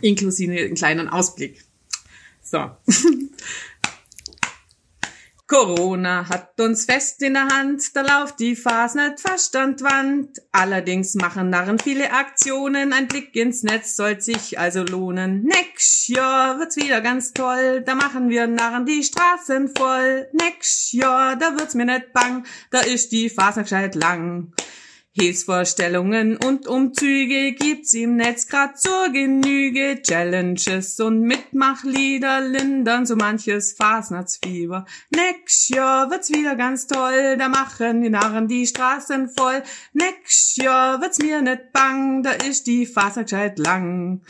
Inklusive 0.01 0.51
einen 0.51 0.75
kleinen 0.75 1.09
Ausblick. 1.09 1.63
So. 2.41 2.71
Corona 5.47 6.27
hat 6.27 6.59
uns 6.59 6.85
fest 6.85 7.21
in 7.21 7.35
der 7.35 7.47
Hand, 7.47 7.95
da 7.95 8.01
lauft 8.01 8.39
die 8.39 8.55
Fasnet 8.55 9.19
fast 9.19 9.55
an 9.55 9.79
Wand. 9.79 10.39
Allerdings 10.51 11.13
machen 11.13 11.51
Narren 11.51 11.77
viele 11.77 12.11
Aktionen, 12.11 12.93
ein 12.93 13.07
Blick 13.07 13.35
ins 13.35 13.61
Netz 13.61 13.95
soll 13.95 14.19
sich 14.19 14.57
also 14.57 14.81
lohnen. 14.81 15.43
Next 15.43 16.07
Jahr 16.07 16.57
wird's 16.57 16.77
wieder 16.77 16.99
ganz 17.01 17.31
toll, 17.31 17.83
da 17.85 17.93
machen 17.93 18.29
wir 18.29 18.47
Narren 18.47 18.87
die 18.87 19.03
Straßen 19.03 19.69
voll. 19.77 20.27
Next 20.33 20.93
Jahr, 20.93 21.35
da 21.35 21.55
wird's 21.55 21.75
mir 21.75 21.85
nicht 21.85 22.11
bang, 22.11 22.43
da 22.71 22.79
ist 22.79 23.11
die 23.11 23.29
Fasnet 23.29 23.65
gescheit 23.65 23.93
lang. 23.93 24.51
Hilfsvorstellungen 25.17 26.35
und 26.35 26.67
Umzüge 26.67 27.53
gibt's 27.53 27.93
im 27.93 28.17
Netz 28.17 28.47
grad 28.47 28.77
zur 28.77 29.13
Genüge. 29.13 30.01
Challenges 30.01 30.99
und 30.99 31.21
Mitmachlieder 31.21 32.41
lindern 32.41 33.05
so 33.05 33.15
manches 33.15 33.71
Fasnachtsfieber. 33.71 34.83
Next 35.15 35.69
Jahr 35.69 36.11
wird's 36.11 36.31
wieder 36.31 36.57
ganz 36.57 36.87
toll, 36.87 37.37
da 37.37 37.47
machen 37.47 38.01
die 38.01 38.09
Narren 38.09 38.49
die 38.49 38.67
Straßen 38.67 39.29
voll. 39.29 39.63
Next 39.93 40.57
Jahr 40.57 40.99
wird's 40.99 41.19
mir 41.19 41.41
nicht 41.41 41.71
bang, 41.71 42.21
da 42.21 42.31
ist 42.31 42.67
die 42.67 42.85
Fasnacht 42.85 43.57
lang. 43.57 44.21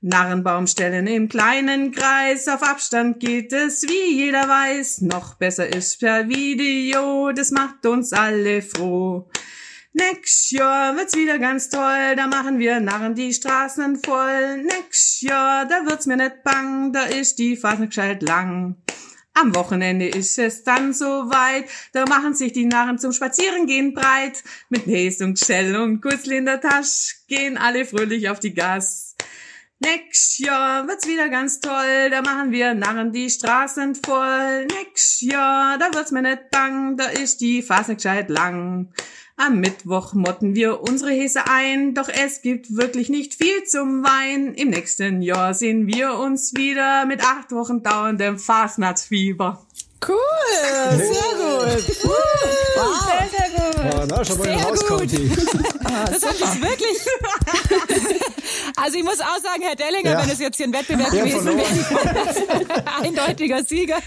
Narrenbaum 0.00 0.66
stellen 0.66 1.06
im 1.06 1.28
kleinen 1.28 1.92
Kreis, 1.92 2.48
auf 2.48 2.64
Abstand 2.64 3.20
geht 3.20 3.52
es, 3.52 3.84
wie 3.84 4.16
jeder 4.16 4.48
weiß. 4.48 5.02
Noch 5.02 5.36
besser 5.36 5.72
ist 5.72 6.00
per 6.00 6.28
Video, 6.28 7.30
das 7.30 7.52
macht 7.52 7.86
uns 7.86 8.12
alle 8.12 8.62
froh. 8.62 9.28
Nächstes 9.96 10.50
Jahr 10.50 10.96
wird's 10.96 11.16
wieder 11.16 11.38
ganz 11.38 11.68
toll, 11.68 12.16
da 12.16 12.26
machen 12.26 12.58
wir 12.58 12.80
Narren 12.80 13.14
die 13.14 13.32
Straßen 13.32 14.00
voll. 14.04 14.56
Nächstes 14.56 15.20
Jahr, 15.20 15.66
da 15.66 15.86
wird's 15.86 16.06
mir 16.06 16.16
nicht 16.16 16.42
bang, 16.42 16.92
da 16.92 17.04
ist 17.04 17.38
die 17.38 17.56
Phase 17.56 17.86
gescheit 17.86 18.20
lang. 18.20 18.74
Am 19.34 19.54
Wochenende 19.54 20.08
ist 20.08 20.36
es 20.36 20.64
dann 20.64 20.92
soweit, 20.92 21.66
da 21.92 22.06
machen 22.06 22.34
sich 22.34 22.52
die 22.52 22.66
Narren 22.66 22.98
zum 22.98 23.12
Spazierengehen 23.12 23.94
breit. 23.94 24.42
Mit 24.68 24.84
Häs 24.86 25.20
und 25.20 25.38
Gschell 25.38 25.76
und 25.76 26.02
Gutzl 26.02 26.32
in 26.32 26.46
der 26.46 26.60
Tasche 26.60 27.14
gehen 27.28 27.56
alle 27.56 27.84
fröhlich 27.84 28.28
auf 28.28 28.40
die 28.40 28.52
Gas. 28.52 29.14
Nächstes 29.78 30.38
Jahr 30.38 30.88
wird's 30.88 31.06
wieder 31.06 31.28
ganz 31.28 31.60
toll, 31.60 32.10
da 32.10 32.20
machen 32.20 32.50
wir 32.50 32.74
Narren 32.74 33.12
die 33.12 33.30
Straßen 33.30 33.94
voll. 33.94 34.66
Nächstes 34.66 35.20
Jahr, 35.20 35.78
da 35.78 35.94
wird's 35.94 36.10
mir 36.10 36.22
nicht 36.22 36.50
bang, 36.50 36.96
da 36.96 37.04
ist 37.04 37.40
die 37.40 37.62
Phase 37.62 37.94
gescheit 37.94 38.28
lang. 38.28 38.92
Am 39.36 39.58
Mittwoch 39.58 40.14
motten 40.14 40.54
wir 40.54 40.80
unsere 40.80 41.10
Häse 41.10 41.48
ein, 41.48 41.92
doch 41.92 42.08
es 42.08 42.40
gibt 42.40 42.76
wirklich 42.76 43.08
nicht 43.08 43.34
viel 43.34 43.64
zum 43.64 44.04
Wein. 44.04 44.54
Im 44.54 44.70
nächsten 44.70 45.22
Jahr 45.22 45.54
sehen 45.54 45.88
wir 45.88 46.14
uns 46.14 46.54
wieder 46.54 47.04
mit 47.04 47.20
acht 47.20 47.50
Wochen 47.50 47.82
dauerndem 47.82 48.38
Fastnachtsfieber. 48.38 49.66
Cool, 50.06 50.16
sehr 50.90 51.06
gut. 51.06 52.04
Wow. 52.04 52.14
Sehr, 53.06 53.28
sehr 53.30 53.50
gut. 53.50 53.94
Oh, 53.94 54.06
na, 54.08 54.24
schon 54.24 54.38
mal 54.38 54.44
sehr 54.44 54.88
gut. 54.88 55.12
Das 56.10 56.22
mich 56.22 56.62
wirklich. 56.62 58.20
Also 58.76 58.98
ich 58.98 59.04
muss 59.04 59.20
auch 59.20 59.40
sagen, 59.40 59.62
Herr 59.62 59.76
Dellinger, 59.76 60.12
ja. 60.12 60.22
wenn 60.22 60.30
es 60.30 60.40
jetzt 60.40 60.56
hier 60.56 60.66
ein 60.66 60.72
Wettbewerb 60.72 61.12
ja, 61.12 61.24
gewesen 61.24 61.46
wäre, 61.46 62.84
eindeutiger 63.02 63.62
Sieger. 63.62 63.98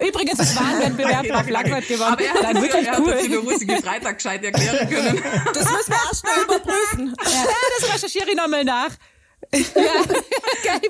Übrigens, 0.00 0.38
es 0.38 0.56
war 0.56 0.66
ein 0.66 0.80
Wettbewerb, 0.80 1.26
Frau 1.32 1.42
Flack 1.44 1.70
hat 1.70 1.86
gewonnen. 1.86 2.12
Aber 2.12 2.22
er 2.22 2.34
hat 2.34 2.44
Dann 2.44 2.62
wirklich 2.62 2.86
er 2.86 3.00
cool. 3.00 3.12
hat 3.12 3.22
den 3.22 3.34
russischen 3.34 3.82
Freitag 3.82 4.16
gescheit 4.16 4.44
erklären 4.44 4.88
können. 4.88 5.22
Das 5.54 5.64
müssen 5.70 5.90
wir 5.90 5.98
erst 6.08 6.24
mal 6.24 6.42
überprüfen. 6.44 7.14
Ja, 7.24 7.44
das 7.80 7.94
recherchiere 7.94 8.30
ich 8.30 8.36
nochmal 8.36 8.64
nach. 8.64 8.90
ja, 9.52 9.60
geil. 10.64 10.80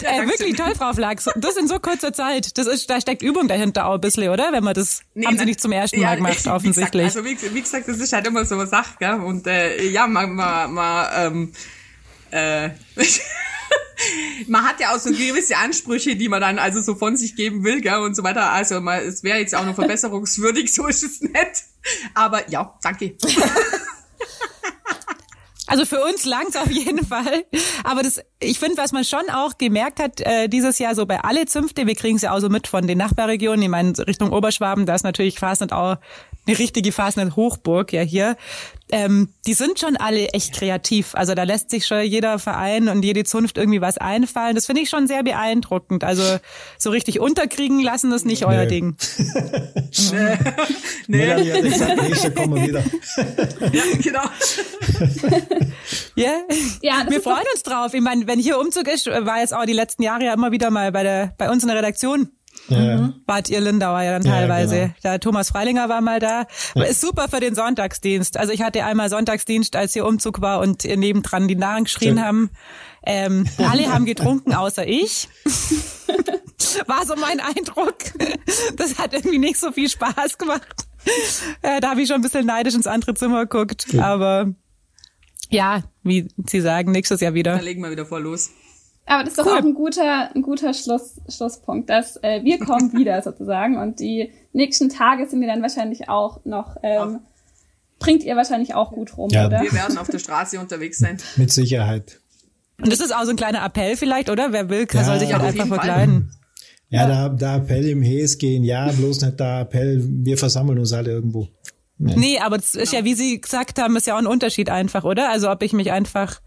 Ja, 0.00 0.22
äh, 0.22 0.26
wirklich 0.26 0.56
toll, 0.56 0.74
Frau 0.76 0.92
Flack. 0.92 1.20
Das 1.36 1.56
in 1.56 1.68
so 1.68 1.78
kurzer 1.78 2.12
Zeit. 2.12 2.56
Das 2.58 2.66
ist, 2.66 2.88
da 2.88 3.00
steckt 3.00 3.22
Übung 3.22 3.48
dahinter 3.48 3.86
auch 3.86 3.94
ein 3.94 4.00
bisschen, 4.00 4.28
oder? 4.30 4.52
Wenn 4.52 4.64
man 4.64 4.74
das, 4.74 5.02
nee, 5.14 5.26
haben 5.26 5.38
Sie 5.38 5.44
nicht 5.44 5.60
zum 5.60 5.72
ersten 5.72 6.00
Mal 6.00 6.16
gemacht, 6.16 6.44
ja, 6.44 6.54
offensichtlich. 6.54 7.04
Gesagt, 7.04 7.26
also 7.26 7.44
wie, 7.44 7.54
wie, 7.54 7.60
gesagt, 7.60 7.88
das 7.88 7.98
ist 7.98 8.12
halt 8.12 8.26
immer 8.26 8.44
so 8.44 8.54
eine 8.54 8.66
Sache, 8.66 8.94
gell? 8.98 9.14
Und 9.14 9.46
äh, 9.46 9.82
ja, 9.88 10.06
man, 10.06 10.34
man, 10.34 10.72
man 10.72 11.06
ähm, 11.16 11.52
äh, 12.30 12.70
man 14.46 14.64
hat 14.64 14.80
ja 14.80 14.94
auch 14.94 14.98
so 14.98 15.10
gewisse 15.10 15.56
Ansprüche, 15.56 16.16
die 16.16 16.28
man 16.28 16.40
dann 16.40 16.58
also 16.58 16.80
so 16.80 16.94
von 16.94 17.16
sich 17.16 17.36
geben 17.36 17.64
will, 17.64 17.80
gell, 17.80 17.98
und 17.98 18.14
so 18.14 18.22
weiter. 18.22 18.50
Also 18.52 18.80
man, 18.80 19.00
es 19.00 19.22
wäre 19.22 19.38
jetzt 19.38 19.54
auch 19.54 19.64
noch 19.64 19.74
verbesserungswürdig, 19.74 20.74
so 20.74 20.86
ist 20.86 21.02
es 21.02 21.20
nicht. 21.20 21.64
Aber 22.14 22.48
ja, 22.50 22.78
danke. 22.82 23.16
Also 25.68 25.84
für 25.84 26.00
uns 26.04 26.24
langt's 26.24 26.54
auf 26.54 26.70
jeden 26.70 27.04
Fall. 27.04 27.44
Aber 27.82 28.04
das, 28.04 28.20
ich 28.38 28.60
finde, 28.60 28.76
was 28.76 28.92
man 28.92 29.02
schon 29.02 29.28
auch 29.32 29.58
gemerkt 29.58 29.98
hat 29.98 30.20
äh, 30.20 30.48
dieses 30.48 30.78
Jahr 30.78 30.94
so 30.94 31.06
bei 31.06 31.20
alle 31.20 31.46
Zünfte, 31.46 31.88
wir 31.88 31.96
kriegen 31.96 32.16
es 32.16 32.22
ja 32.22 32.30
auch 32.30 32.38
so 32.38 32.48
mit 32.48 32.68
von 32.68 32.86
den 32.86 32.98
Nachbarregionen, 32.98 33.62
ich 33.62 33.68
meine 33.68 33.92
Richtung 34.06 34.30
Oberschwaben, 34.30 34.86
da 34.86 34.94
ist 34.94 35.02
natürlich 35.02 35.40
Fasnet 35.40 35.72
auch 35.72 35.96
eine 36.46 36.58
richtige 36.58 36.92
Fasnet-Hochburg 36.92 37.92
ja 37.92 38.02
hier. 38.02 38.36
Ähm, 38.92 39.30
die 39.46 39.54
sind 39.54 39.80
schon 39.80 39.96
alle 39.96 40.28
echt 40.28 40.54
kreativ. 40.54 41.16
Also 41.16 41.34
da 41.34 41.42
lässt 41.42 41.70
sich 41.70 41.86
schon 41.86 42.02
jeder 42.02 42.38
Verein 42.38 42.88
und 42.88 43.04
jede 43.04 43.24
Zunft 43.24 43.58
irgendwie 43.58 43.80
was 43.80 43.98
einfallen. 43.98 44.54
Das 44.54 44.66
finde 44.66 44.82
ich 44.82 44.88
schon 44.88 45.08
sehr 45.08 45.24
beeindruckend. 45.24 46.04
Also 46.04 46.22
so 46.78 46.90
richtig 46.90 47.18
unterkriegen 47.18 47.80
lassen 47.80 48.12
ist 48.12 48.24
nicht 48.24 48.42
nee. 48.42 48.46
euer 48.46 48.66
Ding. 48.66 48.96
nee. 49.18 49.38
nee. 51.08 51.18
Melanie 51.18 51.52
hat 51.52 51.62
gesagt, 51.64 52.02
nächste 52.02 52.30
kommen 52.30 52.54
wir 52.54 52.68
wieder. 52.68 52.84
ja, 53.72 53.82
genau. 54.00 54.24
ja, 56.14 56.32
ja 56.80 57.06
wir 57.08 57.20
freuen 57.20 57.46
uns 57.54 57.64
drauf. 57.64 57.92
Ich 57.92 58.00
meine, 58.00 58.28
wenn 58.28 58.38
hier 58.38 58.58
Umzug 58.60 58.86
ist, 58.86 59.06
war 59.06 59.40
jetzt 59.40 59.52
auch 59.52 59.64
die 59.64 59.72
letzten 59.72 60.04
Jahre 60.04 60.26
ja 60.26 60.34
immer 60.34 60.52
wieder 60.52 60.70
mal 60.70 60.92
bei 60.92 61.02
der 61.02 61.34
bei 61.38 61.50
uns 61.50 61.64
in 61.64 61.68
der 61.68 61.78
Redaktion 61.78 62.30
ja. 62.68 62.96
Mhm. 62.96 63.14
Bad 63.26 63.48
Irlindauer 63.48 64.02
ja 64.02 64.12
dann 64.12 64.22
teilweise. 64.22 64.76
Ja, 64.76 64.84
genau. 64.86 64.96
Der 65.04 65.20
Thomas 65.20 65.50
Freilinger 65.50 65.88
war 65.88 66.00
mal 66.00 66.18
da. 66.18 66.46
Ja. 66.74 66.82
Ist 66.84 67.00
super 67.00 67.28
für 67.28 67.40
den 67.40 67.54
Sonntagsdienst. 67.54 68.36
Also 68.36 68.52
ich 68.52 68.62
hatte 68.62 68.84
einmal 68.84 69.08
Sonntagsdienst, 69.08 69.76
als 69.76 69.92
hier 69.92 70.06
Umzug 70.06 70.40
war 70.40 70.60
und 70.60 70.84
nebendran 70.84 71.48
die 71.48 71.56
Narren 71.56 71.84
geschrien 71.84 72.24
haben. 72.24 72.50
Ähm, 73.04 73.46
alle 73.58 73.92
haben 73.92 74.04
getrunken, 74.04 74.52
außer 74.52 74.86
ich. 74.86 75.28
war 76.86 77.06
so 77.06 77.14
mein 77.16 77.40
Eindruck. 77.40 77.96
Das 78.76 78.98
hat 78.98 79.12
irgendwie 79.12 79.38
nicht 79.38 79.58
so 79.58 79.72
viel 79.72 79.88
Spaß 79.88 80.38
gemacht. 80.38 80.86
Äh, 81.62 81.80
da 81.80 81.90
habe 81.90 82.02
ich 82.02 82.08
schon 82.08 82.16
ein 82.16 82.22
bisschen 82.22 82.46
neidisch 82.46 82.74
ins 82.74 82.86
andere 82.86 83.14
Zimmer 83.14 83.46
geguckt. 83.46 83.86
Aber 83.98 84.52
ja, 85.50 85.84
wie 86.02 86.28
Sie 86.46 86.60
sagen, 86.60 86.90
nächstes 86.90 87.20
Jahr 87.20 87.34
wieder. 87.34 87.54
Dann 87.54 87.64
legen 87.64 87.82
wir 87.82 87.90
wieder 87.90 88.06
voll 88.06 88.22
los. 88.22 88.50
Aber 89.06 89.22
das 89.22 89.34
ist 89.34 89.38
doch 89.38 89.46
auch 89.46 89.56
ein 89.56 89.74
guter, 89.74 90.34
ein 90.34 90.42
guter 90.42 90.74
Schluss, 90.74 91.20
Schlusspunkt, 91.28 91.88
dass 91.88 92.16
äh, 92.22 92.42
wir 92.42 92.58
kommen 92.58 92.92
wieder 92.98 93.22
sozusagen 93.22 93.78
und 93.78 94.00
die 94.00 94.32
nächsten 94.52 94.88
Tage 94.88 95.26
sind 95.26 95.40
wir 95.40 95.48
dann 95.48 95.62
wahrscheinlich 95.62 96.08
auch 96.08 96.44
noch, 96.44 96.76
ähm, 96.82 97.20
bringt 98.00 98.24
ihr 98.24 98.36
wahrscheinlich 98.36 98.74
auch 98.74 98.90
gut 98.90 99.16
rum, 99.16 99.30
ja. 99.30 99.46
oder? 99.46 99.62
Wir 99.62 99.72
werden 99.72 99.96
auf 99.96 100.08
der 100.08 100.18
Straße 100.18 100.58
unterwegs 100.58 100.98
sein. 100.98 101.18
Mit 101.36 101.52
Sicherheit. 101.52 102.20
Und 102.80 102.92
das 102.92 103.00
ist 103.00 103.14
auch 103.14 103.24
so 103.24 103.30
ein 103.30 103.36
kleiner 103.36 103.64
Appell 103.64 103.96
vielleicht, 103.96 104.28
oder? 104.28 104.52
Wer 104.52 104.68
will, 104.68 104.86
ja, 104.92 105.04
soll 105.04 105.18
sich 105.18 105.32
halt 105.32 105.42
einfach 105.42 105.66
verkleiden. 105.66 106.32
Ja, 106.88 107.08
ja, 107.08 107.28
der, 107.28 107.36
der 107.36 107.54
Appell 107.56 107.88
im 107.88 108.02
Hes 108.02 108.38
gehen, 108.38 108.64
ja, 108.64 108.90
bloß 108.90 109.22
nicht 109.22 109.40
der 109.40 109.60
Appell, 109.60 110.04
wir 110.04 110.36
versammeln 110.36 110.78
uns 110.78 110.92
alle 110.92 111.10
irgendwo. 111.10 111.48
Nee, 111.98 112.14
nee 112.16 112.38
aber 112.38 112.58
das 112.58 112.74
ist 112.74 112.92
ja, 112.92 113.04
wie 113.04 113.14
Sie 113.14 113.40
gesagt 113.40 113.80
haben, 113.80 113.96
ist 113.96 114.06
ja 114.06 114.14
auch 114.14 114.18
ein 114.18 114.26
Unterschied 114.26 114.68
einfach, 114.68 115.04
oder? 115.04 115.30
Also 115.30 115.50
ob 115.50 115.62
ich 115.62 115.72
mich 115.72 115.92
einfach 115.92 116.40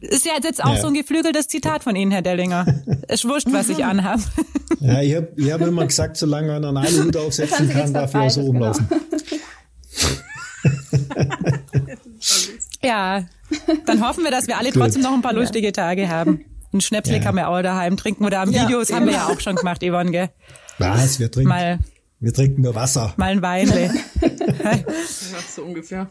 ist 0.00 0.24
ja 0.24 0.32
jetzt 0.42 0.62
auch 0.62 0.74
ja. 0.74 0.80
so 0.80 0.88
ein 0.88 0.94
geflügeltes 0.94 1.48
Zitat 1.48 1.84
von 1.84 1.96
Ihnen, 1.96 2.10
Herr 2.10 2.22
Dellinger. 2.22 2.66
Es 3.10 3.24
wurscht, 3.24 3.46
was 3.50 3.70
ich 3.70 3.84
anhabe. 3.84 4.22
Ja, 4.80 5.00
ich 5.00 5.14
habe 5.16 5.28
ich 5.36 5.50
hab 5.50 5.62
immer 5.62 5.86
gesagt, 5.86 6.18
solange 6.18 6.60
man 6.60 6.76
einen 6.76 7.04
Hut 7.04 7.16
aufsetzen 7.16 7.70
kann, 7.70 7.94
darf 7.94 8.12
er 8.12 8.28
so 8.28 8.42
rumlaufen. 8.42 8.86
Genau. 8.86 9.04
ja, 12.82 13.24
dann 13.86 14.06
hoffen 14.06 14.24
wir, 14.24 14.30
dass 14.30 14.46
wir 14.46 14.58
alle 14.58 14.72
trotzdem 14.72 15.02
noch 15.02 15.14
ein 15.14 15.22
paar 15.22 15.32
lustige 15.32 15.72
Tage 15.72 16.08
haben. 16.08 16.44
Ein 16.72 16.82
Schnäpsle 16.82 17.16
ja. 17.16 17.22
kann 17.22 17.34
man 17.34 17.44
auch 17.44 17.62
daheim 17.62 17.96
trinken 17.96 18.26
oder 18.26 18.40
am 18.40 18.52
Videos 18.52 18.92
haben 18.92 19.06
wir 19.06 19.14
ja 19.14 19.26
auch 19.28 19.40
schon 19.40 19.56
gemacht, 19.56 19.82
Yvonne, 19.82 20.10
gell? 20.10 20.28
Was? 20.78 21.18
Wir 21.18 21.30
trinken. 21.30 21.48
Mal 21.48 21.78
wir 22.20 22.34
trinken 22.34 22.62
nur 22.62 22.74
Wasser. 22.74 23.14
Mal 23.16 23.30
ein 23.30 23.42
Weinle. 23.42 23.92
ja, 24.24 24.78
so 25.48 25.62
ungefähr. 25.62 26.10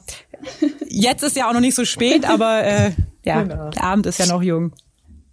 Jetzt 0.87 1.23
ist 1.23 1.35
ja 1.35 1.49
auch 1.49 1.53
noch 1.53 1.59
nicht 1.59 1.75
so 1.75 1.83
spät, 1.83 2.27
aber 2.27 2.63
äh, 2.63 2.91
ja, 3.27 3.41
genau. 3.41 3.69
der 3.69 3.83
Abend 3.83 4.05
ist 4.05 4.19
ja 4.19 4.25
noch 4.27 4.41
jung. 4.41 4.71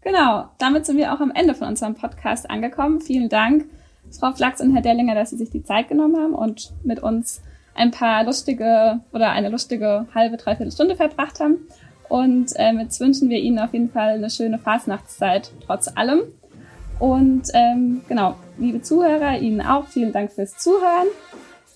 Genau, 0.02 0.50
damit 0.58 0.84
sind 0.84 0.98
wir 0.98 1.14
auch 1.14 1.20
am 1.20 1.30
Ende 1.30 1.54
von 1.54 1.68
unserem 1.68 1.94
Podcast 1.94 2.50
angekommen. 2.50 3.00
Vielen 3.00 3.28
Dank, 3.30 3.64
Frau 4.10 4.32
Flachs 4.32 4.60
und 4.60 4.74
Herr 4.74 4.82
Dellinger, 4.82 5.14
dass 5.14 5.30
Sie 5.30 5.36
sich 5.36 5.50
die 5.50 5.64
Zeit 5.64 5.88
genommen 5.88 6.16
haben 6.16 6.34
und 6.34 6.72
mit 6.84 7.02
uns 7.02 7.40
ein 7.74 7.90
paar 7.90 8.24
lustige 8.24 9.00
oder 9.12 9.30
eine 9.30 9.48
lustige 9.48 10.06
halbe, 10.14 10.36
dreiviertel 10.36 10.72
Stunde 10.72 10.96
verbracht 10.96 11.40
haben. 11.40 11.56
Und 12.08 12.52
ähm, 12.56 12.80
jetzt 12.80 13.00
wünschen 13.00 13.30
wir 13.30 13.38
Ihnen 13.38 13.58
auf 13.58 13.72
jeden 13.72 13.90
Fall 13.90 14.14
eine 14.14 14.30
schöne 14.30 14.58
Fastnachtszeit 14.58 15.50
trotz 15.66 15.88
allem. 15.96 16.20
Und 16.98 17.48
ähm, 17.54 18.02
genau, 18.08 18.36
liebe 18.58 18.82
Zuhörer, 18.82 19.38
Ihnen 19.38 19.60
auch 19.60 19.86
vielen 19.86 20.12
Dank 20.12 20.32
fürs 20.32 20.56
Zuhören. 20.58 21.08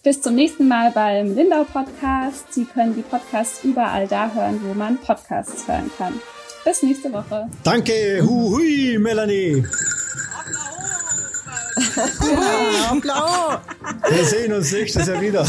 Bis 0.03 0.23
zum 0.23 0.37
nächsten 0.37 0.69
Mal 0.69 0.93
beim 0.93 1.35
Lindau 1.35 1.65
Podcast. 1.65 2.53
Sie 2.53 2.65
können 2.65 2.95
die 2.95 3.03
Podcasts 3.03 3.65
überall 3.65 4.07
da 4.07 4.31
hören, 4.33 4.61
wo 4.63 4.73
man 4.73 4.97
Podcasts 4.99 5.67
hören 5.67 5.91
kann. 5.99 6.15
Bis 6.65 6.83
nächste 6.83 7.13
Woche. 7.13 7.49
Danke, 7.65 8.23
hu 8.23 8.57
hui, 8.57 8.99
Melanie. 8.99 9.65
ja, 11.97 12.95
blau. 13.01 13.59
Wir 14.11 14.25
sehen 14.25 14.53
uns 14.53 14.73
nächstes 14.73 15.07
Jahr 15.07 15.21
wieder. 15.21 15.47